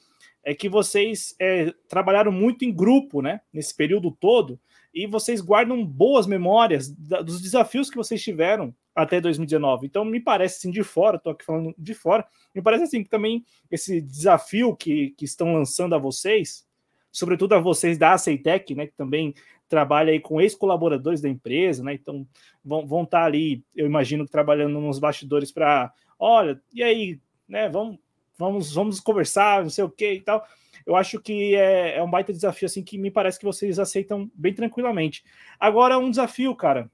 é 0.43 0.53
que 0.53 0.67
vocês 0.67 1.35
é, 1.39 1.73
trabalharam 1.87 2.31
muito 2.31 2.65
em 2.65 2.73
grupo, 2.73 3.21
né, 3.21 3.41
nesse 3.51 3.75
período 3.75 4.11
todo, 4.11 4.59
e 4.93 5.07
vocês 5.07 5.41
guardam 5.41 5.83
boas 5.85 6.27
memórias 6.27 6.89
da, 6.89 7.21
dos 7.21 7.41
desafios 7.41 7.89
que 7.89 7.97
vocês 7.97 8.21
tiveram 8.21 8.75
até 8.93 9.19
2019. 9.19 9.87
Então, 9.87 10.05
me 10.05 10.19
parece 10.19 10.57
assim, 10.57 10.71
de 10.71 10.83
fora, 10.83 11.17
estou 11.17 11.31
aqui 11.31 11.43
falando 11.43 11.73
de 11.77 11.93
fora, 11.93 12.27
me 12.53 12.61
parece 12.61 12.83
assim 12.83 13.03
que 13.03 13.09
também 13.09 13.43
esse 13.71 14.01
desafio 14.01 14.75
que, 14.75 15.11
que 15.17 15.25
estão 15.25 15.53
lançando 15.53 15.95
a 15.95 15.97
vocês, 15.97 16.67
sobretudo 17.11 17.55
a 17.55 17.59
vocês 17.59 17.97
da 17.97 18.13
Aceitec, 18.13 18.75
né, 18.75 18.87
que 18.87 18.93
também 18.93 19.33
trabalha 19.73 20.11
aí 20.11 20.19
com 20.19 20.39
ex-colaboradores 20.39 21.21
da 21.21 21.29
empresa, 21.29 21.83
né? 21.83 21.95
Então 21.95 22.27
vão, 22.63 22.85
vão 22.85 23.03
estar 23.03 23.21
tá 23.21 23.25
ali, 23.25 23.63
eu 23.75 23.87
imagino, 23.87 24.27
trabalhando 24.27 24.79
nos 24.79 24.99
bastidores 24.99 25.51
para, 25.51 25.91
olha, 26.19 26.61
e 26.71 26.83
aí, 26.83 27.19
né? 27.47 27.69
Vamos, 27.69 27.97
vamos, 28.37 28.73
vamos 28.73 28.99
conversar, 28.99 29.63
não 29.63 29.69
sei 29.69 29.83
o 29.83 29.89
que 29.89 30.13
e 30.13 30.21
tal. 30.21 30.45
Eu 30.85 30.95
acho 30.95 31.19
que 31.19 31.55
é, 31.55 31.97
é 31.97 32.03
um 32.03 32.09
baita 32.09 32.33
desafio 32.33 32.65
assim 32.65 32.83
que 32.83 32.97
me 32.97 33.09
parece 33.09 33.39
que 33.39 33.45
vocês 33.45 33.79
aceitam 33.79 34.29
bem 34.35 34.53
tranquilamente. 34.53 35.23
Agora, 35.59 35.97
um 35.97 36.09
desafio, 36.09 36.53
cara, 36.55 36.91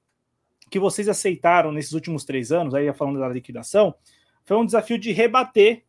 que 0.70 0.78
vocês 0.78 1.08
aceitaram 1.08 1.72
nesses 1.72 1.92
últimos 1.92 2.24
três 2.24 2.52
anos, 2.52 2.74
aí 2.74 2.92
falando 2.92 3.18
da 3.18 3.28
liquidação, 3.28 3.94
foi 4.44 4.56
um 4.56 4.64
desafio 4.64 4.98
de 4.98 5.12
rebater, 5.12 5.84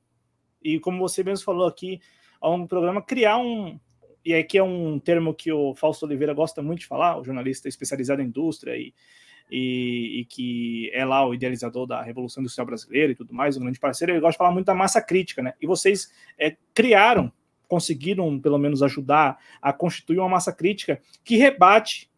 e 0.63 0.79
como 0.79 0.99
você 0.99 1.23
mesmo 1.23 1.45
falou 1.45 1.67
aqui 1.67 2.01
longo 2.41 2.65
do 2.65 2.69
programa, 2.69 3.01
criar 3.01 3.37
um, 3.37 3.79
e 4.25 4.33
aqui 4.33 4.57
é 4.57 4.63
um 4.63 4.99
termo 4.99 5.33
que 5.33 5.51
o 5.51 5.75
Fausto 5.75 6.05
Oliveira 6.05 6.33
gosta 6.33 6.61
muito 6.61 6.79
de 6.79 6.87
falar, 6.87 7.19
o 7.19 7.23
jornalista 7.23 7.69
especializado 7.69 8.21
em 8.21 8.25
indústria 8.25 8.75
e, 8.75 8.93
e, 9.51 10.21
e, 10.21 10.25
que 10.25 10.89
é 10.93 11.03
lá 11.03 11.27
o 11.27 11.33
idealizador 11.33 11.85
da 11.85 12.01
Revolução 12.01 12.41
Industrial 12.41 12.65
Brasileira 12.65 13.11
e 13.11 13.15
tudo 13.15 13.33
mais, 13.33 13.57
um 13.57 13.59
grande 13.59 13.79
parceiro, 13.79 14.13
ele 14.13 14.21
gosta 14.21 14.31
de 14.31 14.37
falar 14.37 14.51
muito 14.51 14.67
da 14.67 14.73
massa 14.73 15.01
crítica, 15.01 15.43
né? 15.43 15.53
E 15.61 15.67
vocês 15.67 16.13
é, 16.39 16.55
criaram, 16.73 17.31
conseguiram 17.67 18.39
pelo 18.39 18.57
menos 18.57 18.81
ajudar 18.81 19.37
a 19.61 19.73
constituir 19.73 20.19
uma 20.19 20.29
massa 20.29 20.53
crítica 20.53 21.01
que 21.23 21.35
rebate 21.35 22.09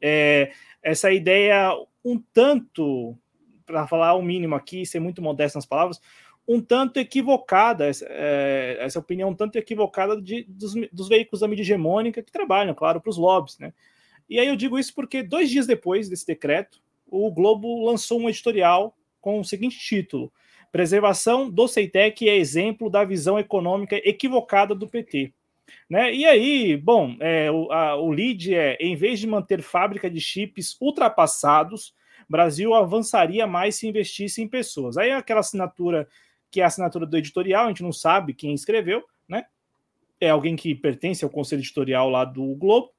é, 0.00 0.50
essa 0.82 1.12
ideia 1.12 1.70
um 2.04 2.20
tanto, 2.32 3.16
para 3.64 3.86
falar 3.86 4.14
o 4.14 4.22
mínimo 4.22 4.56
aqui, 4.56 4.84
ser 4.84 4.98
muito 4.98 5.22
modesto 5.22 5.56
nas 5.56 5.66
palavras, 5.66 6.00
um 6.48 6.60
tanto 6.60 6.98
equivocada, 6.98 7.86
essa, 7.86 8.04
é, 8.08 8.78
essa 8.80 8.98
opinião 8.98 9.30
um 9.30 9.34
tanto 9.34 9.56
equivocada 9.56 10.20
de, 10.20 10.44
dos, 10.48 10.74
dos, 10.92 11.08
veículos 11.08 11.40
da 11.40 11.46
mídia 11.46 11.62
hegemônica 11.62 12.20
que 12.20 12.32
trabalham, 12.32 12.74
claro, 12.74 13.00
para 13.00 13.10
os 13.10 13.16
lobbies, 13.16 13.56
né? 13.60 13.72
E 14.32 14.38
aí 14.38 14.48
eu 14.48 14.56
digo 14.56 14.78
isso 14.78 14.94
porque 14.94 15.22
dois 15.22 15.50
dias 15.50 15.66
depois 15.66 16.08
desse 16.08 16.26
decreto, 16.26 16.80
o 17.06 17.30
Globo 17.30 17.84
lançou 17.84 18.18
um 18.18 18.30
editorial 18.30 18.96
com 19.20 19.38
o 19.38 19.44
seguinte 19.44 19.78
título: 19.78 20.32
Preservação 20.72 21.50
do 21.50 21.68
Ceitec 21.68 22.26
é 22.26 22.36
exemplo 22.36 22.88
da 22.88 23.04
visão 23.04 23.38
econômica 23.38 23.96
equivocada 23.96 24.74
do 24.74 24.88
PT. 24.88 25.34
Né? 25.88 26.14
E 26.14 26.24
aí, 26.24 26.76
bom, 26.78 27.14
é, 27.20 27.50
o, 27.50 27.70
a, 27.70 27.96
o 27.96 28.10
lead 28.10 28.54
é: 28.54 28.78
em 28.80 28.96
vez 28.96 29.20
de 29.20 29.26
manter 29.26 29.60
fábrica 29.60 30.10
de 30.10 30.18
chips 30.18 30.78
ultrapassados, 30.80 31.94
Brasil 32.26 32.72
avançaria 32.72 33.46
mais 33.46 33.74
se 33.74 33.86
investisse 33.86 34.40
em 34.40 34.48
pessoas. 34.48 34.96
Aí 34.96 35.10
aquela 35.10 35.40
assinatura 35.40 36.08
que 36.50 36.62
é 36.62 36.64
a 36.64 36.68
assinatura 36.68 37.04
do 37.04 37.18
editorial, 37.18 37.66
a 37.66 37.68
gente 37.68 37.82
não 37.82 37.92
sabe 37.92 38.32
quem 38.32 38.54
escreveu, 38.54 39.02
né? 39.28 39.44
É 40.18 40.30
alguém 40.30 40.56
que 40.56 40.74
pertence 40.74 41.22
ao 41.22 41.30
conselho 41.30 41.60
editorial 41.60 42.08
lá 42.08 42.24
do 42.24 42.54
Globo. 42.54 42.90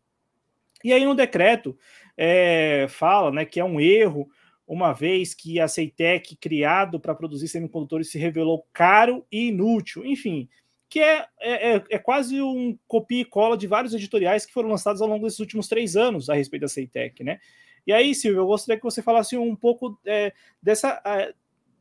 E 0.84 0.92
aí 0.92 1.06
no 1.06 1.16
decreto 1.16 1.78
é, 2.18 2.88
fala 2.90 3.32
né, 3.32 3.46
que 3.46 3.60
é 3.60 3.64
um 3.64 3.80
erro, 3.80 4.30
uma 4.68 4.94
vez 4.94 5.34
que 5.34 5.60
a 5.60 5.68
Ceitec, 5.68 6.36
criado 6.36 7.00
para 7.00 7.16
produzir 7.16 7.48
semicondutores, 7.48 8.10
se 8.10 8.18
revelou 8.18 8.66
caro 8.74 9.26
e 9.32 9.48
inútil. 9.48 10.06
Enfim, 10.06 10.48
que 10.90 11.00
é, 11.00 11.26
é, 11.40 11.76
é, 11.76 11.84
é, 11.90 11.98
quase 11.98 12.42
um 12.42 12.78
copia 12.88 13.22
e 13.22 13.26
cola 13.26 13.58
de 13.58 13.66
vários 13.68 13.94
editoriais 13.94 14.46
que 14.46 14.54
foram 14.54 14.70
lançados 14.70 15.02
ao 15.02 15.08
longo 15.08 15.26
desses 15.26 15.40
últimos 15.40 15.68
três 15.68 15.96
anos 15.96 16.30
a 16.30 16.36
respeito 16.36 16.62
da 16.62 16.68
Ceitec, 16.68 17.24
né? 17.24 17.40
E 17.86 17.92
aí, 17.92 18.16
Silvio, 18.16 18.42
eu 18.42 18.46
gostaria 18.46 18.78
que 18.78 18.86
você 18.86 19.02
falasse 19.02 19.36
um 19.36 19.56
pouco 19.56 20.00
é, 20.06 20.32
dessa, 20.62 21.02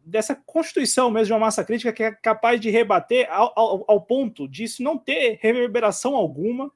dessa 0.05 0.34
constituição 0.34 1.11
mesmo 1.11 1.26
de 1.26 1.32
uma 1.34 1.38
massa 1.40 1.64
crítica 1.64 1.92
que 1.92 2.03
é 2.03 2.11
capaz 2.11 2.61
de 2.61 2.70
rebater 2.70 3.30
ao, 3.30 3.53
ao, 3.55 3.84
ao 3.86 4.00
ponto 4.00 4.48
disso 4.48 4.82
não 4.82 4.98
ter 4.98 5.38
reverberação 5.40 6.16
alguma. 6.16 6.72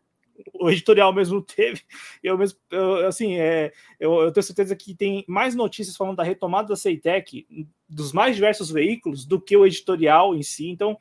O 0.55 0.71
editorial 0.71 1.13
mesmo 1.13 1.41
teve. 1.43 1.83
Eu 2.23 2.37
mesmo, 2.37 2.59
eu, 2.71 3.07
assim, 3.07 3.39
é, 3.39 3.73
eu, 3.99 4.23
eu, 4.23 4.33
tenho 4.33 4.45
certeza 4.45 4.75
que 4.75 4.95
tem 4.95 5.25
mais 5.29 5.55
notícias 5.55 5.97
falando 5.97 6.17
da 6.17 6.23
retomada 6.23 6.69
da 6.69 6.77
Ceitec 6.77 7.47
dos 7.89 8.13
mais 8.13 8.35
diversos 8.35 8.71
veículos 8.71 9.25
do 9.25 9.41
que 9.41 9.57
o 9.57 9.67
editorial 9.67 10.35
em 10.35 10.43
si. 10.43 10.69
Então, 10.69 10.99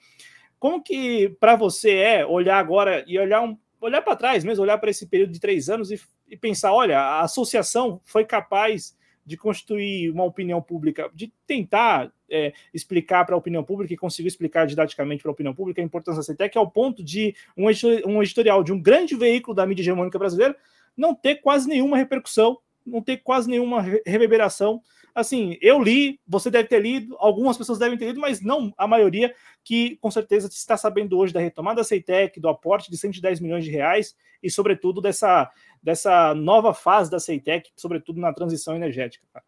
como 0.59 0.81
que 0.81 1.29
para 1.39 1.55
você 1.55 1.95
é 1.95 2.25
olhar 2.25 2.57
agora 2.57 3.03
e 3.07 3.17
olhar 3.19 3.41
um, 3.41 3.57
olhar 3.79 4.01
para 4.01 4.15
trás 4.15 4.43
mesmo, 4.43 4.63
olhar 4.63 4.77
para 4.77 4.89
esse 4.89 5.07
período 5.07 5.31
de 5.31 5.39
três 5.39 5.69
anos 5.69 5.91
e, 5.91 5.99
e 6.27 6.37
pensar, 6.37 6.73
olha, 6.73 6.99
a 6.99 7.21
associação 7.21 8.01
foi 8.03 8.25
capaz 8.25 8.95
de 9.25 9.35
constituir 9.35 10.11
uma 10.11 10.23
opinião 10.23 10.61
pública, 10.61 11.09
de 11.13 11.33
tentar 11.47 12.11
é, 12.29 12.53
explicar 12.73 13.25
para 13.25 13.35
a 13.35 13.37
opinião 13.37 13.63
pública 13.63 13.93
e 13.93 13.97
conseguir 13.97 14.27
explicar 14.27 14.67
didaticamente 14.67 15.21
para 15.23 15.31
a 15.31 15.33
opinião 15.33 15.53
pública 15.53 15.81
a 15.81 15.85
importância 15.85 16.19
da 16.19 16.23
CETEC, 16.23 16.57
ao 16.57 16.69
ponto 16.69 17.03
de 17.03 17.35
um 17.57 18.21
editorial 18.21 18.63
de 18.63 18.71
um 18.71 18.81
grande 18.81 19.15
veículo 19.15 19.55
da 19.55 19.65
mídia 19.65 19.81
hegemônica 19.81 20.19
brasileira 20.19 20.55
não 20.95 21.13
ter 21.13 21.35
quase 21.35 21.67
nenhuma 21.67 21.97
repercussão, 21.97 22.57
não 22.85 23.01
ter 23.01 23.17
quase 23.17 23.49
nenhuma 23.49 23.81
reverberação. 24.05 24.81
Assim, 25.13 25.57
eu 25.61 25.81
li, 25.81 26.19
você 26.27 26.51
deve 26.51 26.67
ter 26.67 26.81
lido, 26.81 27.15
algumas 27.19 27.57
pessoas 27.57 27.79
devem 27.79 27.97
ter 27.97 28.07
lido, 28.07 28.19
mas 28.19 28.41
não 28.41 28.73
a 28.77 28.87
maioria, 28.87 29.33
que 29.63 29.95
com 29.97 30.11
certeza 30.11 30.47
está 30.47 30.77
sabendo 30.77 31.17
hoje 31.17 31.33
da 31.33 31.39
retomada 31.39 31.77
da 31.77 31.83
CETEC, 31.83 32.39
do 32.39 32.49
aporte 32.49 32.91
de 32.91 32.97
110 32.97 33.39
milhões 33.39 33.63
de 33.63 33.71
reais 33.71 34.15
e, 34.43 34.49
sobretudo, 34.49 35.01
dessa 35.01 35.49
dessa 35.85 36.33
nova 36.33 36.73
fase 36.73 37.11
da 37.11 37.19
Ceitec, 37.19 37.71
sobretudo 37.77 38.19
na 38.19 38.33
transição 38.33 38.75
energética? 38.75 39.23
Cara? 39.31 39.45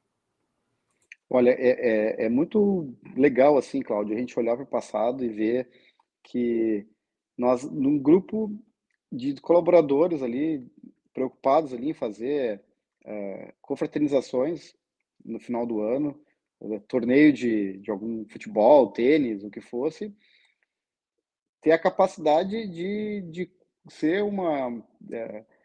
Olha, 1.27 1.49
é, 1.49 1.69
é, 1.69 2.25
é, 2.25 2.29
muito 2.29 2.95
legal, 3.15 3.57
assim, 3.57 3.81
Cláudio, 3.81 4.15
a 4.15 4.19
gente 4.19 4.37
olhar 4.37 4.55
para 4.55 4.63
o 4.63 4.67
passado 4.67 5.25
e 5.25 5.29
ver 5.29 5.67
que 6.21 6.85
nós, 7.35 7.63
num 7.63 7.97
grupo 7.97 8.55
de 9.11 9.33
colaboradores 9.41 10.21
ali, 10.21 10.63
preocupados 11.11 11.73
ali 11.73 11.89
em 11.89 11.93
fazer 11.95 12.61
é, 13.03 13.51
confraternizações 13.59 14.75
no 15.25 15.39
final 15.39 15.65
do 15.65 15.81
ano, 15.81 16.21
torneio 16.87 17.33
de, 17.33 17.79
de 17.79 17.89
algum 17.89 18.27
futebol, 18.27 18.91
tênis, 18.91 19.43
o 19.43 19.49
que 19.49 19.59
fosse, 19.59 20.15
ter 21.61 21.71
a 21.71 21.79
capacidade 21.79 22.67
de, 22.67 23.21
de 23.21 23.51
ser 23.89 24.23
uma... 24.23 24.83
É, 25.11 25.56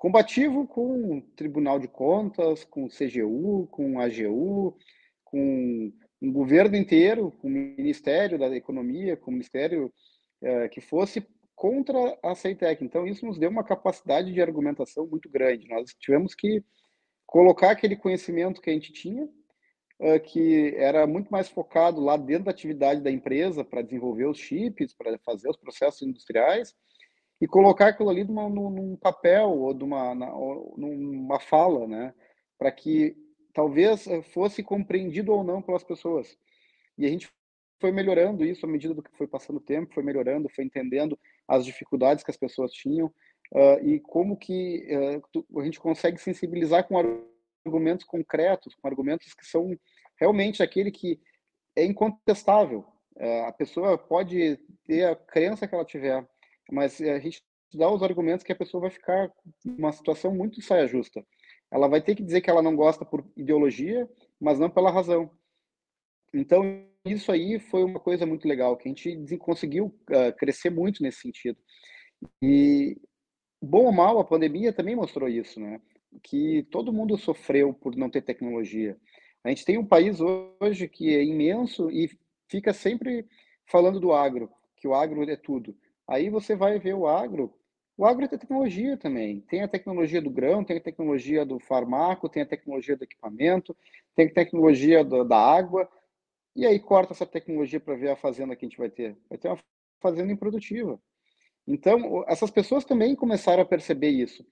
combativo 0.00 0.66
com 0.66 1.20
Tribunal 1.36 1.78
de 1.78 1.86
Contas, 1.86 2.64
com 2.64 2.88
CGU, 2.88 3.68
com 3.70 4.00
AGU, 4.00 4.74
com 5.22 5.92
um 6.22 6.32
governo 6.32 6.74
inteiro, 6.74 7.30
com 7.32 7.48
o 7.48 7.50
Ministério 7.50 8.38
da 8.38 8.48
Economia, 8.56 9.14
com 9.14 9.30
o 9.30 9.34
Ministério 9.34 9.92
é, 10.40 10.70
que 10.70 10.80
fosse 10.80 11.22
contra 11.54 12.18
a 12.22 12.34
CEITEC. 12.34 12.82
Então, 12.82 13.06
isso 13.06 13.26
nos 13.26 13.38
deu 13.38 13.50
uma 13.50 13.62
capacidade 13.62 14.32
de 14.32 14.40
argumentação 14.40 15.06
muito 15.06 15.28
grande. 15.28 15.68
Nós 15.68 15.94
tivemos 16.00 16.34
que 16.34 16.64
colocar 17.26 17.70
aquele 17.70 17.94
conhecimento 17.94 18.62
que 18.62 18.70
a 18.70 18.72
gente 18.72 18.94
tinha, 18.94 19.28
é, 19.98 20.18
que 20.18 20.74
era 20.76 21.06
muito 21.06 21.28
mais 21.28 21.50
focado 21.50 22.00
lá 22.00 22.16
dentro 22.16 22.44
da 22.44 22.52
atividade 22.52 23.02
da 23.02 23.10
empresa 23.10 23.62
para 23.62 23.82
desenvolver 23.82 24.24
os 24.24 24.38
chips, 24.38 24.94
para 24.94 25.18
fazer 25.18 25.50
os 25.50 25.58
processos 25.58 26.00
industriais, 26.00 26.74
e 27.40 27.46
colocar 27.46 27.88
aquilo 27.88 28.10
ali 28.10 28.24
numa, 28.24 28.48
num 28.48 28.96
papel 28.96 29.48
ou, 29.48 29.74
numa, 29.74 30.14
numa 30.76 31.40
fala, 31.40 31.86
né? 31.86 32.14
Para 32.58 32.70
que 32.70 33.16
talvez 33.54 34.06
eh, 34.06 34.22
fosse 34.22 34.62
compreendido 34.62 35.32
ou 35.32 35.42
não 35.42 35.62
pelas 35.62 35.82
pessoas. 35.82 36.36
E 36.98 37.06
a 37.06 37.08
gente 37.08 37.28
foi 37.80 37.90
melhorando 37.90 38.44
isso 38.44 38.66
à 38.66 38.68
medida 38.68 38.92
do 38.92 39.02
que 39.02 39.16
foi 39.16 39.26
passando 39.26 39.56
o 39.56 39.60
tempo, 39.60 39.94
foi 39.94 40.02
melhorando, 40.02 40.50
foi 40.50 40.64
entendendo 40.64 41.18
as 41.48 41.64
dificuldades 41.64 42.22
que 42.22 42.30
as 42.30 42.36
pessoas 42.36 42.70
tinham 42.72 43.06
uh, 43.06 43.82
e 43.82 43.98
como 44.00 44.36
que 44.36 44.86
uh, 45.34 45.60
a 45.60 45.64
gente 45.64 45.80
consegue 45.80 46.18
sensibilizar 46.18 46.86
com 46.86 46.98
argumentos 47.64 48.04
concretos, 48.04 48.74
com 48.74 48.86
argumentos 48.86 49.32
que 49.32 49.46
são 49.46 49.74
realmente 50.16 50.62
aquele 50.62 50.90
que 50.90 51.18
é 51.74 51.84
incontestável. 51.84 52.84
Uh, 53.16 53.46
a 53.46 53.52
pessoa 53.52 53.96
pode 53.96 54.58
ter 54.84 55.04
a 55.04 55.16
crença 55.16 55.66
que 55.66 55.74
ela 55.74 55.84
tiver, 55.84 56.26
mas 56.70 57.00
a 57.00 57.18
gente 57.18 57.42
dá 57.74 57.90
os 57.90 58.02
argumentos 58.02 58.44
que 58.44 58.52
a 58.52 58.56
pessoa 58.56 58.82
vai 58.82 58.90
ficar 58.90 59.32
numa 59.64 59.92
situação 59.92 60.34
muito 60.34 60.60
saia 60.62 60.86
justa. 60.86 61.24
Ela 61.70 61.88
vai 61.88 62.02
ter 62.02 62.14
que 62.14 62.22
dizer 62.22 62.40
que 62.40 62.50
ela 62.50 62.62
não 62.62 62.74
gosta 62.74 63.04
por 63.04 63.24
ideologia, 63.36 64.08
mas 64.40 64.58
não 64.58 64.68
pela 64.68 64.90
razão. 64.90 65.30
Então, 66.34 66.84
isso 67.04 67.30
aí 67.30 67.58
foi 67.58 67.84
uma 67.84 68.00
coisa 68.00 68.26
muito 68.26 68.46
legal, 68.46 68.76
que 68.76 68.88
a 68.88 68.92
gente 68.92 69.36
conseguiu 69.38 69.86
uh, 69.86 70.36
crescer 70.36 70.70
muito 70.70 71.02
nesse 71.02 71.20
sentido. 71.20 71.58
E, 72.42 72.96
bom 73.62 73.84
ou 73.84 73.92
mal, 73.92 74.18
a 74.18 74.24
pandemia 74.24 74.72
também 74.72 74.96
mostrou 74.96 75.28
isso, 75.28 75.60
né? 75.60 75.80
Que 76.22 76.64
todo 76.70 76.92
mundo 76.92 77.16
sofreu 77.16 77.72
por 77.72 77.96
não 77.96 78.10
ter 78.10 78.22
tecnologia. 78.22 78.96
A 79.44 79.48
gente 79.48 79.64
tem 79.64 79.78
um 79.78 79.86
país 79.86 80.18
hoje 80.20 80.88
que 80.88 81.14
é 81.14 81.24
imenso 81.24 81.90
e 81.90 82.10
fica 82.48 82.72
sempre 82.72 83.26
falando 83.66 84.00
do 84.00 84.12
agro, 84.12 84.50
que 84.76 84.86
o 84.86 84.94
agro 84.94 85.28
é 85.28 85.36
tudo. 85.36 85.74
Aí 86.10 86.28
você 86.28 86.56
vai 86.56 86.76
ver 86.80 86.94
o 86.94 87.06
agro, 87.06 87.54
o 87.96 88.04
agro 88.04 88.24
é 88.24 88.28
tecnologia 88.28 88.96
também. 88.96 89.42
Tem 89.42 89.62
a 89.62 89.68
tecnologia 89.68 90.20
do 90.20 90.28
grão, 90.28 90.64
tem 90.64 90.78
a 90.78 90.80
tecnologia 90.80 91.46
do 91.46 91.60
farmaco, 91.60 92.28
tem 92.28 92.42
a 92.42 92.46
tecnologia 92.46 92.96
do 92.96 93.04
equipamento, 93.04 93.76
tem 94.16 94.26
a 94.26 94.32
tecnologia 94.34 95.04
do, 95.04 95.22
da 95.22 95.38
água. 95.38 95.88
E 96.56 96.66
aí 96.66 96.80
corta 96.80 97.12
essa 97.12 97.24
tecnologia 97.24 97.78
para 97.78 97.94
ver 97.94 98.10
a 98.10 98.16
fazenda 98.16 98.56
que 98.56 98.64
a 98.64 98.68
gente 98.68 98.78
vai 98.78 98.90
ter. 98.90 99.16
Vai 99.28 99.38
ter 99.38 99.48
uma 99.48 99.58
fazenda 100.00 100.32
improdutiva. 100.32 101.00
Então, 101.66 102.24
essas 102.26 102.50
pessoas 102.50 102.84
também 102.84 103.14
começaram 103.14 103.62
a 103.62 103.66
perceber 103.66 104.08
isso. 104.08 104.44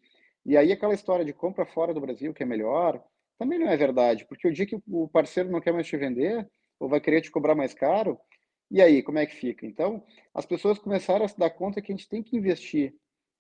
E 0.47 0.57
aí 0.57 0.71
aquela 0.71 0.95
história 0.95 1.25
de 1.25 1.33
compra 1.33 1.67
fora 1.67 1.93
do 1.93 2.01
Brasil, 2.01 2.33
que 2.33 2.45
é 2.45 2.47
melhor, 2.47 3.03
também 3.37 3.59
não 3.59 3.69
é 3.69 3.77
verdade, 3.77 4.27
porque 4.27 4.47
o 4.47 4.53
dia 4.53 4.67
que 4.67 4.79
o 4.87 5.09
parceiro 5.09 5.51
não 5.51 5.61
quer 5.61 5.73
mais 5.73 5.87
te 5.87 5.97
vender, 5.97 6.49
ou 6.79 6.89
vai 6.89 7.01
querer 7.01 7.21
te 7.21 7.31
cobrar 7.31 7.55
mais 7.57 7.75
caro, 7.75 8.19
e 8.71 8.83
aí, 8.83 9.03
como 9.03 9.19
é 9.19 9.27
que 9.27 9.35
fica? 9.35 9.67
Então, 9.67 10.05
as 10.35 10.47
pessoas 10.47 10.79
começaram 10.79 11.25
a 11.25 11.29
se 11.29 11.39
dar 11.39 11.51
conta 11.51 11.81
que 11.81 11.93
a 11.93 11.97
gente 11.97 12.09
tem 12.09 12.23
que 12.23 12.37
investir 12.37 12.95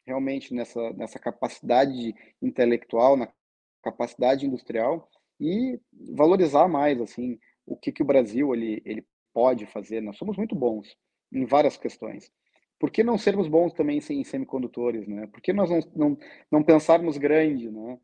realmente 0.06 0.54
nessa, 0.54 0.92
nessa 0.94 1.18
capacidade 1.18 2.14
intelectual, 2.40 3.16
na 3.16 3.30
capacidade 3.82 4.46
industrial 4.46 5.08
e 5.40 5.78
valorizar 6.14 6.66
mais, 6.68 7.00
assim, 7.00 7.38
o 7.66 7.76
que, 7.76 7.92
que 7.92 8.02
o 8.02 8.06
Brasil 8.06 8.54
ele, 8.54 8.82
ele 8.84 9.06
pode 9.32 9.66
fazer. 9.66 10.00
Nós 10.00 10.16
somos 10.16 10.36
muito 10.36 10.54
bons 10.54 10.96
em 11.32 11.44
várias 11.44 11.76
questões 11.76 12.32
por 12.78 12.90
que 12.90 13.02
não 13.02 13.18
sermos 13.18 13.48
bons 13.48 13.72
também 13.72 13.98
em 13.98 14.24
semicondutores, 14.24 15.06
né? 15.08 15.26
Por 15.26 15.40
que 15.40 15.52
nós 15.52 15.68
não, 15.68 15.80
não, 15.94 16.18
não 16.50 16.62
pensarmos 16.62 17.18
grande, 17.18 17.70
né? 17.70 17.98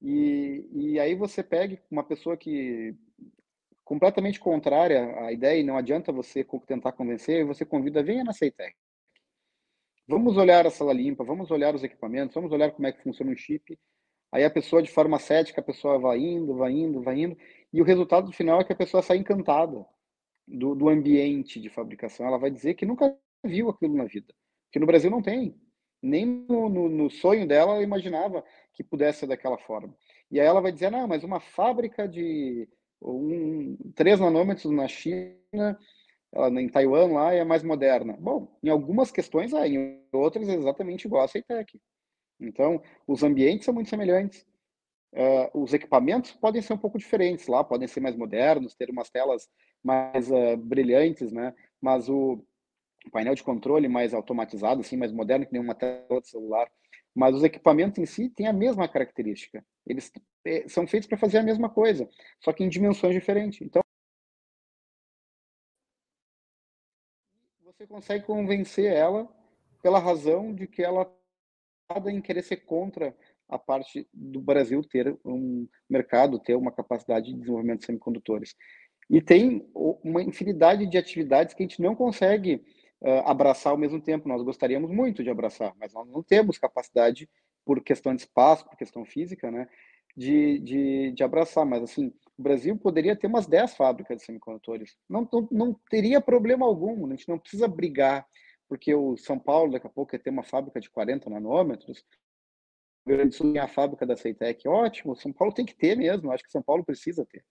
E, 0.00 0.68
e 0.72 1.00
aí 1.00 1.14
você 1.14 1.42
pega 1.42 1.80
uma 1.90 2.04
pessoa 2.04 2.36
que 2.36 2.94
completamente 3.86 4.40
contrária 4.40 5.16
à 5.20 5.32
ideia 5.32 5.60
e 5.60 5.64
não 5.64 5.76
adianta 5.76 6.10
você 6.12 6.44
tentar 6.66 6.90
convencer, 6.90 7.46
você 7.46 7.64
convida, 7.64 8.02
venha 8.02 8.24
na 8.24 8.32
Ceitec. 8.32 8.74
Vamos 10.08 10.36
olhar 10.36 10.66
a 10.66 10.70
sala 10.70 10.92
limpa, 10.92 11.22
vamos 11.22 11.52
olhar 11.52 11.72
os 11.72 11.84
equipamentos, 11.84 12.34
vamos 12.34 12.50
olhar 12.50 12.72
como 12.72 12.86
é 12.88 12.92
que 12.92 13.02
funciona 13.02 13.30
o 13.30 13.36
chip. 13.36 13.78
Aí 14.32 14.44
a 14.44 14.50
pessoa 14.50 14.82
de 14.82 14.90
forma 14.90 15.20
cética, 15.20 15.60
a 15.60 15.64
pessoa 15.64 16.00
vai 16.00 16.18
indo, 16.18 16.56
vai 16.56 16.72
indo, 16.72 17.00
vai 17.00 17.20
indo, 17.20 17.38
e 17.72 17.80
o 17.80 17.84
resultado 17.84 18.30
final 18.32 18.60
é 18.60 18.64
que 18.64 18.72
a 18.72 18.76
pessoa 18.76 19.02
sai 19.02 19.18
encantada 19.18 19.86
do, 20.46 20.74
do 20.74 20.88
ambiente 20.88 21.60
de 21.60 21.70
fabricação. 21.70 22.26
Ela 22.26 22.38
vai 22.38 22.50
dizer 22.50 22.74
que 22.74 22.84
nunca 22.84 23.16
viu 23.44 23.68
aquilo 23.68 23.94
na 23.94 24.04
vida. 24.04 24.34
Que 24.72 24.80
no 24.80 24.86
Brasil 24.86 25.10
não 25.10 25.22
tem. 25.22 25.56
Nem 26.02 26.26
no, 26.26 26.68
no, 26.68 26.88
no, 26.88 27.08
sonho 27.08 27.46
dela 27.46 27.74
ela 27.74 27.82
imaginava 27.84 28.44
que 28.74 28.82
pudesse 28.82 29.20
ser 29.20 29.26
daquela 29.28 29.58
forma. 29.58 29.96
E 30.28 30.40
aí 30.40 30.46
ela 30.46 30.60
vai 30.60 30.72
dizer, 30.72 30.90
não, 30.90 31.06
mas 31.06 31.22
uma 31.22 31.38
fábrica 31.38 32.08
de 32.08 32.68
um, 33.06 33.76
3 33.94 34.20
nanômetros 34.20 34.70
na 34.72 34.88
China, 34.88 35.78
em 36.58 36.68
Taiwan 36.68 37.12
lá, 37.12 37.32
é 37.32 37.44
mais 37.44 37.62
moderna. 37.62 38.16
Bom, 38.18 38.48
em 38.62 38.68
algumas 38.68 39.10
questões 39.10 39.52
é, 39.52 39.68
em 39.68 40.02
outras 40.12 40.48
é 40.48 40.54
exatamente 40.54 41.06
igual 41.06 41.24
a 41.24 41.28
Ceitec. 41.28 41.80
Então, 42.40 42.82
os 43.06 43.22
ambientes 43.22 43.64
são 43.64 43.72
muito 43.72 43.88
semelhantes. 43.88 44.46
Uh, 45.12 45.62
os 45.62 45.72
equipamentos 45.72 46.32
podem 46.32 46.60
ser 46.60 46.74
um 46.74 46.78
pouco 46.78 46.98
diferentes 46.98 47.46
lá, 47.46 47.64
podem 47.64 47.88
ser 47.88 48.00
mais 48.00 48.14
modernos, 48.14 48.74
ter 48.74 48.90
umas 48.90 49.08
telas 49.08 49.48
mais 49.82 50.30
uh, 50.30 50.56
brilhantes, 50.58 51.32
né? 51.32 51.54
Mas 51.80 52.08
o, 52.08 52.44
painel 53.10 53.34
de 53.34 53.42
controle 53.42 53.88
mais 53.88 54.12
automatizado, 54.12 54.80
assim, 54.80 54.96
mais 54.96 55.12
moderno 55.12 55.46
que 55.46 55.52
nenhuma 55.52 55.74
tela 55.74 56.20
de 56.20 56.28
celular. 56.28 56.70
Mas 57.14 57.34
os 57.34 57.42
equipamentos 57.42 57.98
em 57.98 58.06
si 58.06 58.28
têm 58.28 58.46
a 58.46 58.52
mesma 58.52 58.86
característica. 58.86 59.64
Eles 59.86 60.12
são 60.68 60.86
feitos 60.86 61.08
para 61.08 61.18
fazer 61.18 61.38
a 61.38 61.42
mesma 61.42 61.68
coisa, 61.68 62.08
só 62.40 62.52
que 62.52 62.64
em 62.64 62.68
dimensões 62.68 63.14
diferentes. 63.14 63.60
Então, 63.60 63.82
você 67.62 67.86
consegue 67.86 68.24
convencer 68.24 68.90
ela 68.92 69.28
pela 69.82 69.98
razão 69.98 70.54
de 70.54 70.66
que 70.66 70.82
ela 70.82 71.02
está 71.90 72.10
em 72.10 72.20
querer 72.20 72.42
ser 72.42 72.56
contra 72.58 73.16
a 73.48 73.58
parte 73.58 74.08
do 74.12 74.40
Brasil 74.40 74.82
ter 74.82 75.16
um 75.24 75.68
mercado, 75.88 76.38
ter 76.38 76.56
uma 76.56 76.72
capacidade 76.72 77.26
de 77.26 77.38
desenvolvimento 77.38 77.80
de 77.80 77.86
semicondutores. 77.86 78.56
E 79.08 79.20
tem 79.20 79.68
uma 79.72 80.22
infinidade 80.22 80.86
de 80.86 80.98
atividades 80.98 81.54
que 81.54 81.62
a 81.62 81.66
gente 81.66 81.80
não 81.80 81.94
consegue 81.94 82.64
uh, 83.00 83.22
abraçar 83.24 83.72
ao 83.72 83.78
mesmo 83.78 84.00
tempo. 84.00 84.28
Nós 84.28 84.42
gostaríamos 84.42 84.90
muito 84.90 85.22
de 85.22 85.30
abraçar, 85.30 85.72
mas 85.78 85.92
nós 85.92 86.08
não 86.08 86.22
temos 86.22 86.58
capacidade, 86.58 87.28
por 87.64 87.82
questão 87.82 88.14
de 88.14 88.22
espaço, 88.22 88.64
por 88.64 88.76
questão 88.76 89.04
física, 89.04 89.50
né, 89.50 89.68
de, 90.16 90.58
de, 90.60 91.12
de 91.12 91.22
abraçar. 91.22 91.66
Mas, 91.66 91.82
assim, 91.82 92.12
o 92.38 92.42
Brasil 92.42 92.76
poderia 92.76 93.16
ter 93.16 93.26
umas 93.26 93.46
10 93.46 93.74
fábricas 93.74 94.18
de 94.18 94.24
semicondutores. 94.24 94.96
Não, 95.08 95.28
não, 95.32 95.48
não 95.50 95.80
teria 95.90 96.20
problema 96.20 96.66
algum, 96.66 97.06
a 97.06 97.10
gente 97.10 97.28
não 97.28 97.38
precisa 97.38 97.68
brigar, 97.68 98.26
porque 98.68 98.94
o 98.94 99.16
São 99.16 99.38
Paulo, 99.38 99.72
daqui 99.72 99.86
a 99.86 99.90
pouco, 99.90 100.10
quer 100.10 100.18
ter 100.18 100.30
uma 100.30 100.42
fábrica 100.42 100.80
de 100.80 100.90
40 100.90 101.30
nanômetros, 101.30 102.04
o 103.04 103.10
Grande 103.10 103.36
Sul 103.36 103.52
tem 103.52 103.60
a 103.60 103.68
fábrica 103.68 104.04
da 104.04 104.16
Ceitec, 104.16 104.66
ótimo, 104.66 105.14
São 105.14 105.32
Paulo 105.32 105.54
tem 105.54 105.64
que 105.64 105.76
ter 105.76 105.96
mesmo, 105.96 106.32
acho 106.32 106.42
que 106.42 106.50
São 106.50 106.62
Paulo 106.62 106.84
precisa 106.84 107.24
ter. 107.24 107.44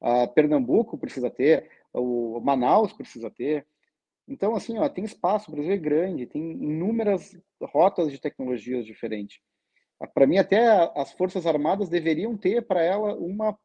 A 0.00 0.26
Pernambuco 0.28 0.96
precisa 0.96 1.30
ter, 1.30 1.68
o 1.92 2.40
Manaus 2.40 2.92
precisa 2.92 3.30
ter, 3.30 3.66
então, 4.26 4.54
assim, 4.54 4.78
ó, 4.78 4.88
tem 4.88 5.04
espaço, 5.04 5.50
o 5.50 5.54
Brasil 5.54 5.72
é 5.72 5.76
grande, 5.76 6.26
tem 6.26 6.52
inúmeras 6.52 7.36
rotas 7.60 8.10
de 8.10 8.18
tecnologias 8.18 8.86
diferentes. 8.86 9.38
Ah, 10.00 10.06
para 10.06 10.26
mim, 10.26 10.38
até 10.38 10.90
as 10.96 11.12
Forças 11.12 11.46
Armadas 11.46 11.88
deveriam 11.88 12.36
ter 12.36 12.66
para 12.66 12.82
ela 12.82 13.14
uma 13.14 13.56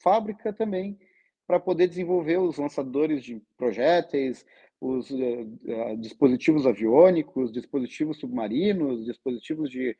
fábrica 0.00 0.52
também 0.52 0.98
para 1.46 1.58
poder 1.58 1.88
desenvolver 1.88 2.38
os 2.38 2.58
lançadores 2.58 3.24
de 3.24 3.42
projéteis, 3.56 4.44
os 4.80 5.10
uh, 5.10 5.16
uh, 5.16 5.96
dispositivos 5.96 6.66
aviônicos, 6.66 7.50
dispositivos 7.50 8.18
submarinos, 8.18 9.06
dispositivos 9.06 9.70
de 9.70 9.96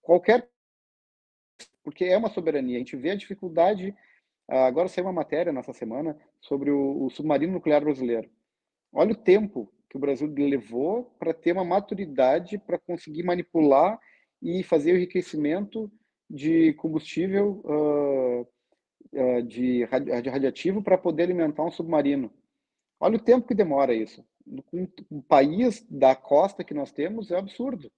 qualquer. 0.00 0.48
Porque 1.84 2.04
é 2.06 2.16
uma 2.16 2.30
soberania. 2.30 2.76
A 2.76 2.78
gente 2.78 2.96
vê 2.96 3.10
a 3.10 3.16
dificuldade. 3.16 3.94
Uh, 4.50 4.54
agora 4.54 4.88
saiu 4.88 5.04
uma 5.04 5.12
matéria 5.12 5.52
nessa 5.52 5.72
semana 5.72 6.18
sobre 6.40 6.70
o, 6.70 7.04
o 7.04 7.10
submarino 7.10 7.52
nuclear 7.52 7.82
brasileiro. 7.82 8.30
Olha 8.92 9.12
o 9.12 9.16
tempo 9.16 9.70
que 9.90 9.96
o 9.96 10.00
Brasil 10.00 10.26
levou 10.26 11.04
para 11.18 11.34
ter 11.34 11.52
uma 11.52 11.64
maturidade 11.64 12.58
para 12.58 12.78
conseguir 12.78 13.22
manipular 13.22 14.00
e 14.46 14.62
fazer 14.62 14.92
o 14.92 14.96
enriquecimento 14.96 15.90
de 16.30 16.72
combustível 16.74 17.60
uh, 17.64 18.42
uh, 19.12 19.42
de, 19.42 19.80
de 20.22 20.82
para 20.82 20.96
poder 20.96 21.24
alimentar 21.24 21.64
um 21.64 21.70
submarino. 21.70 22.32
Olha 23.00 23.16
o 23.16 23.22
tempo 23.22 23.48
que 23.48 23.56
demora 23.56 23.92
isso. 23.92 24.24
Com 24.66 24.88
o 25.10 25.20
país 25.20 25.84
da 25.90 26.14
costa 26.14 26.62
que 26.62 26.72
nós 26.72 26.92
temos 26.92 27.32
é 27.32 27.36
absurdo. 27.36 27.90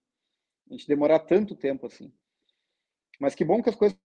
A 0.70 0.72
gente 0.72 0.88
demorar 0.88 1.18
tanto 1.18 1.54
tempo 1.54 1.86
assim. 1.86 2.10
Mas 3.20 3.34
que 3.34 3.44
bom 3.44 3.62
que 3.62 3.68
as 3.68 3.76
coisas 3.76 3.98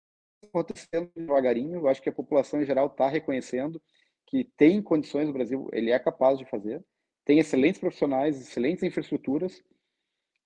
estão 0.44 0.62
acontecendo 0.62 1.10
devagarinho. 1.16 1.80
Eu 1.80 1.88
acho 1.88 2.02
que 2.02 2.10
a 2.10 2.14
população 2.14 2.62
em 2.62 2.66
geral 2.66 2.88
está 2.88 3.08
reconhecendo 3.08 3.82
que 4.28 4.44
tem 4.58 4.82
condições 4.82 5.30
o 5.30 5.34
Brasil, 5.34 5.70
ele 5.72 5.92
é 5.92 6.00
capaz 6.00 6.38
de 6.38 6.46
fazer, 6.46 6.84
tem 7.24 7.40
excelentes 7.40 7.80
profissionais, 7.80 8.42
excelentes 8.42 8.84
infraestruturas 8.84 9.64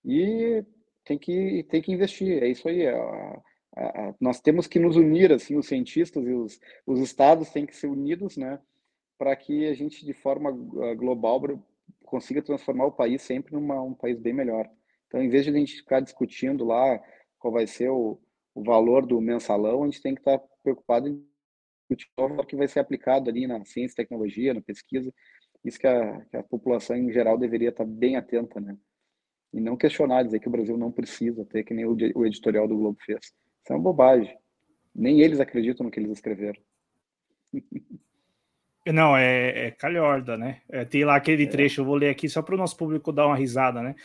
e 0.05 0.63
tem 1.07 1.17
que 1.17 1.63
tem 1.69 1.81
que 1.81 1.91
investir. 1.91 2.43
É 2.43 2.47
isso 2.47 2.67
aí. 2.67 2.83
É, 2.83 2.93
a, 2.93 4.13
nós 4.19 4.41
temos 4.41 4.67
que 4.67 4.79
nos 4.79 4.95
unir, 4.95 5.31
assim, 5.31 5.55
os 5.55 5.67
cientistas 5.67 6.25
e 6.25 6.33
os, 6.33 6.59
os 6.85 6.99
estados 6.99 7.49
têm 7.49 7.65
que 7.65 7.75
ser 7.75 7.87
unidos, 7.87 8.35
né, 8.37 8.59
para 9.17 9.35
que 9.35 9.67
a 9.67 9.73
gente 9.73 10.05
de 10.05 10.13
forma 10.13 10.49
ah, 10.49 10.95
global 10.95 11.41
consiga 12.03 12.41
transformar 12.41 12.85
o 12.85 12.91
país 12.91 13.21
sempre 13.21 13.53
num 13.53 13.71
um 13.85 13.93
país 13.93 14.19
bem 14.19 14.33
melhor. 14.33 14.69
Então, 15.07 15.21
em 15.21 15.29
vez 15.29 15.45
de 15.45 15.51
a 15.51 15.53
gente 15.53 15.77
ficar 15.77 15.99
discutindo 15.99 16.65
lá 16.65 16.99
qual 17.39 17.53
vai 17.53 17.67
ser 17.67 17.89
o, 17.89 18.19
o 18.55 18.63
valor 18.63 19.05
do 19.05 19.21
mensalão, 19.21 19.83
a 19.83 19.85
gente 19.85 20.01
tem 20.01 20.15
que 20.15 20.21
estar 20.21 20.39
preocupado 20.63 21.07
em 21.07 21.25
o 22.17 22.45
que 22.45 22.55
vai 22.55 22.67
ser 22.67 22.81
aplicado 22.81 23.29
ali 23.29 23.47
na 23.47 23.63
ciência 23.63 23.95
tecnologia, 23.95 24.53
na 24.53 24.61
pesquisa. 24.61 25.13
Isso 25.63 25.79
que 25.79 25.87
a, 25.87 26.21
que 26.25 26.35
a 26.35 26.43
população 26.43 26.97
em 26.97 27.11
geral 27.11 27.37
deveria 27.37 27.69
estar 27.69 27.85
bem 27.85 28.17
atenta, 28.17 28.59
né? 28.59 28.77
E 29.57 29.59
não 29.59 29.75
questionar, 29.75 30.21
dizer 30.21 30.39
que 30.39 30.47
o 30.47 30.51
Brasil 30.51 30.77
não 30.77 30.91
precisa 30.91 31.43
ter, 31.43 31.63
que 31.63 31.73
nem 31.73 31.83
o, 31.83 32.25
editorial 32.27 32.67
do 32.67 32.77
Globo 32.77 32.95
fez. 33.03 33.25
Isso 33.25 33.33
é 33.71 33.73
uma 33.73 33.81
bobagem. 33.81 34.37
Nem 34.93 35.21
eles 35.21 35.39
acreditam 35.39 35.83
no 35.83 35.91
que 35.91 35.99
eles 35.99 36.11
escreveram. 36.11 36.61
Não, 38.85 39.17
é, 39.17 39.67
é 39.67 39.71
calhorda, 39.71 40.37
né? 40.37 40.61
É, 40.69 40.85
tem 40.85 41.03
lá 41.03 41.17
aquele 41.17 41.43
é. 41.43 41.47
trecho, 41.47 41.81
eu 41.81 41.85
vou 41.85 41.95
ler 41.95 42.09
aqui 42.09 42.29
só 42.29 42.41
para 42.41 42.55
o 42.55 42.57
nosso 42.57 42.77
público 42.77 43.11
dar 43.11 43.27
uma 43.27 43.35
risada, 43.35 43.81
né? 43.81 43.95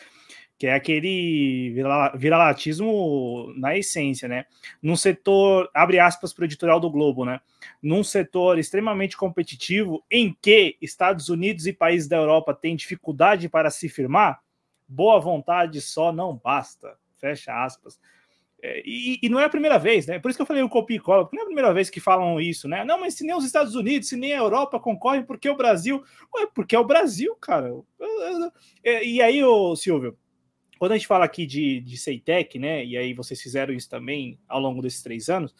que 0.59 0.66
é 0.68 0.74
aquele 0.74 1.74
viralatismo 2.14 3.53
na 3.57 3.76
essência, 3.76 4.28
né? 4.28 4.44
Num 4.80 4.94
setor, 4.94 5.68
abre 5.74 5.98
aspas 5.98 6.32
para 6.32 6.42
o 6.42 6.44
editorial 6.44 6.78
do 6.78 6.88
Globo, 6.88 7.24
né? 7.24 7.40
Num 7.82 8.05
setor 8.05 8.61
extremamente 8.61 9.16
competitivo 9.16 10.05
em 10.09 10.36
que 10.40 10.76
Estados 10.80 11.28
Unidos 11.28 11.66
e 11.66 11.72
países 11.72 12.09
da 12.09 12.16
Europa 12.16 12.55
têm 12.55 12.76
dificuldade 12.76 13.48
para 13.48 13.70
se 13.70 13.88
firmar, 13.88 14.40
boa 14.93 15.18
vontade 15.18 15.80
só 15.80 16.12
não 16.12 16.36
basta. 16.36 16.97
Fecha 17.16 17.53
aspas. 17.64 17.99
É, 18.62 18.80
e, 18.86 19.18
e, 19.20 19.28
não 19.28 19.40
é 19.40 19.45
a 19.45 19.51
primeira 19.51 19.76
vez, 19.76 20.07
né? 20.07 20.20
Por 20.20 20.28
isso 20.28 20.38
que 20.38 20.43
eu 20.43 20.47
falei 20.47 20.62
o 20.62 20.68
copia 20.68 20.97
e 20.97 21.01
cola, 21.01 21.24
porque 21.24 21.36
não 21.36 21.43
é 21.43 21.47
a 21.47 21.47
primeira 21.47 21.74
vez 21.74 21.90
que 21.90 21.99
falam 21.99 22.40
isso, 22.40 22.68
né? 22.68 22.84
Não, 22.84 23.01
mas 23.01 23.14
se 23.14 23.24
nem 23.24 23.34
os 23.34 23.45
Estados 23.45 23.74
Unidos, 23.74 24.09
se 24.09 24.16
nem 24.16 24.32
a 24.34 24.38
Europa 24.38 24.78
concorrem, 24.78 25.24
por 25.24 25.36
que 25.36 25.51
o 25.51 25.57
Brasil? 25.57 26.05
Ué, 26.36 26.47
porque 26.55 26.76
é 26.76 26.78
o 26.78 26.84
Brasil, 26.84 27.34
cara. 27.36 27.72
E 28.84 29.20
aí, 29.20 29.43
ô, 29.43 29.74
Silvio, 29.74 30.16
quando 30.78 30.93
a 30.93 30.97
gente 30.97 31.09
fala 31.09 31.24
aqui 31.24 31.45
de, 31.45 31.80
de 31.80 31.97
Ceitec, 31.97 32.57
né? 32.57 32.84
E 32.84 32.97
aí 32.97 33.14
vocês 33.14 33.43
fizeram 33.43 33.74
isso 33.74 33.90
também 33.90 34.38
ao 34.49 34.61
longo 34.61 34.80
desses 34.80 35.03
três 35.03 35.28
anos, 35.28 35.53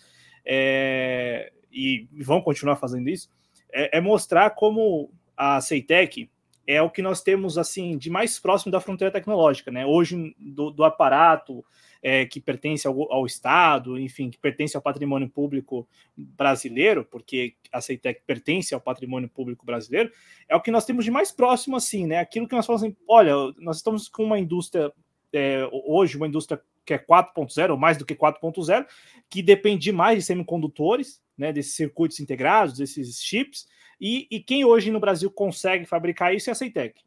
é, 0.45 1.53
e 1.72 2.09
vão 2.20 2.41
continuar 2.41 2.76
fazendo 2.76 3.09
isso, 3.09 3.28
é, 3.72 3.99
é 3.99 4.01
mostrar 4.01 4.51
como 4.51 5.11
a 5.37 5.61
Ceitec 5.61 6.30
é 6.67 6.81
o 6.81 6.91
que 6.91 7.03
nós 7.03 7.23
temos 7.23 7.59
assim 7.59 7.97
de 7.99 8.09
mais 8.11 8.39
próximo 8.39 8.71
da 8.71 8.81
fronteira 8.81 9.13
tecnológica, 9.13 9.71
né? 9.71 9.85
Hoje 9.85 10.35
do, 10.39 10.71
do 10.71 10.85
aparato 10.85 11.65
é, 12.03 12.27
que 12.27 12.41
pertence 12.41 12.87
ao, 12.87 13.13
ao, 13.13 13.25
Estado, 13.25 13.99
enfim, 13.99 14.29
que 14.29 14.39
pertence 14.39 14.77
ao 14.77 14.83
patrimônio 14.83 15.29
público 15.29 15.89
brasileiro, 16.17 17.05
porque 17.05 17.55
a 17.71 17.81
CETEC 17.81 18.23
pertence 18.27 18.75
ao 18.75 18.81
patrimônio 18.81 19.29
público 19.29 19.65
brasileiro, 19.65 20.11
é 20.49 20.57
o 20.57 20.61
que 20.61 20.71
nós 20.71 20.85
temos 20.85 21.05
de 21.05 21.11
mais 21.11 21.31
próximo, 21.31 21.77
assim, 21.77 22.07
né? 22.07 22.19
Aquilo 22.19 22.49
que 22.49 22.57
nós 22.57 22.67
falamos 22.67 22.83
assim, 22.83 22.97
olha, 23.09 23.35
nós 23.59 23.77
estamos 23.77 24.09
com 24.09 24.25
uma 24.25 24.39
indústria, 24.39 24.93
é, 25.33 25.69
hoje, 25.87 26.17
uma 26.17 26.27
indústria 26.27 26.61
que 26.85 26.95
é 26.95 26.99
4.0, 26.99 27.71
ou 27.71 27.77
mais 27.77 27.97
do 27.97 28.05
que 28.05 28.15
4.0, 28.15 28.85
que 29.31 29.43
depende 29.43 29.93
mais 29.93 30.19
de 30.19 30.25
semicondutores, 30.25 31.23
né, 31.39 31.53
desses 31.53 31.75
circuitos 31.75 32.19
integrados, 32.21 32.77
desses 32.77 33.23
chips, 33.23 33.67
e, 34.03 34.27
e, 34.31 34.41
quem 34.41 34.65
hoje 34.65 34.91
no 34.91 35.01
Brasil 35.01 35.31
consegue 35.31 35.87
fabricar 35.87 36.35
isso 36.35 36.51
é 36.51 36.53
a 36.53 36.57
Ceitec. 36.57 37.01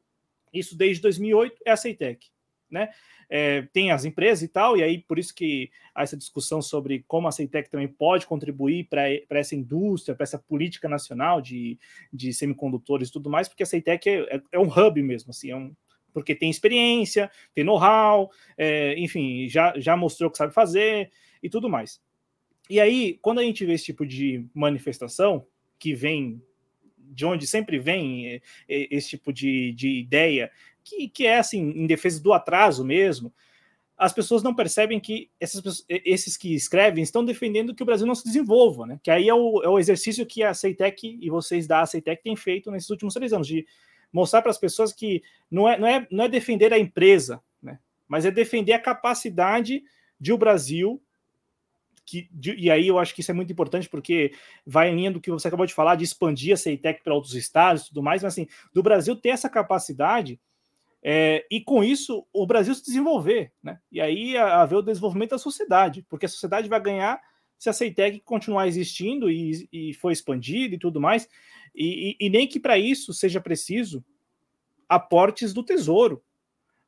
Isso 0.53 0.77
desde 0.77 1.01
2008 1.01 1.61
é 1.65 1.71
a 1.71 1.77
Ceitec, 1.77 2.27
né? 2.71 2.89
é, 3.29 3.63
tem 3.73 3.91
as 3.91 4.05
empresas 4.05 4.43
e 4.43 4.47
tal, 4.47 4.77
e 4.77 4.83
aí 4.83 4.99
por 4.99 5.17
isso 5.17 5.33
que 5.33 5.69
há 5.93 6.03
essa 6.03 6.17
discussão 6.17 6.61
sobre 6.61 7.03
como 7.07 7.27
a 7.27 7.31
Ceitec 7.31 7.69
também 7.69 7.87
pode 7.87 8.25
contribuir 8.25 8.87
para 8.87 9.09
essa 9.29 9.55
indústria, 9.55 10.15
para 10.15 10.23
essa 10.23 10.39
política 10.39 10.87
nacional 10.87 11.41
de, 11.41 11.79
de 12.11 12.33
semicondutores 12.33 13.09
e 13.09 13.11
tudo 13.11 13.29
mais, 13.29 13.47
porque 13.47 13.63
a 13.63 13.65
Ceitec 13.65 14.07
é, 14.09 14.35
é, 14.35 14.41
é 14.53 14.59
um 14.59 14.67
hub 14.67 15.01
mesmo, 15.01 15.31
assim, 15.31 15.51
é 15.51 15.55
um, 15.55 15.75
porque 16.13 16.35
tem 16.35 16.49
experiência, 16.49 17.29
tem 17.53 17.63
know-how, 17.63 18.31
é, 18.57 18.97
enfim, 18.97 19.47
já, 19.49 19.73
já 19.77 19.97
mostrou 19.97 20.29
que 20.29 20.37
sabe 20.37 20.53
fazer 20.53 21.11
e 21.41 21.49
tudo 21.49 21.69
mais. 21.69 22.01
E 22.69 22.79
aí, 22.79 23.19
quando 23.21 23.39
a 23.39 23.43
gente 23.43 23.65
vê 23.65 23.73
esse 23.73 23.85
tipo 23.85 24.05
de 24.05 24.45
manifestação, 24.53 25.45
que 25.77 25.93
vem 25.93 26.41
de 27.11 27.25
onde 27.25 27.47
sempre 27.47 27.79
vem 27.79 28.27
é, 28.27 28.35
é, 28.67 28.95
esse 28.95 29.09
tipo 29.09 29.31
de, 29.31 29.73
de 29.73 29.89
ideia 29.99 30.51
que, 30.83 31.09
que 31.09 31.25
é 31.25 31.39
assim, 31.39 31.59
em 31.59 31.87
defesa 31.87 32.21
do 32.21 32.31
atraso 32.31 32.85
mesmo, 32.85 33.33
as 33.97 34.13
pessoas 34.13 34.43
não 34.43 34.53
percebem 34.53 34.99
que 34.99 35.31
essas, 35.39 35.85
esses 35.89 36.35
que 36.37 36.53
escrevem 36.53 37.01
estão 37.01 37.23
defendendo 37.23 37.73
que 37.73 37.81
o 37.81 37.85
Brasil 37.85 38.05
não 38.05 38.13
se 38.13 38.25
desenvolva, 38.25 38.85
né? 38.85 38.99
Que 39.01 39.09
aí 39.09 39.27
é 39.27 39.33
o, 39.33 39.63
é 39.63 39.69
o 39.69 39.79
exercício 39.79 40.25
que 40.25 40.43
a 40.43 40.53
Ceitec 40.53 41.17
e 41.19 41.29
vocês 41.29 41.65
da 41.65 41.85
Ceitec 41.85 42.21
têm 42.21 42.35
feito 42.35 42.69
nesses 42.69 42.89
últimos 42.89 43.13
três 43.13 43.31
anos, 43.31 43.47
de 43.47 43.65
mostrar 44.11 44.41
para 44.41 44.51
as 44.51 44.57
pessoas 44.57 44.93
que 44.93 45.23
não 45.49 45.67
é, 45.67 45.79
não, 45.79 45.87
é, 45.87 46.07
não 46.11 46.25
é 46.25 46.29
defender 46.29 46.73
a 46.73 46.79
empresa, 46.79 47.41
né? 47.61 47.79
Mas 48.07 48.25
é 48.25 48.31
defender 48.31 48.73
a 48.73 48.79
capacidade 48.79 49.81
de 50.19 50.33
o 50.33 50.37
Brasil 50.37 51.01
que, 52.05 52.29
de, 52.31 52.53
e 52.55 52.69
aí 52.69 52.87
eu 52.87 52.99
acho 52.99 53.13
que 53.13 53.21
isso 53.21 53.31
é 53.31 53.33
muito 53.33 53.51
importante 53.51 53.89
porque 53.89 54.33
vai 54.65 54.89
em 54.89 54.95
linha 54.95 55.11
do 55.11 55.19
que 55.19 55.31
você 55.31 55.47
acabou 55.47 55.65
de 55.65 55.73
falar 55.73 55.95
de 55.95 56.03
expandir 56.03 56.53
a 56.53 56.57
Ceitec 56.57 57.03
para 57.03 57.13
outros 57.13 57.33
estados 57.33 57.83
e 57.83 57.87
tudo 57.87 58.03
mais, 58.03 58.21
mas 58.21 58.33
assim, 58.33 58.47
do 58.73 58.83
Brasil 58.83 59.15
ter 59.15 59.29
essa 59.29 59.49
capacidade 59.49 60.39
é, 61.03 61.45
e 61.51 61.61
com 61.61 61.83
isso 61.83 62.25
o 62.33 62.47
Brasil 62.47 62.73
se 62.73 62.83
desenvolver, 62.83 63.51
né? 63.61 63.79
E 63.91 64.01
aí 64.01 64.35
haver 64.37 64.77
o 64.77 64.81
desenvolvimento 64.81 65.31
da 65.31 65.37
sociedade, 65.37 66.03
porque 66.09 66.25
a 66.25 66.29
sociedade 66.29 66.67
vai 66.67 66.81
ganhar 66.81 67.21
se 67.57 67.69
a 67.69 67.73
Ceitec 67.73 68.19
continuar 68.21 68.67
existindo 68.67 69.29
e, 69.29 69.67
e 69.71 69.93
for 69.93 70.11
expandida 70.11 70.75
e 70.75 70.79
tudo 70.79 70.99
mais, 70.99 71.27
e, 71.75 72.15
e, 72.19 72.25
e 72.25 72.29
nem 72.29 72.47
que 72.47 72.59
para 72.59 72.77
isso 72.77 73.13
seja 73.13 73.39
preciso 73.39 74.03
aportes 74.89 75.53
do 75.53 75.63
tesouro, 75.63 76.23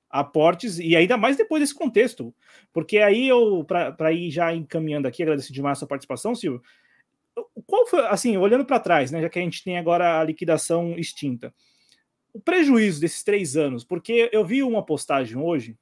aportes, 0.09 0.79
e 0.79 0.95
ainda 0.95 1.17
mais 1.17 1.35
depois 1.35 1.61
desse 1.61 1.75
contexto, 1.75 2.33
porque 2.71 2.97
aí 2.99 3.27
eu, 3.27 3.65
para 3.65 4.11
ir 4.11 4.31
já 4.31 4.53
encaminhando 4.53 5.07
aqui, 5.07 5.21
agradeço 5.21 5.51
demais 5.51 5.77
a 5.77 5.79
sua 5.79 5.87
participação, 5.87 6.33
Silvio. 6.33 6.61
Qual 7.65 7.85
foi, 7.85 8.05
assim, 8.07 8.37
olhando 8.37 8.65
para 8.65 8.79
trás, 8.79 9.11
né, 9.11 9.21
já 9.21 9.29
que 9.29 9.37
a 9.37 9.41
gente 9.41 9.63
tem 9.63 9.77
agora 9.77 10.19
a 10.19 10.23
liquidação 10.23 10.97
extinta, 10.97 11.53
o 12.33 12.39
prejuízo 12.39 13.01
desses 13.01 13.23
três 13.23 13.57
anos, 13.57 13.83
porque 13.83 14.29
eu 14.31 14.45
vi 14.45 14.63
uma 14.63 14.83
postagem 14.83 15.37
hoje, 15.37 15.77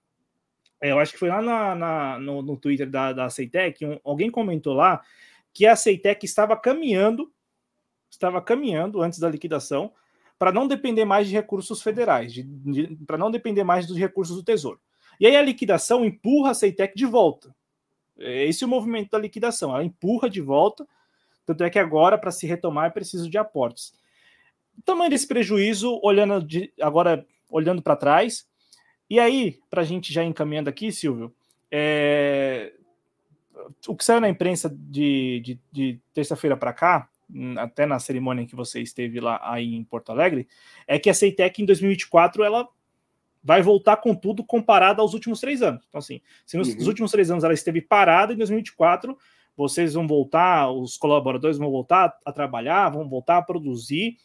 é, 0.82 0.92
eu 0.92 1.00
acho 1.00 1.14
que 1.14 1.20
foi 1.20 1.30
lá 1.30 1.42
na, 1.42 1.76
na 1.76 2.20
no, 2.20 2.42
no, 2.42 2.58
Twitter 2.58 2.90
da, 2.90 3.14
da 3.14 3.30
Ceitec, 3.30 3.86
um, 3.86 4.00
alguém 4.04 4.30
comentou 4.30 4.74
lá 4.74 5.02
que 5.54 5.66
a 5.66 5.76
Ceitec 5.76 6.26
estava 6.26 6.56
caminhando, 6.58 7.32
estava 8.10 8.42
caminhando 8.42 9.02
antes 9.02 9.20
da 9.20 9.30
liquidação, 9.30 9.94
para 10.38 10.52
não 10.52 10.68
depender 10.68 11.06
mais 11.06 11.28
de 11.28 11.34
recursos 11.34 11.82
federais, 11.82 12.34
de, 12.34 12.44
de, 12.44 12.96
para 13.06 13.18
não 13.18 13.32
depender 13.32 13.64
mais 13.64 13.88
dos 13.88 13.98
recursos 13.98 14.36
do 14.36 14.44
Tesouro. 14.44 14.80
E 15.20 15.26
aí 15.26 15.36
a 15.36 15.42
liquidação 15.42 16.04
empurra 16.04 16.52
a 16.52 16.54
Ceitec 16.54 16.96
de 16.96 17.06
volta. 17.06 17.56
É 18.18 18.46
esse 18.46 18.64
é 18.64 18.68
o 18.68 18.70
movimento 18.70 19.12
da 19.12 19.18
liquidação, 19.18 19.72
ela 19.72 19.84
empurra 19.84 20.30
de 20.30 20.42
volta, 20.42 20.88
tanto 21.46 21.64
é 21.64 21.70
que 21.70 21.80
agora, 21.80 22.18
para 22.18 22.32
se 22.32 22.48
retomar, 22.48 22.88
é 22.88 22.90
preciso 22.90 23.30
de 23.30 23.38
aportes 23.38 23.94
o 24.78 24.82
tamanho 24.82 25.10
desse 25.10 25.28
prejuízo, 25.28 26.00
olhando 26.04 26.46
de, 26.46 26.72
agora 26.82 27.26
olhando 27.50 27.82
para 27.82 27.96
trás. 27.96 28.48
E 29.10 29.20
aí, 29.20 29.60
para 29.70 29.82
a 29.82 29.86
gente 29.86 30.12
já 30.12 30.24
encaminhando 30.24 30.70
aqui, 30.70 30.92
Silvio, 30.92 31.34
é, 31.72 32.74
o 33.88 33.96
que 33.96 34.04
saiu 34.04 34.22
na 34.22 34.30
imprensa 34.30 34.70
de, 34.70 35.40
de, 35.42 35.60
de 35.72 36.00
terça-feira 36.14 36.58
para 36.58 36.74
cá, 36.74 37.10
até 37.58 37.86
na 37.86 38.00
cerimônia 38.00 38.46
que 38.46 38.56
você 38.56 38.82
esteve 38.82 39.20
lá 39.20 39.40
aí 39.44 39.74
em 39.74 39.84
Porto 39.84 40.12
Alegre, 40.12 40.48
é 40.88 41.00
que 41.00 41.10
a 41.10 41.14
Ceitec 41.14 41.62
em 41.62 41.66
2024 41.66 42.44
ela 42.44 42.68
vai 43.44 43.62
voltar 43.62 43.98
com 43.98 44.16
tudo 44.16 44.44
comparado 44.44 45.02
aos 45.02 45.14
últimos 45.14 45.40
três 45.40 45.62
anos. 45.62 45.86
Então, 45.88 46.00
assim, 46.00 46.20
se 46.46 46.58
nos 46.58 46.70
uhum. 46.70 46.88
últimos 46.88 47.12
três 47.12 47.30
anos 47.30 47.44
ela 47.44 47.54
esteve 47.54 47.82
parada, 47.82 48.34
em 48.34 48.38
2024 48.38 49.18
vocês 49.56 49.94
vão 49.94 50.06
voltar, 50.06 50.70
os 50.70 50.98
colaboradores 50.98 51.58
vão 51.58 51.72
voltar 51.72 52.18
a 52.26 52.32
trabalhar, 52.32 52.90
vão 52.90 53.08
voltar 53.08 53.38
a 53.38 53.42
produzir 53.42 54.18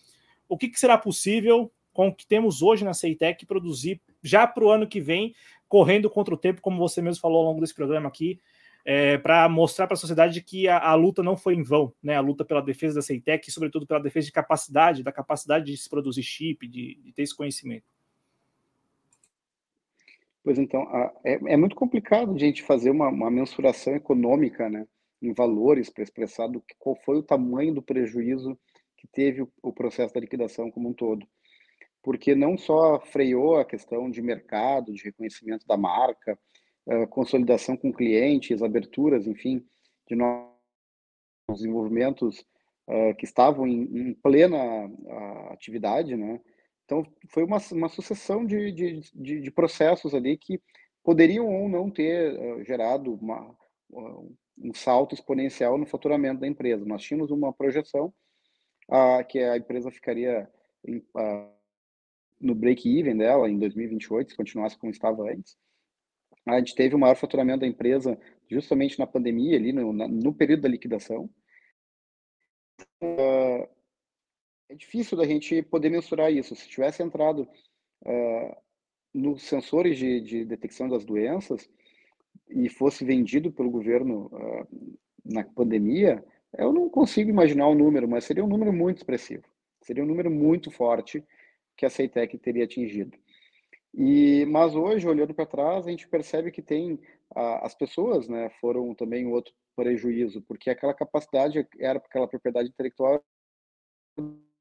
o 0.48 0.58
que, 0.58 0.68
que 0.68 0.80
será 0.80 0.98
possível 0.98 1.70
com 1.92 2.08
o 2.08 2.14
que 2.14 2.26
temos 2.26 2.62
hoje 2.62 2.84
na 2.84 2.94
Ceitec 2.94 3.46
produzir 3.46 4.00
já 4.22 4.46
para 4.46 4.64
o 4.64 4.70
ano 4.70 4.86
que 4.86 5.00
vem, 5.00 5.34
correndo 5.68 6.10
contra 6.10 6.34
o 6.34 6.36
tempo, 6.36 6.60
como 6.60 6.78
você 6.78 7.00
mesmo 7.00 7.20
falou 7.20 7.38
ao 7.38 7.44
longo 7.44 7.60
desse 7.60 7.74
programa 7.74 8.08
aqui, 8.08 8.40
é, 8.84 9.18
para 9.18 9.48
mostrar 9.48 9.86
para 9.86 9.94
a 9.94 9.98
sociedade 9.98 10.42
que 10.42 10.68
a, 10.68 10.78
a, 10.78 10.94
luta 10.94 11.22
não 11.22 11.36
foi 11.36 11.54
em 11.54 11.62
vão, 11.62 11.92
né? 12.02 12.16
A 12.16 12.20
luta 12.20 12.44
pela 12.44 12.62
defesa 12.62 12.96
da 12.96 13.02
Ceitec 13.02 13.48
e, 13.48 13.52
sobretudo, 13.52 13.86
pela 13.86 14.00
defesa 14.00 14.26
de 14.26 14.32
capacidade, 14.32 15.02
da 15.02 15.12
capacidade 15.12 15.66
de 15.66 15.76
se 15.76 15.88
produzir 15.88 16.22
chip, 16.22 16.66
de, 16.66 17.00
de 17.02 17.12
ter 17.12 17.22
esse 17.22 17.36
conhecimento. 17.36 17.84
Pois 20.42 20.58
então, 20.58 20.82
é, 21.24 21.34
é, 21.52 21.56
muito 21.56 21.76
complicado 21.76 22.34
a 22.34 22.38
gente 22.38 22.62
fazer 22.62 22.90
uma, 22.90 23.08
uma 23.08 23.30
mensuração 23.30 23.94
econômica, 23.94 24.68
né, 24.70 24.86
em 25.20 25.34
valores 25.34 25.90
para 25.90 26.02
expressar 26.02 26.46
do, 26.46 26.64
qual 26.78 26.96
foi 27.04 27.18
o 27.18 27.22
tamanho 27.22 27.74
do 27.74 27.82
prejuízo 27.82 28.58
que 28.96 29.06
teve 29.06 29.42
o, 29.42 29.52
o 29.62 29.72
processo 29.72 30.14
da 30.14 30.20
liquidação 30.20 30.70
como 30.70 30.88
um 30.88 30.94
todo. 30.94 31.26
Porque 32.02 32.34
não 32.34 32.56
só 32.56 32.98
freou 32.98 33.56
a 33.56 33.64
questão 33.64 34.10
de 34.10 34.22
mercado, 34.22 34.94
de 34.94 35.04
reconhecimento 35.04 35.66
da 35.66 35.76
marca, 35.76 36.38
uh, 36.90 37.06
consolidação 37.08 37.76
com 37.76 37.92
clientes, 37.92 38.62
aberturas, 38.62 39.26
enfim, 39.26 39.64
de 40.08 40.16
novos 40.16 40.50
desenvolvimentos 41.48 42.44
uh, 42.88 43.14
que 43.16 43.24
estavam 43.24 43.66
em, 43.66 43.82
em 43.82 44.14
plena 44.14 44.86
uh, 44.86 45.52
atividade, 45.52 46.16
né? 46.16 46.40
Então, 46.84 47.06
foi 47.28 47.44
uma, 47.44 47.58
uma 47.72 47.88
sucessão 47.88 48.44
de, 48.44 48.72
de, 48.72 49.00
de, 49.14 49.40
de, 49.40 49.50
processos 49.52 50.12
ali 50.12 50.36
que 50.36 50.60
poderiam 51.04 51.46
ou 51.46 51.68
não 51.68 51.88
ter 51.88 52.36
uh, 52.36 52.64
gerado 52.64 53.14
uma, 53.14 53.56
um 54.58 54.74
salto 54.74 55.14
exponencial 55.14 55.78
no 55.78 55.86
faturamento 55.86 56.40
da 56.40 56.48
empresa. 56.48 56.84
Nós 56.84 57.02
tínhamos 57.02 57.30
uma 57.30 57.52
projeção 57.52 58.12
ah, 58.88 59.22
que 59.22 59.38
a 59.38 59.56
empresa 59.56 59.90
ficaria 59.90 60.50
em, 60.84 61.00
no 62.40 62.54
break-even 62.56 63.16
dela 63.16 63.48
em 63.48 63.58
2028, 63.58 64.30
se 64.30 64.36
continuasse 64.36 64.76
como 64.76 64.90
estava 64.90 65.30
antes. 65.30 65.56
A 66.46 66.58
gente 66.58 66.74
teve 66.74 66.94
o 66.94 66.98
maior 66.98 67.16
faturamento 67.16 67.60
da 67.60 67.66
empresa 67.66 68.18
justamente 68.48 68.98
na 68.98 69.06
pandemia, 69.06 69.56
ali 69.56 69.72
no, 69.72 69.92
na, 69.92 70.08
no 70.08 70.34
período 70.34 70.62
da 70.62 70.68
liquidação. 70.68 71.30
Uh, 73.02 73.68
é 74.68 74.74
difícil 74.74 75.16
da 75.16 75.26
gente 75.26 75.62
poder 75.62 75.90
mensurar 75.90 76.32
isso. 76.32 76.54
Se 76.54 76.68
tivesse 76.68 77.02
entrado 77.02 77.48
uh, 78.02 78.56
nos 79.12 79.42
sensores 79.42 79.98
de, 79.98 80.20
de, 80.20 80.44
detecção 80.44 80.88
das 80.88 81.04
doenças 81.04 81.68
e 82.48 82.68
fosse 82.68 83.04
vendido 83.04 83.52
pelo 83.52 83.70
governo 83.70 84.26
uh, 84.26 84.98
na 85.24 85.44
pandemia, 85.44 86.24
eu 86.56 86.72
não 86.72 86.88
consigo 86.88 87.30
imaginar 87.30 87.68
o 87.68 87.72
um 87.72 87.76
número, 87.76 88.08
mas 88.08 88.24
seria 88.24 88.44
um 88.44 88.48
número 88.48 88.72
muito 88.72 88.98
expressivo. 88.98 89.44
Seria 89.82 90.02
um 90.02 90.06
número 90.06 90.30
muito 90.30 90.70
forte 90.70 91.24
que 91.76 91.86
a 91.86 91.90
Ceitec 91.90 92.36
teria 92.38 92.64
atingido. 92.64 93.16
E, 93.94 94.46
mas 94.46 94.74
hoje, 94.74 95.08
olhando 95.08 95.34
para 95.34 95.46
trás, 95.46 95.86
a 95.86 95.90
gente 95.90 96.08
percebe 96.08 96.50
que 96.50 96.62
tem 96.62 97.00
a, 97.34 97.66
as 97.66 97.74
pessoas, 97.74 98.28
né, 98.28 98.50
foram 98.60 98.94
também 98.94 99.26
outro 99.26 99.52
prejuízo, 99.74 100.42
porque 100.42 100.70
aquela 100.70 100.94
capacidade 100.94 101.66
era 101.78 101.98
aquela 101.98 102.28
propriedade 102.28 102.68
intelectual 102.68 103.22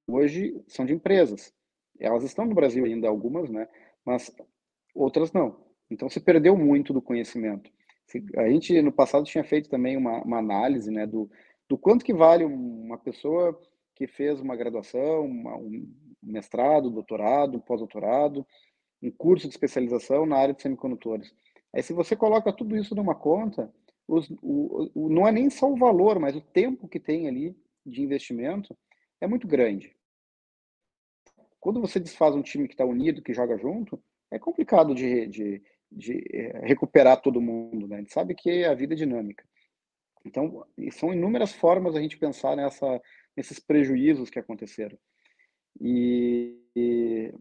hoje 0.07 0.61
são 0.67 0.85
de 0.85 0.93
empresas. 0.93 1.53
Elas 1.99 2.23
estão 2.23 2.45
no 2.45 2.55
Brasil 2.55 2.85
ainda 2.85 3.07
algumas, 3.07 3.49
né, 3.49 3.67
mas 4.05 4.33
outras 4.95 5.31
não. 5.31 5.63
Então 5.89 6.09
se 6.09 6.19
perdeu 6.19 6.55
muito 6.57 6.93
do 6.93 7.01
conhecimento. 7.01 7.71
A 8.37 8.49
gente 8.49 8.81
no 8.81 8.91
passado 8.91 9.25
tinha 9.25 9.43
feito 9.43 9.69
também 9.69 9.95
uma, 9.95 10.23
uma 10.23 10.39
análise, 10.39 10.89
né, 10.89 11.05
do, 11.05 11.29
do 11.67 11.77
quanto 11.77 12.03
que 12.03 12.13
vale 12.13 12.43
uma 12.43 12.97
pessoa 12.97 13.59
que 13.95 14.07
fez 14.07 14.39
uma 14.39 14.55
graduação, 14.55 15.25
uma, 15.25 15.55
um 15.57 15.87
mestrado, 16.21 16.89
doutorado, 16.89 17.59
pós-doutorado, 17.59 18.45
um 19.01 19.11
curso 19.11 19.47
de 19.47 19.53
especialização 19.53 20.25
na 20.25 20.37
área 20.37 20.53
de 20.53 20.61
semicondutores. 20.61 21.33
Aí, 21.73 21.83
se 21.83 21.93
você 21.93 22.15
coloca 22.15 22.51
tudo 22.51 22.75
isso 22.75 22.95
numa 22.95 23.15
conta, 23.15 23.71
os, 24.07 24.29
o, 24.41 24.91
o, 24.95 25.09
não 25.09 25.27
é 25.27 25.31
nem 25.31 25.49
só 25.49 25.71
o 25.71 25.77
valor, 25.77 26.19
mas 26.19 26.35
o 26.35 26.41
tempo 26.41 26.87
que 26.87 26.99
tem 26.99 27.27
ali 27.27 27.55
de 27.85 28.01
investimento 28.01 28.75
é 29.21 29.27
muito 29.27 29.47
grande. 29.47 29.95
Quando 31.59 31.81
você 31.81 31.99
desfaz 31.99 32.35
um 32.35 32.41
time 32.41 32.67
que 32.67 32.73
está 32.73 32.85
unido, 32.85 33.21
que 33.21 33.33
joga 33.33 33.57
junto, 33.57 34.01
é 34.31 34.39
complicado 34.39 34.95
de, 34.95 35.27
de, 35.27 35.63
de 35.91 36.23
eh, 36.31 36.59
recuperar 36.65 37.21
todo 37.21 37.41
mundo. 37.41 37.87
Né? 37.87 37.97
A 37.97 37.99
gente 37.99 38.13
sabe 38.13 38.33
que 38.33 38.63
a 38.63 38.73
vida 38.73 38.93
é 38.93 38.97
dinâmica. 38.97 39.43
Então, 40.25 40.65
são 40.91 41.13
inúmeras 41.13 41.53
formas 41.53 41.95
a 41.95 42.01
gente 42.01 42.17
pensar 42.17 42.55
nessa, 42.55 43.01
nesses 43.35 43.59
prejuízos 43.59 44.29
que 44.29 44.39
aconteceram. 44.39 44.97
E, 45.79 46.57
e 46.75 47.33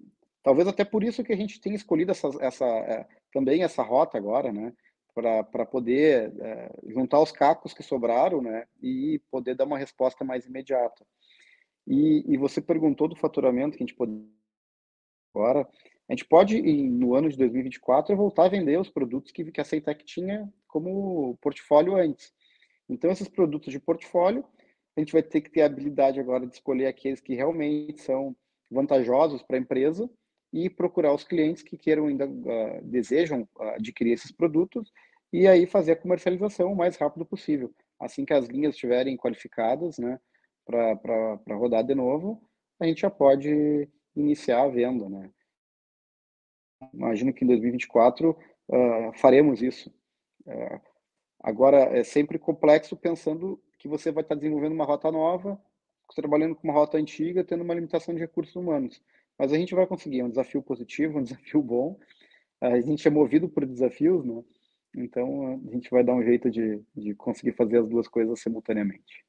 Talvez 0.42 0.68
até 0.68 0.84
por 0.84 1.02
isso 1.02 1.24
que 1.24 1.32
a 1.32 1.36
gente 1.36 1.60
tenha 1.60 1.76
escolhido 1.76 2.10
essa, 2.10 2.28
essa 2.40 2.64
é, 2.64 3.06
também 3.32 3.62
essa 3.62 3.82
rota 3.82 4.16
agora, 4.16 4.52
né? 4.52 4.72
Para 5.14 5.66
poder 5.66 6.32
é, 6.40 6.70
juntar 6.86 7.20
os 7.20 7.32
cacos 7.32 7.74
que 7.74 7.82
sobraram, 7.82 8.40
né? 8.40 8.66
E 8.80 9.20
poder 9.30 9.54
dar 9.54 9.64
uma 9.64 9.78
resposta 9.78 10.24
mais 10.24 10.46
imediata. 10.46 11.04
E, 11.86 12.24
e 12.26 12.36
você 12.36 12.60
perguntou 12.60 13.08
do 13.08 13.16
faturamento 13.16 13.76
que 13.76 13.82
a 13.82 13.86
gente 13.86 13.96
pode 13.96 14.12
agora. 15.34 15.68
A 16.08 16.12
gente 16.12 16.24
pode, 16.24 16.60
no 16.62 17.14
ano 17.14 17.28
de 17.28 17.36
2024, 17.36 18.16
voltar 18.16 18.44
a 18.44 18.48
vender 18.48 18.78
os 18.78 18.88
produtos 18.88 19.30
que, 19.30 19.50
que 19.50 19.60
a 19.60 19.64
Ceitec 19.64 20.04
tinha 20.04 20.50
como 20.66 21.36
portfólio 21.40 21.96
antes. 21.96 22.32
Então, 22.88 23.10
esses 23.10 23.28
produtos 23.28 23.70
de 23.70 23.78
portfólio, 23.78 24.44
a 24.96 25.00
gente 25.00 25.12
vai 25.12 25.22
ter 25.22 25.42
que 25.42 25.50
ter 25.50 25.62
a 25.62 25.66
habilidade 25.66 26.18
agora 26.18 26.46
de 26.46 26.54
escolher 26.54 26.86
aqueles 26.86 27.20
que 27.20 27.34
realmente 27.34 28.00
são 28.00 28.34
vantajosos 28.70 29.42
para 29.42 29.56
a 29.56 29.60
empresa 29.60 30.08
e 30.52 30.70
procurar 30.70 31.12
os 31.14 31.24
clientes 31.24 31.62
que 31.62 31.76
queiram 31.76 32.06
ainda 32.06 32.26
uh, 32.26 32.82
desejam 32.82 33.48
adquirir 33.74 34.12
esses 34.12 34.32
produtos 34.32 34.90
e 35.32 35.46
aí 35.46 35.66
fazer 35.66 35.92
a 35.92 35.96
comercialização 35.96 36.72
o 36.72 36.76
mais 36.76 36.96
rápido 36.96 37.26
possível. 37.26 37.72
Assim 38.00 38.24
que 38.24 38.32
as 38.32 38.46
linhas 38.46 38.74
estiverem 38.74 39.16
qualificadas, 39.16 39.98
né, 39.98 40.18
para 40.64 41.56
rodar 41.56 41.84
de 41.84 41.94
novo, 41.94 42.42
a 42.80 42.86
gente 42.86 43.00
já 43.02 43.10
pode 43.10 43.88
iniciar 44.14 44.62
a 44.62 44.68
venda, 44.68 45.08
né. 45.08 45.30
Imagino 46.94 47.32
que 47.32 47.44
em 47.44 47.48
2024 47.48 48.30
uh, 48.30 48.36
ah, 48.72 49.12
faremos 49.14 49.62
isso. 49.62 49.90
Uh, 50.46 50.80
agora, 51.40 51.78
é 51.98 52.04
sempre 52.04 52.38
complexo 52.38 52.96
pensando 52.96 53.60
que 53.78 53.88
você 53.88 54.12
vai 54.12 54.22
estar 54.22 54.34
desenvolvendo 54.34 54.72
uma 54.72 54.84
rota 54.84 55.10
nova, 55.10 55.60
trabalhando 56.14 56.54
com 56.54 56.68
uma 56.68 56.74
rota 56.74 56.96
antiga, 56.96 57.44
tendo 57.44 57.62
uma 57.64 57.74
limitação 57.74 58.14
de 58.14 58.20
recursos 58.20 58.54
humanos. 58.54 59.02
Mas 59.38 59.52
a 59.52 59.56
gente 59.56 59.74
vai 59.74 59.86
conseguir, 59.86 60.20
é 60.20 60.24
um 60.24 60.30
desafio 60.30 60.62
positivo, 60.62 61.18
um 61.18 61.22
desafio 61.24 61.62
bom. 61.62 61.98
A 62.60 62.80
gente 62.80 63.06
é 63.06 63.10
movido 63.10 63.48
por 63.48 63.64
desafios, 63.64 64.24
né? 64.24 64.42
Então 64.96 65.60
a 65.68 65.70
gente 65.72 65.90
vai 65.90 66.02
dar 66.02 66.14
um 66.14 66.22
jeito 66.22 66.50
de, 66.50 66.82
de 66.96 67.14
conseguir 67.14 67.52
fazer 67.52 67.78
as 67.78 67.88
duas 67.88 68.08
coisas 68.08 68.40
simultaneamente. 68.40 69.24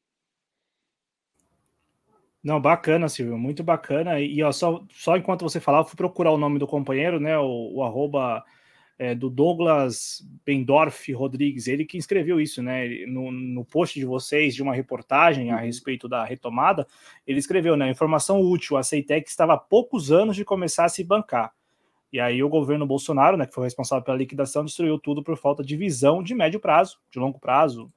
Não, 2.42 2.60
bacana, 2.60 3.10
Silvio, 3.10 3.38
muito 3.38 3.64
bacana. 3.64 4.20
E 4.20 4.42
ó, 4.42 4.52
só, 4.52 4.84
só 4.90 5.18
enquanto 5.18 5.42
você 5.44 5.60
falava, 5.60 5.88
fui 5.88 5.98
procurar 5.98 6.32
o 6.32 6.38
nome 6.38 6.58
do 6.58 6.66
companheiro, 6.66 7.20
né? 7.20 7.38
O, 7.38 7.76
o 7.76 7.84
arroba 7.84 8.44
é, 9.00 9.16
do 9.16 9.30
Douglas 9.30 10.22
Bendorf 10.46 11.12
Rodrigues, 11.14 11.68
ele 11.68 11.86
que 11.86 11.98
escreveu 11.98 12.42
isso, 12.42 12.62
né? 12.62 13.06
No, 13.08 13.32
no 13.32 13.64
post 13.64 13.98
de 13.98 14.06
vocês, 14.06 14.54
de 14.54 14.62
uma 14.62 14.76
reportagem 14.76 15.52
a 15.52 15.56
uhum. 15.56 15.62
respeito 15.62 16.10
da 16.10 16.26
retomada, 16.26 16.86
ele 17.26 17.40
escreveu, 17.40 17.78
né? 17.78 17.90
Informação 17.90 18.42
útil, 18.42 18.76
a 18.76 18.84
Ceitec 18.84 19.30
estava 19.30 19.54
há 19.54 19.58
poucos 19.58 20.12
anos 20.12 20.36
de 20.36 20.44
começar 20.44 20.84
a 20.84 20.90
se 20.90 21.02
bancar. 21.02 21.54
E 22.12 22.20
aí 22.20 22.44
o 22.44 22.50
governo 22.50 22.86
Bolsonaro, 22.86 23.38
né, 23.38 23.46
que 23.46 23.54
foi 23.54 23.64
responsável 23.64 24.04
pela 24.04 24.18
liquidação, 24.18 24.66
destruiu 24.66 25.00
tudo 25.00 25.24
por 25.24 25.38
falta 25.38 25.64
de 25.64 25.78
visão 25.78 26.22
de 26.22 26.36
médio 26.36 26.60
prazo, 26.60 27.00
de 27.10 27.20
longo 27.20 27.40
prazo, 27.40 27.88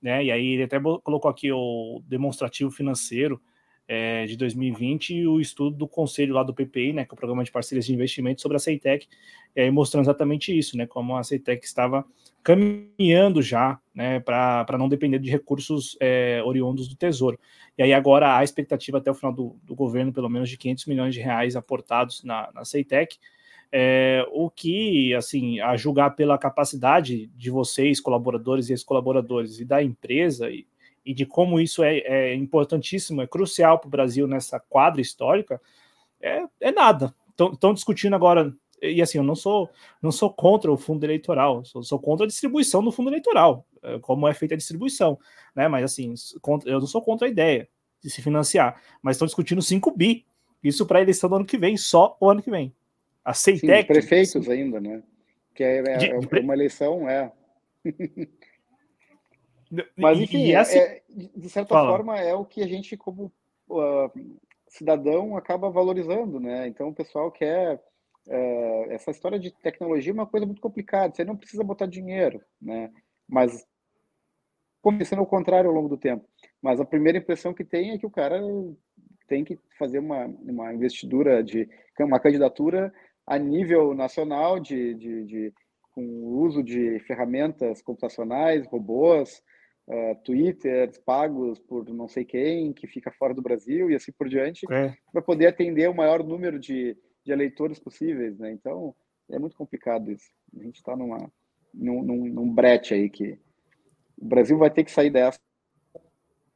né? 0.00 0.24
E 0.24 0.32
aí 0.32 0.46
ele 0.54 0.62
até 0.62 0.80
colocou 0.80 1.30
aqui 1.30 1.52
o 1.52 2.00
demonstrativo 2.06 2.70
financeiro, 2.70 3.42
é, 3.88 4.26
de 4.26 4.36
2020 4.36 5.14
e 5.14 5.26
o 5.26 5.40
estudo 5.40 5.76
do 5.76 5.88
conselho 5.88 6.34
lá 6.34 6.42
do 6.42 6.54
PPI, 6.54 6.92
né, 6.92 7.04
que 7.04 7.12
é 7.12 7.14
o 7.14 7.16
Programa 7.16 7.44
de 7.44 7.52
Parcerias 7.52 7.86
de 7.86 7.94
Investimento 7.94 8.40
sobre 8.40 8.56
a 8.56 8.60
Ceitec, 8.60 9.06
é, 9.54 9.70
mostrando 9.70 10.04
exatamente 10.04 10.56
isso, 10.56 10.76
né, 10.76 10.86
como 10.86 11.16
a 11.16 11.22
Ceitec 11.22 11.64
estava 11.64 12.04
caminhando 12.42 13.42
já, 13.42 13.78
né, 13.94 14.20
para 14.20 14.78
não 14.78 14.88
depender 14.88 15.18
de 15.18 15.30
recursos 15.30 15.96
é, 16.00 16.42
oriundos 16.44 16.88
do 16.88 16.96
Tesouro. 16.96 17.38
E 17.76 17.82
aí 17.82 17.92
agora 17.92 18.36
há 18.36 18.44
expectativa 18.44 18.98
até 18.98 19.10
o 19.10 19.14
final 19.14 19.32
do, 19.32 19.56
do 19.62 19.74
governo, 19.74 20.12
pelo 20.12 20.28
menos 20.28 20.48
de 20.48 20.56
500 20.56 20.86
milhões 20.86 21.14
de 21.14 21.20
reais 21.20 21.56
aportados 21.56 22.22
na, 22.24 22.50
na 22.54 22.64
Ceitec, 22.64 23.18
é, 23.72 24.24
o 24.30 24.48
que, 24.48 25.12
assim, 25.14 25.60
a 25.60 25.76
julgar 25.76 26.10
pela 26.10 26.38
capacidade 26.38 27.26
de 27.36 27.50
vocês, 27.50 28.00
colaboradores 28.00 28.68
e 28.68 28.72
ex-colaboradores, 28.72 29.58
e 29.58 29.64
da 29.64 29.82
empresa, 29.82 30.48
e 30.50 30.66
e 31.06 31.14
de 31.14 31.24
como 31.24 31.60
isso 31.60 31.84
é, 31.84 31.98
é 31.98 32.34
importantíssimo, 32.34 33.22
é 33.22 33.26
crucial 33.28 33.78
para 33.78 33.86
o 33.86 33.90
Brasil 33.90 34.26
nessa 34.26 34.58
quadra 34.58 35.00
histórica, 35.00 35.60
é, 36.20 36.42
é 36.60 36.72
nada. 36.72 37.14
Estão 37.52 37.72
discutindo 37.72 38.16
agora, 38.16 38.52
e 38.82 39.00
assim, 39.00 39.18
eu 39.18 39.24
não 39.24 39.36
sou, 39.36 39.70
não 40.02 40.10
sou 40.10 40.32
contra 40.32 40.72
o 40.72 40.76
fundo 40.76 41.04
eleitoral, 41.04 41.64
sou, 41.64 41.80
sou 41.84 42.00
contra 42.00 42.24
a 42.24 42.26
distribuição 42.26 42.82
do 42.82 42.90
fundo 42.90 43.08
eleitoral, 43.08 43.64
é, 43.84 44.00
como 44.00 44.26
é 44.26 44.34
feita 44.34 44.54
a 44.54 44.58
distribuição, 44.58 45.16
né? 45.54 45.68
Mas 45.68 45.84
assim, 45.84 46.12
contra, 46.42 46.68
eu 46.68 46.80
não 46.80 46.88
sou 46.88 47.00
contra 47.00 47.28
a 47.28 47.30
ideia 47.30 47.68
de 48.02 48.10
se 48.10 48.20
financiar, 48.20 48.82
mas 49.00 49.14
estão 49.14 49.26
discutindo 49.26 49.62
5 49.62 49.92
bi, 49.92 50.26
isso 50.60 50.84
para 50.86 50.98
a 50.98 51.02
eleição 51.02 51.30
do 51.30 51.36
ano 51.36 51.44
que 51.44 51.56
vem, 51.56 51.76
só 51.76 52.16
o 52.20 52.28
ano 52.28 52.42
que 52.42 52.50
vem. 52.50 52.74
Aceitec. 53.24 53.82
Sim, 53.82 53.86
prefeitos 53.86 54.48
ainda, 54.48 54.80
né? 54.80 55.02
Que 55.54 55.62
é, 55.62 55.78
é, 55.78 55.96
de, 55.98 56.10
é 56.10 56.40
uma 56.40 56.54
eleição, 56.54 57.08
é. 57.08 57.30
Mas, 59.96 60.18
enfim, 60.20 60.54
assim... 60.54 60.78
é, 60.78 61.02
de 61.08 61.48
certa 61.48 61.74
Fala. 61.74 61.90
forma, 61.90 62.18
é 62.18 62.34
o 62.34 62.44
que 62.44 62.62
a 62.62 62.66
gente, 62.66 62.96
como 62.96 63.32
uh, 63.68 64.10
cidadão, 64.68 65.36
acaba 65.36 65.70
valorizando, 65.70 66.38
né? 66.40 66.66
Então, 66.68 66.88
o 66.88 66.94
pessoal 66.94 67.30
quer... 67.30 67.82
Uh, 68.28 68.90
essa 68.90 69.12
história 69.12 69.38
de 69.38 69.52
tecnologia 69.52 70.10
é 70.10 70.14
uma 70.14 70.26
coisa 70.26 70.44
muito 70.44 70.60
complicada. 70.60 71.14
Você 71.14 71.24
não 71.24 71.36
precisa 71.36 71.62
botar 71.62 71.86
dinheiro, 71.86 72.40
né? 72.60 72.90
Mas 73.28 73.64
começando 74.82 75.18
ao 75.18 75.26
contrário 75.26 75.68
ao 75.68 75.74
longo 75.74 75.88
do 75.88 75.96
tempo. 75.96 76.24
Mas 76.62 76.80
a 76.80 76.84
primeira 76.84 77.18
impressão 77.18 77.52
que 77.52 77.64
tem 77.64 77.90
é 77.90 77.98
que 77.98 78.06
o 78.06 78.10
cara 78.10 78.40
tem 79.26 79.44
que 79.44 79.58
fazer 79.78 79.98
uma, 79.98 80.26
uma 80.26 80.72
investidura 80.72 81.42
de 81.42 81.68
uma 81.98 82.20
candidatura 82.20 82.92
a 83.26 83.38
nível 83.38 83.94
nacional 83.94 84.60
de, 84.60 84.94
de, 84.94 85.24
de 85.24 85.54
com 85.90 86.02
o 86.02 86.38
uso 86.38 86.62
de 86.62 87.00
ferramentas 87.00 87.82
computacionais, 87.82 88.66
robôs, 88.66 89.42
uh, 89.88 90.14
Twitter 90.24 90.90
pagos 91.04 91.58
por 91.58 91.88
não 91.88 92.08
sei 92.08 92.24
quem, 92.24 92.72
que 92.72 92.86
fica 92.86 93.10
fora 93.10 93.34
do 93.34 93.42
Brasil 93.42 93.90
e 93.90 93.94
assim 93.94 94.12
por 94.12 94.28
diante, 94.28 94.66
é. 94.70 94.96
para 95.12 95.22
poder 95.22 95.46
atender 95.46 95.88
o 95.88 95.94
maior 95.94 96.22
número 96.22 96.58
de, 96.58 96.96
de 97.24 97.32
eleitores 97.32 97.78
possíveis, 97.78 98.38
né? 98.38 98.52
Então, 98.52 98.94
é 99.30 99.38
muito 99.38 99.56
complicado 99.56 100.10
isso. 100.10 100.30
A 100.58 100.62
gente 100.62 100.76
está 100.76 100.96
numa 100.96 101.30
num, 101.72 102.02
num, 102.02 102.26
num 102.26 102.54
brete 102.54 102.94
aí 102.94 103.10
que 103.10 103.38
o 104.16 104.24
Brasil 104.24 104.56
vai 104.56 104.70
ter 104.70 104.84
que 104.84 104.90
sair 104.90 105.10
dessa 105.10 105.38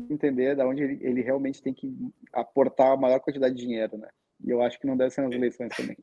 entender 0.09 0.57
da 0.57 0.66
onde 0.66 0.83
ele, 0.83 0.99
ele, 1.03 1.20
realmente 1.20 1.62
tem 1.62 1.74
que 1.74 1.95
aportar 2.33 2.93
a 2.93 2.97
maior 2.97 3.20
quantidade 3.20 3.55
de 3.55 3.61
dinheiro, 3.61 3.99
né? 3.99 4.09
E 4.43 4.49
eu 4.49 4.62
acho 4.62 4.81
que 4.81 4.87
não 4.87 4.97
deve 4.97 5.11
ser 5.11 5.20
nas 5.20 5.33
eleições 5.33 5.76
também. 5.76 5.97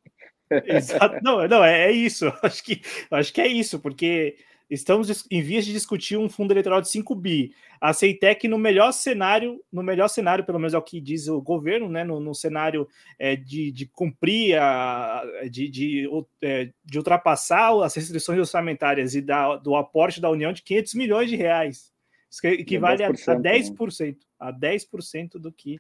Exato. 0.66 1.18
Não, 1.24 1.48
não, 1.48 1.64
é, 1.64 1.88
é 1.88 1.92
isso. 1.92 2.26
Acho 2.44 2.64
que, 2.64 2.82
acho 3.10 3.34
que 3.34 3.42
é 3.42 3.48
isso, 3.48 3.80
porque 3.80 4.38
Estamos 4.70 5.26
em 5.32 5.42
vias 5.42 5.66
de 5.66 5.72
discutir 5.72 6.18
um 6.18 6.28
fundo 6.28 6.52
eleitoral 6.52 6.82
de 6.82 6.90
5 6.90 7.16
bi. 7.16 7.54
A 7.80 7.94
Ceitec, 7.94 8.48
no 8.50 8.58
melhor 8.58 8.92
cenário, 8.92 9.64
no 9.72 9.82
melhor 9.82 10.10
cenário, 10.10 10.44
pelo 10.44 10.60
menos 10.60 10.74
é 10.74 10.78
o 10.78 10.82
que 10.82 11.00
diz 11.00 11.30
o 11.30 11.42
governo, 11.42 11.88
né? 11.88 12.04
No, 12.04 12.20
no 12.20 12.36
cenário 12.36 12.86
é, 13.18 13.36
de, 13.36 13.72
de 13.72 13.86
cumprir, 13.86 14.60
a, 14.60 15.24
de, 15.50 15.70
de, 15.70 16.10
é, 16.42 16.70
de 16.84 16.98
ultrapassar 16.98 17.82
as 17.82 17.96
restrições 17.96 18.40
orçamentárias 18.40 19.16
e 19.16 19.22
da, 19.22 19.56
do 19.56 19.76
aporte 19.76 20.20
da 20.20 20.30
União 20.30 20.52
de 20.52 20.62
500 20.62 20.94
milhões 20.96 21.30
de 21.30 21.38
reais. 21.38 21.94
Isso 22.30 22.46
equivale 22.46 23.04
a, 23.04 23.08
a 23.08 23.12
10%, 23.12 24.06
né? 24.06 24.16
a 24.38 24.52
10% 24.52 25.40
do 25.40 25.50
que. 25.50 25.80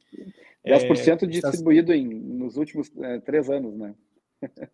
10% 0.65 1.23
é, 1.23 1.25
distribuído 1.25 1.93
em, 1.93 2.07
nos 2.07 2.55
últimos 2.55 2.89
é, 3.01 3.19
três 3.19 3.49
anos, 3.49 3.77
né? 3.77 3.93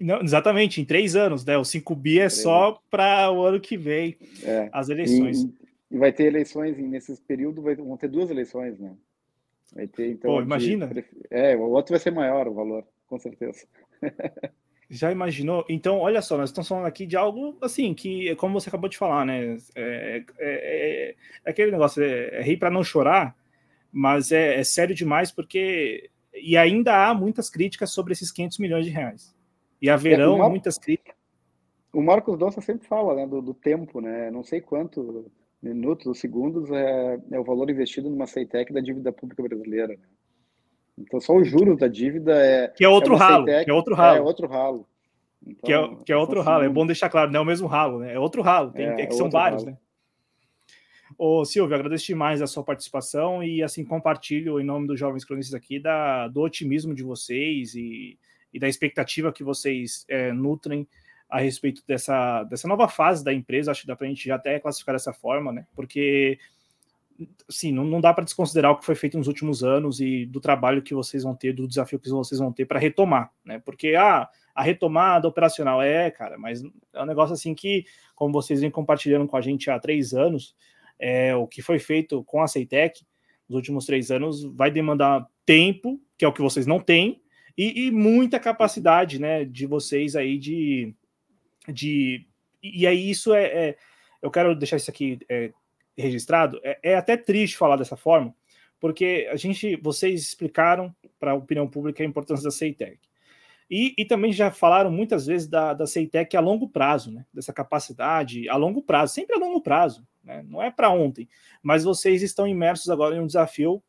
Não, 0.00 0.22
exatamente, 0.22 0.80
em 0.80 0.84
três 0.84 1.14
anos, 1.14 1.44
né? 1.44 1.58
O 1.58 1.64
5 1.64 1.94
bi 1.94 2.18
é 2.18 2.30
só 2.30 2.80
para 2.90 3.30
o 3.30 3.42
ano 3.42 3.60
que 3.60 3.76
vem, 3.76 4.16
é. 4.42 4.68
as 4.72 4.88
eleições. 4.88 5.42
E, 5.42 5.54
e, 5.92 5.98
vai 5.98 6.10
ter 6.10 6.24
eleições, 6.24 6.78
nesse 6.78 7.20
período 7.22 7.60
vai, 7.60 7.74
vão 7.74 7.96
ter 7.98 8.08
duas 8.08 8.30
eleições, 8.30 8.78
né? 8.78 8.92
Vai 9.74 9.86
ter, 9.86 10.10
então. 10.10 10.30
Pô, 10.30 10.40
imagina. 10.40 10.90
É, 11.30 11.54
o 11.54 11.70
outro 11.70 11.92
vai 11.92 12.00
ser 12.00 12.12
maior 12.12 12.48
o 12.48 12.54
valor, 12.54 12.84
com 13.06 13.18
certeza. 13.18 13.66
Já 14.92 15.12
imaginou? 15.12 15.64
Então, 15.68 15.98
olha 15.98 16.20
só, 16.20 16.36
nós 16.36 16.50
estamos 16.50 16.66
falando 16.66 16.86
aqui 16.86 17.06
de 17.06 17.16
algo 17.16 17.56
assim, 17.62 17.94
que, 17.94 18.34
como 18.34 18.58
você 18.58 18.68
acabou 18.68 18.90
de 18.90 18.98
falar, 18.98 19.24
né? 19.24 19.56
É, 19.76 20.16
é, 20.16 20.24
é, 20.40 21.14
é 21.44 21.50
aquele 21.50 21.70
negócio, 21.70 22.02
é, 22.02 22.38
é 22.38 22.42
rir 22.42 22.56
para 22.56 22.70
não 22.70 22.82
chorar, 22.82 23.36
mas 23.92 24.32
é, 24.32 24.58
é, 24.58 24.64
sério 24.64 24.94
demais 24.94 25.30
porque. 25.30 26.10
E 26.34 26.56
ainda 26.56 27.06
há 27.06 27.14
muitas 27.14 27.48
críticas 27.48 27.92
sobre 27.92 28.12
esses 28.12 28.32
500 28.32 28.58
milhões 28.58 28.84
de 28.84 28.90
reais. 28.90 29.34
E 29.80 29.88
haverão 29.88 30.38
Mar... 30.38 30.50
muitas 30.50 30.78
críticas. 30.78 31.14
O 31.92 32.02
Marcos 32.02 32.38
Donça 32.38 32.60
sempre 32.60 32.86
fala 32.86 33.14
né, 33.14 33.26
do, 33.26 33.40
do, 33.42 33.54
tempo, 33.54 34.00
né? 34.00 34.30
Não 34.30 34.44
sei 34.44 34.60
quanto 34.60 35.30
minutos 35.62 36.06
ou 36.06 36.14
segundos 36.14 36.70
é, 36.70 37.18
é 37.32 37.40
o 37.40 37.44
valor 37.44 37.68
investido 37.68 38.08
numa 38.08 38.26
CEITEC 38.26 38.72
da 38.72 38.80
dívida 38.80 39.12
pública 39.12 39.42
brasileira. 39.42 39.88
Né? 39.88 39.98
Então, 40.98 41.20
só 41.20 41.34
o 41.34 41.44
juros 41.44 41.78
da 41.78 41.88
dívida 41.88 42.32
é. 42.32 42.68
Que 42.68 42.84
é 42.84 42.88
outro 42.88 43.14
é 43.14 43.18
ralo. 43.18 43.44
que 43.46 43.70
é 43.70 43.72
outro 43.72 43.94
ralo. 43.94 44.18
É 44.18 44.20
outro 44.20 44.46
ralo. 44.46 44.86
Então, 45.44 45.56
que, 45.64 45.72
é, 45.72 46.04
que 46.04 46.12
é 46.12 46.16
outro 46.16 46.42
ralo. 46.42 46.64
É 46.64 46.68
bom 46.68 46.86
deixar 46.86 47.08
claro, 47.08 47.30
não 47.30 47.40
é 47.40 47.42
o 47.42 47.46
mesmo 47.46 47.66
ralo, 47.66 47.98
né? 48.00 48.14
É 48.14 48.18
outro 48.18 48.42
ralo. 48.42 48.70
Tem, 48.70 48.86
é, 48.86 49.02
é 49.02 49.06
que 49.06 49.14
são 49.14 49.30
vários, 49.30 49.64
ralo. 49.64 49.74
né? 49.74 49.80
Ô, 51.18 51.44
Silvio, 51.44 51.74
agradeço 51.74 52.06
demais 52.06 52.40
a 52.40 52.46
sua 52.46 52.62
participação 52.62 53.42
e, 53.42 53.62
assim, 53.62 53.84
compartilho 53.84 54.60
em 54.60 54.64
nome 54.64 54.86
dos 54.86 54.98
Jovens 54.98 55.24
Cronistas 55.24 55.54
aqui 55.54 55.80
da, 55.80 56.28
do 56.28 56.40
otimismo 56.40 56.94
de 56.94 57.02
vocês 57.02 57.74
e, 57.74 58.16
e 58.52 58.58
da 58.58 58.68
expectativa 58.68 59.32
que 59.32 59.44
vocês 59.44 60.04
é, 60.08 60.32
nutrem 60.32 60.86
a 61.28 61.38
respeito 61.38 61.82
dessa, 61.86 62.42
dessa 62.44 62.66
nova 62.66 62.88
fase 62.88 63.24
da 63.24 63.32
empresa. 63.32 63.70
Acho 63.70 63.82
que 63.82 63.86
dá 63.86 63.94
para 63.94 64.06
a 64.06 64.10
gente 64.10 64.26
já 64.26 64.34
até 64.34 64.58
classificar 64.58 64.94
dessa 64.94 65.12
forma, 65.12 65.52
né? 65.52 65.66
Porque 65.74 66.38
sim, 67.48 67.72
não, 67.72 67.84
não 67.84 68.00
dá 68.00 68.12
para 68.12 68.24
desconsiderar 68.24 68.72
o 68.72 68.76
que 68.76 68.84
foi 68.84 68.94
feito 68.94 69.16
nos 69.16 69.28
últimos 69.28 69.62
anos 69.62 70.00
e 70.00 70.26
do 70.26 70.40
trabalho 70.40 70.82
que 70.82 70.94
vocês 70.94 71.22
vão 71.22 71.34
ter, 71.34 71.52
do 71.52 71.68
desafio 71.68 71.98
que 71.98 72.08
vocês 72.08 72.38
vão 72.38 72.52
ter 72.52 72.64
para 72.66 72.80
retomar, 72.80 73.32
né? 73.44 73.60
Porque 73.64 73.94
ah, 73.94 74.28
a 74.54 74.62
retomada 74.62 75.28
operacional 75.28 75.80
é, 75.82 76.10
cara, 76.10 76.38
mas 76.38 76.62
é 76.92 77.02
um 77.02 77.06
negócio 77.06 77.34
assim 77.34 77.54
que, 77.54 77.84
como 78.14 78.32
vocês 78.32 78.60
vêm 78.60 78.70
compartilhando 78.70 79.26
com 79.26 79.36
a 79.36 79.40
gente 79.40 79.70
há 79.70 79.78
três 79.78 80.12
anos, 80.12 80.54
é, 80.98 81.34
o 81.34 81.46
que 81.46 81.62
foi 81.62 81.78
feito 81.78 82.24
com 82.24 82.42
a 82.42 82.48
Ceitec 82.48 83.02
nos 83.48 83.56
últimos 83.56 83.86
três 83.86 84.10
anos 84.10 84.44
vai 84.44 84.70
demandar 84.70 85.26
tempo, 85.44 86.00
que 86.16 86.24
é 86.24 86.28
o 86.28 86.32
que 86.32 86.42
vocês 86.42 86.66
não 86.66 86.78
têm, 86.78 87.20
e, 87.56 87.86
e 87.86 87.90
muita 87.90 88.38
capacidade, 88.38 89.20
né, 89.20 89.44
de 89.44 89.66
vocês 89.66 90.16
aí 90.16 90.38
de, 90.38 90.94
de 91.68 92.26
e 92.62 92.86
aí 92.86 93.10
isso 93.10 93.34
é, 93.34 93.44
é 93.44 93.76
eu 94.22 94.30
quero 94.30 94.54
deixar 94.54 94.76
isso 94.76 94.90
aqui 94.90 95.18
é, 95.28 95.52
registrado, 95.96 96.60
é, 96.62 96.78
é, 96.82 96.94
até 96.96 97.16
triste 97.16 97.56
falar 97.56 97.76
dessa 97.76 97.96
forma, 97.96 98.34
porque 98.78 99.28
a 99.30 99.36
gente, 99.36 99.76
vocês 99.76 100.22
explicaram 100.22 100.94
para 101.18 101.32
a 101.32 101.34
opinião 101.34 101.68
pública 101.68 102.02
a 102.02 102.06
importância 102.06 102.44
da 102.44 102.50
CEITEC. 102.50 102.98
E, 103.70 103.94
e, 103.96 104.04
também 104.04 104.32
já 104.32 104.50
falaram 104.50 104.90
muitas 104.90 105.26
vezes 105.26 105.46
da, 105.46 105.72
da 105.72 105.86
CEITEC 105.86 106.36
a 106.36 106.40
longo 106.40 106.68
prazo, 106.68 107.12
né? 107.12 107.24
dessa 107.32 107.52
capacidade 107.52 108.48
a 108.48 108.56
longo 108.56 108.82
prazo, 108.82 109.14
sempre 109.14 109.36
a 109.36 109.38
longo 109.38 109.60
prazo, 109.60 110.04
né? 110.24 110.44
não 110.48 110.60
é 110.60 110.72
para 110.72 110.90
ontem, 110.90 111.28
mas 111.62 111.84
vocês 111.84 112.20
estão 112.20 112.48
imersos 112.48 112.90
agora 112.90 113.14
em 113.14 113.20
um 113.20 113.26
desafio 113.26 113.80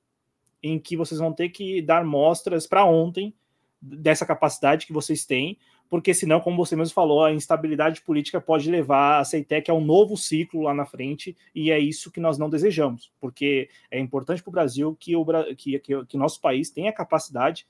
em 0.62 0.78
que 0.78 0.96
vocês 0.96 1.20
vão 1.20 1.34
ter 1.34 1.50
que 1.50 1.82
dar 1.82 2.06
mostras 2.06 2.68
para 2.68 2.86
ontem 2.86 3.34
dessa 3.82 4.26
capacidade 4.26 4.86
que 4.86 4.94
vocês 4.94 5.26
têm, 5.26 5.58
porque 5.90 6.14
senão, 6.14 6.40
como 6.40 6.56
você 6.56 6.76
mesmo 6.76 6.94
falou, 6.94 7.26
a 7.26 7.34
instabilidade 7.34 8.02
política 8.02 8.40
pode 8.40 8.72
levar 8.72 9.20
a 9.20 9.26
CEITEC 9.26 9.70
a 9.70 9.74
um 9.74 9.84
novo 9.84 10.16
ciclo 10.16 10.62
lá 10.62 10.74
na 10.74 10.86
frente, 10.86 11.36
e 11.54 11.72
é 11.72 11.80
isso 11.80 12.12
que 12.12 12.20
nós 12.20 12.38
não 12.38 12.50
desejamos, 12.50 13.12
porque 13.20 13.70
é 13.90 14.00
importante 14.00 14.42
para 14.42 14.50
o 14.50 14.54
Brasil 14.54 14.96
que 14.98 15.16
o 15.16 15.26
que, 15.58 15.80
que, 15.80 16.06
que 16.06 16.18
nosso 16.18 16.40
país 16.40 16.70
tenha 16.70 16.94
capacidade, 16.94 17.68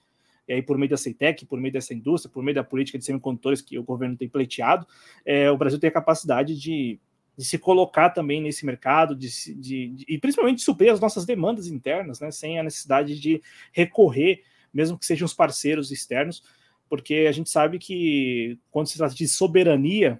e 0.47 0.53
aí 0.53 0.61
por 0.61 0.77
meio 0.77 0.89
da 0.89 0.97
CEITEC, 0.97 1.45
por 1.45 1.59
meio 1.59 1.73
dessa 1.73 1.93
indústria, 1.93 2.31
por 2.31 2.43
meio 2.43 2.53
da 2.53 2.63
política 2.63 2.97
de 2.99 3.05
semicondutores 3.05 3.61
que 3.61 3.79
o 3.79 3.83
governo 3.83 4.17
tem 4.17 4.29
pleiteado, 4.29 4.85
é, 5.25 5.49
o 5.49 5.57
Brasil 5.57 5.79
tem 5.79 5.87
a 5.87 5.93
capacidade 5.93 6.59
de, 6.59 6.99
de 7.35 7.45
se 7.45 7.57
colocar 7.57 8.11
também 8.11 8.39
nesse 8.39 8.65
mercado, 8.67 9.15
de, 9.15 9.29
de, 9.55 9.87
de, 9.87 10.05
e 10.07 10.19
principalmente 10.19 10.61
suprir 10.61 10.91
as 10.91 10.99
nossas 10.99 11.25
demandas 11.25 11.67
internas, 11.67 12.19
né, 12.19 12.29
sem 12.29 12.59
a 12.59 12.63
necessidade 12.63 13.19
de 13.19 13.41
recorrer, 13.71 14.43
mesmo 14.73 14.97
que 14.97 15.05
sejam 15.05 15.25
os 15.25 15.33
parceiros 15.33 15.91
externos, 15.91 16.43
porque 16.89 17.25
a 17.27 17.31
gente 17.31 17.49
sabe 17.49 17.79
que 17.79 18.59
quando 18.69 18.87
se 18.87 18.97
trata 18.97 19.15
de 19.15 19.27
soberania, 19.27 20.19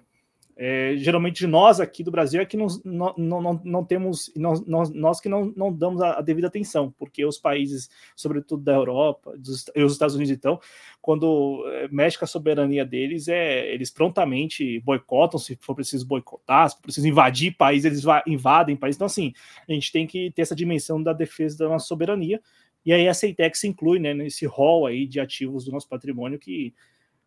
é, 0.54 0.94
geralmente 0.96 1.46
nós 1.46 1.80
aqui 1.80 2.04
do 2.04 2.10
Brasil 2.10 2.40
é 2.40 2.44
que 2.44 2.56
não, 2.56 3.84
temos, 3.84 4.30
nós, 4.36 4.90
nós, 4.90 5.20
que 5.20 5.28
não, 5.28 5.52
não 5.56 5.72
damos 5.72 6.02
a, 6.02 6.18
a, 6.18 6.20
devida 6.20 6.46
atenção, 6.46 6.94
porque 6.98 7.24
os 7.24 7.38
países, 7.38 7.88
sobretudo 8.14 8.62
da 8.62 8.74
Europa 8.74 9.36
dos, 9.36 9.64
e 9.74 9.82
os 9.82 9.92
Estados 9.92 10.14
Unidos, 10.14 10.30
então, 10.30 10.60
quando 11.00 11.64
é, 11.68 11.88
mexe 11.88 12.18
com 12.18 12.26
a 12.26 12.28
soberania 12.28 12.84
deles, 12.84 13.28
é, 13.28 13.72
eles 13.72 13.90
prontamente 13.90 14.78
boicotam, 14.80 15.38
se 15.38 15.56
for 15.56 15.74
preciso 15.74 16.06
boicotar, 16.06 16.68
se 16.68 16.76
for 16.76 16.82
preciso 16.82 17.08
invadir 17.08 17.56
países, 17.56 17.84
eles 17.84 18.04
invadem 18.26 18.76
países. 18.76 18.96
Então, 18.96 19.06
assim, 19.06 19.32
a 19.68 19.72
gente 19.72 19.90
tem 19.90 20.06
que 20.06 20.30
ter 20.32 20.42
essa 20.42 20.54
dimensão 20.54 21.02
da 21.02 21.12
defesa 21.12 21.58
da 21.58 21.68
nossa 21.68 21.86
soberania, 21.86 22.40
e 22.84 22.92
aí 22.92 23.08
a 23.08 23.14
Ceitex 23.14 23.60
se 23.60 23.68
inclui 23.68 23.98
né, 23.98 24.12
nesse 24.12 24.46
rol 24.46 24.86
aí 24.86 25.06
de 25.06 25.20
ativos 25.20 25.64
do 25.64 25.72
nosso 25.72 25.88
patrimônio 25.88 26.38
que 26.38 26.74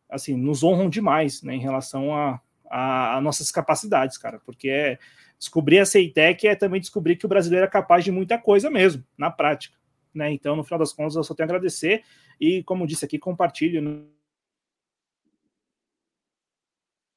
assim 0.10 0.36
nos 0.36 0.64
honram 0.64 0.90
demais 0.90 1.42
né, 1.42 1.56
em 1.56 1.60
relação 1.60 2.14
a, 2.14 2.42
a, 2.70 3.18
a 3.18 3.22
nossas 3.22 3.52
capacidades, 3.52 4.18
cara, 4.18 4.40
porque 4.46 4.70
é 4.70 5.00
descobrir 5.38 5.80
a 5.80 5.86
Ceitec 5.86 6.48
é 6.48 6.56
também 6.56 6.80
descobrir 6.80 7.16
que 7.16 7.26
o 7.26 7.30
brasileiro 7.30 7.66
é 7.66 7.70
capaz 7.70 8.04
de 8.04 8.12
muita 8.12 8.38
coisa 8.38 8.70
mesmo, 8.70 9.04
na 9.18 9.30
prática. 9.30 9.78
Né? 10.14 10.32
Então, 10.32 10.56
no 10.56 10.64
final 10.64 10.80
das 10.80 10.94
contas, 10.94 11.16
eu 11.16 11.24
só 11.24 11.34
tenho 11.34 11.46
a 11.46 11.50
agradecer 11.50 12.04
e, 12.40 12.64
como 12.64 12.88
disse 12.88 13.04
aqui, 13.04 13.20
compartilho 13.20 13.82
né? 13.82 14.02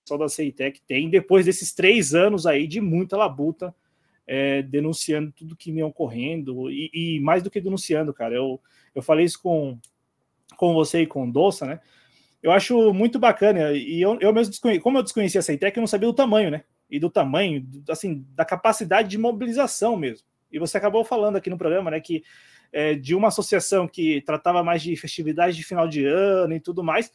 só 0.08 0.16
da 0.16 0.28
Ceitec 0.28 0.80
tem, 0.86 1.10
depois 1.10 1.44
desses 1.44 1.72
três 1.72 2.14
anos 2.14 2.46
aí 2.46 2.66
de 2.66 2.80
muita 2.80 3.16
labuta, 3.16 3.74
é, 4.28 4.60
denunciando 4.60 5.32
tudo 5.32 5.56
que 5.56 5.72
me 5.72 5.82
ocorrendo, 5.82 6.70
e, 6.70 6.90
e, 6.92 7.20
mais 7.20 7.42
do 7.42 7.50
que 7.50 7.60
denunciando, 7.60 8.12
cara, 8.12 8.34
eu, 8.34 8.60
eu 8.94 9.00
falei 9.00 9.24
isso 9.24 9.42
com, 9.42 9.78
com 10.58 10.74
você 10.74 11.00
e 11.00 11.06
com 11.06 11.26
o 11.26 11.32
Doça, 11.32 11.64
né? 11.64 11.80
Eu 12.42 12.52
acho 12.52 12.92
muito 12.92 13.18
bacana, 13.18 13.72
e 13.72 14.00
eu, 14.00 14.18
eu 14.20 14.32
mesmo 14.32 14.50
desconheci, 14.50 14.80
como 14.80 14.98
eu 14.98 15.02
desconhecia 15.02 15.40
a 15.40 15.42
Ceitec, 15.42 15.74
eu 15.76 15.80
não 15.80 15.88
sabia 15.88 16.06
do 16.06 16.14
tamanho, 16.14 16.50
né? 16.50 16.62
E 16.90 17.00
do 17.00 17.08
tamanho, 17.08 17.66
assim, 17.88 18.24
da 18.34 18.44
capacidade 18.44 19.08
de 19.08 19.18
mobilização 19.18 19.96
mesmo. 19.96 20.26
E 20.52 20.58
você 20.58 20.76
acabou 20.76 21.04
falando 21.04 21.36
aqui 21.36 21.48
no 21.48 21.58
programa, 21.58 21.90
né, 21.90 22.00
que 22.00 22.22
é, 22.70 22.94
de 22.94 23.14
uma 23.14 23.28
associação 23.28 23.88
que 23.88 24.20
tratava 24.22 24.62
mais 24.62 24.82
de 24.82 24.94
festividade 24.94 25.56
de 25.56 25.64
final 25.64 25.88
de 25.88 26.04
ano 26.04 26.54
e 26.54 26.60
tudo 26.60 26.84
mais, 26.84 27.10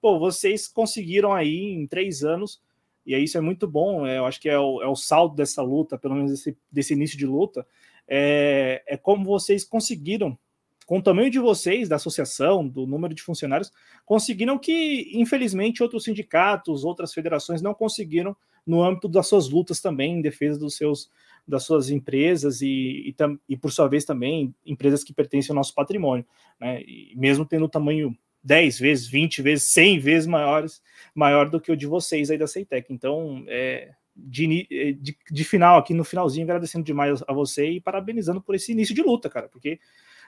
pô, 0.00 0.18
vocês 0.18 0.68
conseguiram 0.68 1.32
aí 1.32 1.72
em 1.72 1.86
três 1.86 2.24
anos 2.24 2.60
e 3.04 3.14
aí 3.14 3.24
isso 3.24 3.38
é 3.38 3.40
muito 3.40 3.66
bom, 3.66 4.06
é, 4.06 4.18
eu 4.18 4.26
acho 4.26 4.40
que 4.40 4.48
é 4.48 4.58
o, 4.58 4.82
é 4.82 4.86
o 4.86 4.96
saldo 4.96 5.34
dessa 5.34 5.62
luta, 5.62 5.98
pelo 5.98 6.14
menos 6.14 6.30
desse, 6.30 6.56
desse 6.70 6.92
início 6.94 7.18
de 7.18 7.26
luta, 7.26 7.66
é, 8.08 8.82
é 8.86 8.96
como 8.96 9.24
vocês 9.24 9.64
conseguiram, 9.64 10.38
com 10.86 10.98
o 10.98 11.02
tamanho 11.02 11.30
de 11.30 11.38
vocês, 11.38 11.88
da 11.88 11.96
associação, 11.96 12.66
do 12.66 12.86
número 12.86 13.14
de 13.14 13.22
funcionários, 13.22 13.72
conseguiram 14.04 14.58
que, 14.58 15.10
infelizmente, 15.14 15.82
outros 15.82 16.04
sindicatos, 16.04 16.84
outras 16.84 17.14
federações 17.14 17.62
não 17.62 17.72
conseguiram 17.72 18.36
no 18.66 18.82
âmbito 18.82 19.08
das 19.08 19.26
suas 19.26 19.48
lutas 19.48 19.80
também, 19.80 20.18
em 20.18 20.22
defesa 20.22 20.58
dos 20.58 20.76
seus, 20.76 21.10
das 21.46 21.64
suas 21.64 21.90
empresas 21.90 22.60
e, 22.62 23.08
e, 23.08 23.16
e 23.48 23.56
por 23.56 23.72
sua 23.72 23.88
vez 23.88 24.04
também 24.04 24.54
empresas 24.64 25.02
que 25.02 25.12
pertencem 25.12 25.50
ao 25.52 25.56
nosso 25.56 25.74
patrimônio, 25.74 26.24
né? 26.60 26.82
E 26.82 27.14
mesmo 27.16 27.44
tendo 27.44 27.64
o 27.64 27.68
tamanho 27.68 28.16
10 28.42 28.78
vezes, 28.78 29.06
20 29.06 29.42
vezes, 29.42 29.72
100 29.72 29.98
vezes 29.98 30.26
maiores, 30.26 30.82
maior 31.14 31.48
do 31.48 31.60
que 31.60 31.70
o 31.70 31.76
de 31.76 31.86
vocês 31.86 32.30
aí 32.30 32.38
da 32.38 32.46
Ceitec. 32.46 32.92
Então, 32.92 33.44
é, 33.48 33.90
de, 34.14 34.66
de, 35.00 35.16
de, 35.30 35.44
final, 35.44 35.78
aqui 35.78 35.94
no 35.94 36.04
finalzinho, 36.04 36.44
agradecendo 36.44 36.84
demais 36.84 37.22
a 37.26 37.32
você 37.32 37.70
e 37.70 37.80
parabenizando 37.80 38.42
por 38.42 38.54
esse 38.54 38.72
início 38.72 38.94
de 38.94 39.02
luta, 39.02 39.30
cara, 39.30 39.48
porque 39.48 39.78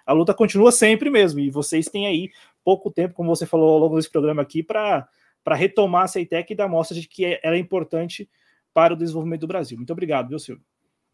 a 0.06 0.12
luta 0.12 0.34
continua 0.34 0.70
sempre 0.70 1.10
mesmo, 1.10 1.40
e 1.40 1.50
vocês 1.50 1.86
têm 1.86 2.06
aí 2.06 2.30
pouco 2.62 2.90
tempo, 2.90 3.14
como 3.14 3.34
você 3.34 3.46
falou 3.46 3.74
ao 3.74 3.78
longo 3.78 3.96
desse 3.96 4.10
programa 4.10 4.42
aqui, 4.42 4.62
para 4.62 5.08
retomar 5.52 6.04
a 6.04 6.08
Ceitec 6.08 6.52
e 6.52 6.56
dar 6.56 6.68
mostra 6.68 6.98
de 6.98 7.08
que 7.08 7.38
ela 7.42 7.56
é 7.56 7.58
importante 7.58 8.28
para 8.72 8.94
o 8.94 8.96
desenvolvimento 8.96 9.42
do 9.42 9.46
Brasil. 9.46 9.76
Muito 9.76 9.92
obrigado, 9.92 10.28
viu, 10.28 10.38
Silvio? 10.38 10.64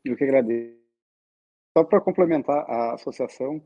Eu 0.05 0.17
que 0.17 0.25
agradeço. 0.25 0.81
Só 1.77 1.85
para 1.85 2.01
complementar 2.01 2.69
a 2.69 2.95
associação, 2.95 3.63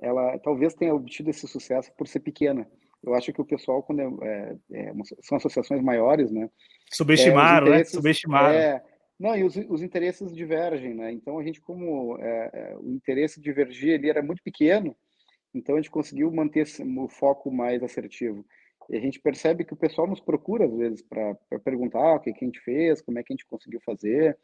ela 0.00 0.38
talvez 0.38 0.74
tenha 0.74 0.94
obtido 0.94 1.30
esse 1.30 1.46
sucesso 1.46 1.92
por 1.96 2.06
ser 2.08 2.20
pequena. 2.20 2.68
Eu 3.02 3.14
acho 3.14 3.32
que 3.32 3.40
o 3.40 3.44
pessoal, 3.44 3.82
quando 3.82 4.00
é, 4.00 4.56
é, 4.72 4.88
é 4.88 4.92
são 5.20 5.36
associações 5.36 5.82
maiores, 5.82 6.30
né? 6.30 6.48
Subestimaram, 6.90 7.66
é, 7.68 7.70
né? 7.70 7.84
Subestimaram. 7.84 8.54
É, 8.54 8.82
não, 9.18 9.36
e 9.36 9.44
os, 9.44 9.56
os, 9.68 9.82
interesses 9.82 10.34
divergem, 10.34 10.94
né? 10.94 11.12
Então, 11.12 11.38
a 11.38 11.44
gente, 11.44 11.60
como 11.60 12.16
é, 12.18 12.76
o 12.80 12.90
interesse 12.90 13.40
divergir, 13.40 13.90
ele 13.90 14.08
era 14.08 14.22
muito 14.22 14.42
pequeno, 14.42 14.96
então 15.54 15.76
a 15.76 15.78
gente 15.78 15.90
conseguiu 15.90 16.30
manter 16.32 16.66
o 16.96 17.08
foco 17.08 17.50
mais 17.50 17.82
assertivo. 17.82 18.44
E 18.90 18.96
a 18.96 19.00
gente 19.00 19.20
percebe 19.20 19.64
que 19.64 19.72
o 19.72 19.76
pessoal 19.76 20.06
nos 20.06 20.20
procura, 20.20 20.66
às 20.66 20.74
vezes, 20.74 21.02
para 21.02 21.36
perguntar 21.62 22.14
o 22.14 22.20
que, 22.20 22.32
que 22.32 22.44
a 22.44 22.46
gente 22.46 22.60
fez, 22.60 23.00
como 23.00 23.18
é 23.18 23.22
que 23.22 23.32
a 23.32 23.34
gente 23.34 23.46
conseguiu 23.46 23.80
fazer, 23.80 24.36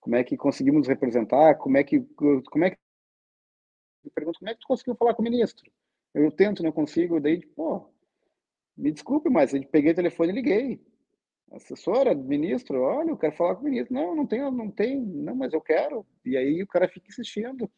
como 0.00 0.16
é 0.16 0.24
que 0.24 0.36
conseguimos 0.36 0.86
representar, 0.88 1.56
como 1.56 1.76
é 1.76 1.84
que. 1.84 2.00
Como 2.00 2.64
é 2.64 2.70
que 2.70 2.78
eu 4.04 4.10
pergunto, 4.10 4.38
como 4.38 4.50
é 4.50 4.54
que 4.54 4.60
tu 4.60 4.66
conseguiu 4.66 4.94
falar 4.94 5.14
com 5.14 5.22
o 5.22 5.24
ministro? 5.24 5.70
Eu 6.14 6.30
tento, 6.30 6.62
não 6.62 6.72
consigo, 6.72 7.20
daí, 7.20 7.44
pô, 7.46 7.88
me 8.76 8.92
desculpe, 8.92 9.28
mas 9.28 9.52
eu 9.52 9.64
peguei 9.66 9.92
o 9.92 9.96
telefone 9.96 10.32
e 10.32 10.34
liguei. 10.34 10.80
Assessora, 11.50 12.14
ministro, 12.14 12.82
olha, 12.82 13.10
eu 13.10 13.16
quero 13.16 13.34
falar 13.34 13.56
com 13.56 13.62
o 13.62 13.64
ministro. 13.64 13.94
Não, 13.94 14.14
não 14.14 14.26
tem, 14.26 14.40
não 14.40 14.70
tem, 14.70 15.00
não, 15.00 15.34
mas 15.34 15.52
eu 15.52 15.60
quero. 15.60 16.06
E 16.24 16.36
aí 16.36 16.62
o 16.62 16.66
cara 16.66 16.88
fica 16.88 17.08
insistindo 17.08 17.70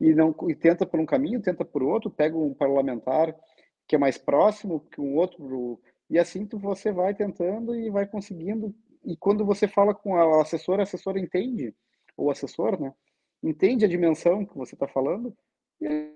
e 0.00 0.14
não 0.14 0.34
e 0.48 0.54
tenta 0.54 0.86
por 0.86 1.00
um 1.00 1.06
caminho, 1.06 1.42
tenta 1.42 1.64
por 1.64 1.82
outro, 1.82 2.10
pega 2.10 2.36
um 2.36 2.54
parlamentar 2.54 3.34
que 3.86 3.96
é 3.96 3.98
mais 3.98 4.16
próximo 4.18 4.80
que 4.92 5.00
um 5.00 5.16
outro 5.16 5.80
e 6.08 6.18
assim 6.18 6.46
tu, 6.46 6.58
você 6.58 6.92
vai 6.92 7.14
tentando 7.14 7.74
e 7.74 7.90
vai 7.90 8.06
conseguindo 8.06 8.74
e 9.04 9.16
quando 9.16 9.44
você 9.44 9.66
fala 9.66 9.94
com 9.94 10.16
a 10.16 10.42
assessora, 10.42 10.82
a 10.82 10.84
assessora 10.84 11.18
entende 11.18 11.74
ou 12.16 12.30
assessor, 12.30 12.80
né? 12.80 12.92
Entende 13.42 13.84
a 13.84 13.88
dimensão 13.88 14.44
que 14.44 14.56
você 14.56 14.74
está 14.74 14.86
falando 14.86 15.36
e 15.80 16.12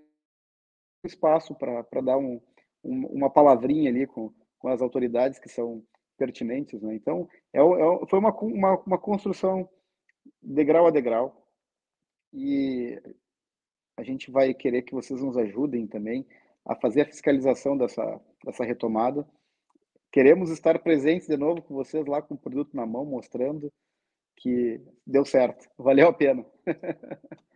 espaço 1.04 1.54
para 1.54 2.00
dar 2.00 2.16
um, 2.16 2.40
um, 2.84 3.06
uma 3.06 3.30
palavrinha 3.30 3.90
ali 3.90 4.06
com, 4.06 4.32
com 4.58 4.68
as 4.68 4.80
autoridades 4.80 5.38
que 5.38 5.48
são 5.48 5.84
pertinentes, 6.16 6.80
né? 6.80 6.94
Então 6.94 7.28
é, 7.52 7.58
é, 7.58 8.06
foi 8.08 8.18
uma, 8.18 8.32
uma, 8.40 8.78
uma 8.80 8.98
construção 8.98 9.68
degrau 10.40 10.86
a 10.86 10.90
degrau 10.90 11.48
e 12.32 13.00
a 13.96 14.02
gente 14.02 14.30
vai 14.30 14.54
querer 14.54 14.82
que 14.82 14.94
vocês 14.94 15.20
nos 15.20 15.36
ajudem 15.36 15.86
também 15.86 16.26
a 16.64 16.74
fazer 16.76 17.02
a 17.02 17.06
fiscalização 17.06 17.76
dessa, 17.76 18.20
dessa 18.44 18.64
retomada. 18.64 19.26
Queremos 20.10 20.50
estar 20.50 20.78
presentes 20.78 21.26
de 21.26 21.36
novo 21.36 21.62
com 21.62 21.74
vocês 21.74 22.06
lá 22.06 22.22
com 22.22 22.34
o 22.34 22.38
produto 22.38 22.76
na 22.76 22.86
mão, 22.86 23.04
mostrando 23.04 23.72
que 24.36 24.80
deu 25.06 25.24
certo, 25.24 25.68
valeu 25.76 26.08
a 26.08 26.12
pena. 26.12 26.44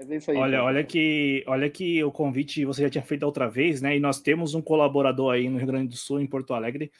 Mas 0.00 0.10
é 0.10 0.16
isso 0.16 0.30
aí. 0.30 0.36
Olha, 0.38 0.64
olha 0.64 0.82
que, 0.82 1.44
olha 1.46 1.68
que 1.68 2.02
o 2.02 2.10
convite 2.10 2.64
você 2.64 2.82
já 2.82 2.88
tinha 2.88 3.04
feito 3.04 3.22
outra 3.22 3.46
vez, 3.48 3.82
né? 3.82 3.94
E 3.94 4.00
nós 4.00 4.18
temos 4.18 4.54
um 4.54 4.62
colaborador 4.62 5.34
aí 5.34 5.46
no 5.46 5.58
Rio 5.58 5.66
Grande 5.66 5.88
do 5.88 5.96
Sul, 5.96 6.20
em 6.20 6.26
Porto 6.26 6.54
Alegre, 6.54 6.90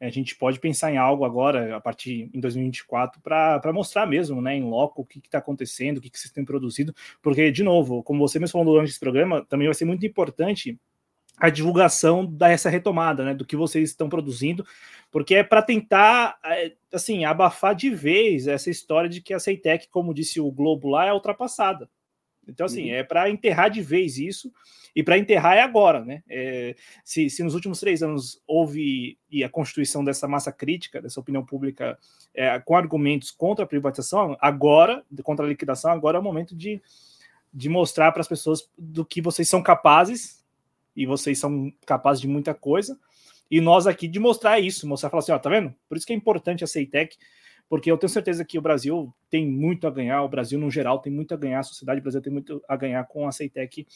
a 0.00 0.08
gente 0.08 0.34
pode 0.34 0.58
pensar 0.58 0.90
em 0.90 0.96
algo 0.96 1.26
agora, 1.26 1.76
a 1.76 1.80
partir 1.80 2.30
em 2.32 2.40
2024, 2.40 3.20
para 3.20 3.72
mostrar 3.72 4.06
mesmo, 4.06 4.40
né, 4.40 4.56
em 4.56 4.62
loco, 4.62 5.02
o 5.02 5.04
que 5.04 5.18
está 5.18 5.36
acontecendo, 5.36 5.98
o 5.98 6.00
que, 6.00 6.08
que 6.08 6.18
vocês 6.18 6.32
têm 6.32 6.42
produzido, 6.42 6.94
porque, 7.20 7.50
de 7.50 7.62
novo, 7.62 8.02
como 8.02 8.26
você 8.26 8.38
mesmo 8.38 8.52
falou 8.52 8.72
durante 8.72 8.88
esse 8.88 8.98
programa, 8.98 9.44
também 9.44 9.68
vai 9.68 9.74
ser 9.74 9.84
muito 9.84 10.06
importante 10.06 10.80
a 11.36 11.50
divulgação 11.50 12.24
dessa 12.24 12.70
retomada, 12.70 13.26
né, 13.26 13.34
do 13.34 13.44
que 13.44 13.56
vocês 13.56 13.90
estão 13.90 14.08
produzindo, 14.08 14.64
porque 15.10 15.34
é 15.34 15.42
para 15.44 15.60
tentar, 15.60 16.38
é, 16.46 16.72
assim, 16.90 17.26
abafar 17.26 17.74
de 17.74 17.90
vez 17.90 18.46
essa 18.46 18.70
história 18.70 19.10
de 19.10 19.20
que 19.20 19.34
a 19.34 19.38
Ceitec, 19.38 19.86
como 19.90 20.14
disse 20.14 20.40
o 20.40 20.50
Globo 20.50 20.88
lá, 20.88 21.06
é 21.06 21.12
ultrapassada. 21.12 21.90
Então, 22.50 22.66
assim, 22.66 22.90
uhum. 22.90 22.94
é 22.94 23.02
para 23.02 23.30
enterrar 23.30 23.70
de 23.70 23.80
vez 23.80 24.18
isso, 24.18 24.52
e 24.94 25.02
para 25.02 25.16
enterrar 25.16 25.56
é 25.56 25.62
agora, 25.62 26.04
né? 26.04 26.22
É, 26.28 26.74
se, 27.04 27.30
se, 27.30 27.42
nos 27.42 27.54
últimos 27.54 27.78
três 27.78 28.02
anos 28.02 28.42
houve 28.46 29.16
e 29.30 29.44
a 29.44 29.48
constituição 29.48 30.04
dessa 30.04 30.26
massa 30.26 30.50
crítica, 30.50 31.00
dessa 31.00 31.20
opinião 31.20 31.44
pública 31.44 31.96
é, 32.34 32.58
com 32.58 32.76
argumentos 32.76 33.30
contra 33.30 33.64
a 33.64 33.68
privatização, 33.68 34.36
agora, 34.40 35.04
contra 35.22 35.46
a 35.46 35.48
liquidação, 35.48 35.90
agora 35.92 36.18
é 36.18 36.20
o 36.20 36.24
momento 36.24 36.56
de, 36.56 36.82
de 37.54 37.68
mostrar 37.68 38.10
para 38.12 38.20
as 38.20 38.28
pessoas 38.28 38.68
do 38.76 39.04
que 39.04 39.22
vocês 39.22 39.48
são 39.48 39.62
capazes, 39.62 40.44
e 40.96 41.06
vocês 41.06 41.38
são 41.38 41.72
capazes 41.86 42.20
de 42.20 42.28
muita 42.28 42.52
coisa, 42.52 42.98
e 43.50 43.60
nós 43.60 43.86
aqui 43.86 44.06
de 44.06 44.18
mostrar 44.18 44.60
isso, 44.60 44.86
mostrar, 44.86 45.10
falar 45.10 45.22
assim, 45.22 45.32
ó, 45.32 45.38
tá 45.38 45.50
vendo? 45.50 45.74
Por 45.88 45.96
isso 45.96 46.06
que 46.06 46.12
é 46.12 46.16
importante 46.16 46.62
a 46.62 46.66
CEITEC, 46.66 47.16
porque 47.70 47.88
eu 47.88 47.96
tenho 47.96 48.10
certeza 48.10 48.44
que 48.44 48.58
o 48.58 48.60
Brasil 48.60 49.14
tem 49.30 49.46
muito 49.46 49.86
a 49.86 49.90
ganhar, 49.92 50.24
o 50.24 50.28
Brasil 50.28 50.58
no 50.58 50.68
geral 50.68 50.98
tem 50.98 51.12
muito 51.12 51.32
a 51.32 51.36
ganhar, 51.36 51.60
a 51.60 51.62
sociedade 51.62 52.00
brasileira 52.00 52.24
tem 52.24 52.32
muito 52.32 52.60
a 52.68 52.74
ganhar 52.74 53.04
com 53.04 53.28
a 53.28 53.32
Ceitec 53.32 53.86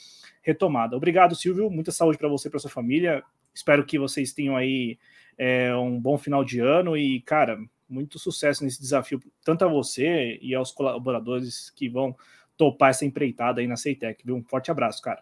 retomada. 0.42 0.96
Obrigado, 0.96 1.34
Silvio, 1.34 1.68
muita 1.68 1.90
saúde 1.90 2.16
para 2.16 2.28
você 2.28 2.46
e 2.46 2.50
para 2.52 2.60
sua 2.60 2.70
família. 2.70 3.24
Espero 3.52 3.84
que 3.84 3.98
vocês 3.98 4.32
tenham 4.32 4.56
aí 4.56 4.96
é, 5.36 5.74
um 5.74 6.00
bom 6.00 6.16
final 6.16 6.44
de 6.44 6.60
ano 6.60 6.96
e, 6.96 7.20
cara, 7.22 7.58
muito 7.88 8.16
sucesso 8.16 8.62
nesse 8.62 8.80
desafio, 8.80 9.20
tanto 9.44 9.64
a 9.64 9.68
você 9.68 10.38
e 10.40 10.54
aos 10.54 10.70
colaboradores 10.70 11.70
que 11.70 11.88
vão 11.88 12.16
topar 12.56 12.90
essa 12.90 13.04
empreitada 13.04 13.60
aí 13.60 13.66
na 13.66 13.76
Ceitec, 13.76 14.24
viu? 14.24 14.36
Um 14.36 14.44
forte 14.44 14.70
abraço, 14.70 15.02
cara. 15.02 15.20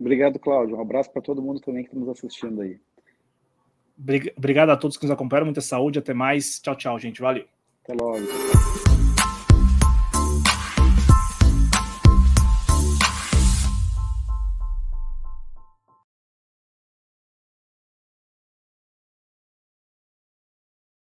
Obrigado, 0.00 0.38
Cláudio. 0.38 0.74
Um 0.74 0.80
abraço 0.80 1.12
para 1.12 1.20
todo 1.20 1.42
mundo 1.42 1.60
também 1.60 1.82
que 1.82 1.90
está 1.90 2.00
nos 2.00 2.08
assistindo 2.08 2.62
aí. 2.62 2.80
Obrigado 4.38 4.70
a 4.70 4.76
todos 4.76 4.96
que 4.96 5.04
nos 5.04 5.12
acompanharam. 5.12 5.44
Muita 5.46 5.60
saúde. 5.60 5.98
Até 5.98 6.14
mais. 6.14 6.58
Tchau, 6.60 6.74
tchau, 6.74 6.98
gente. 6.98 7.20
Valeu. 7.20 7.53
Até 7.84 7.92
logo. 7.92 8.83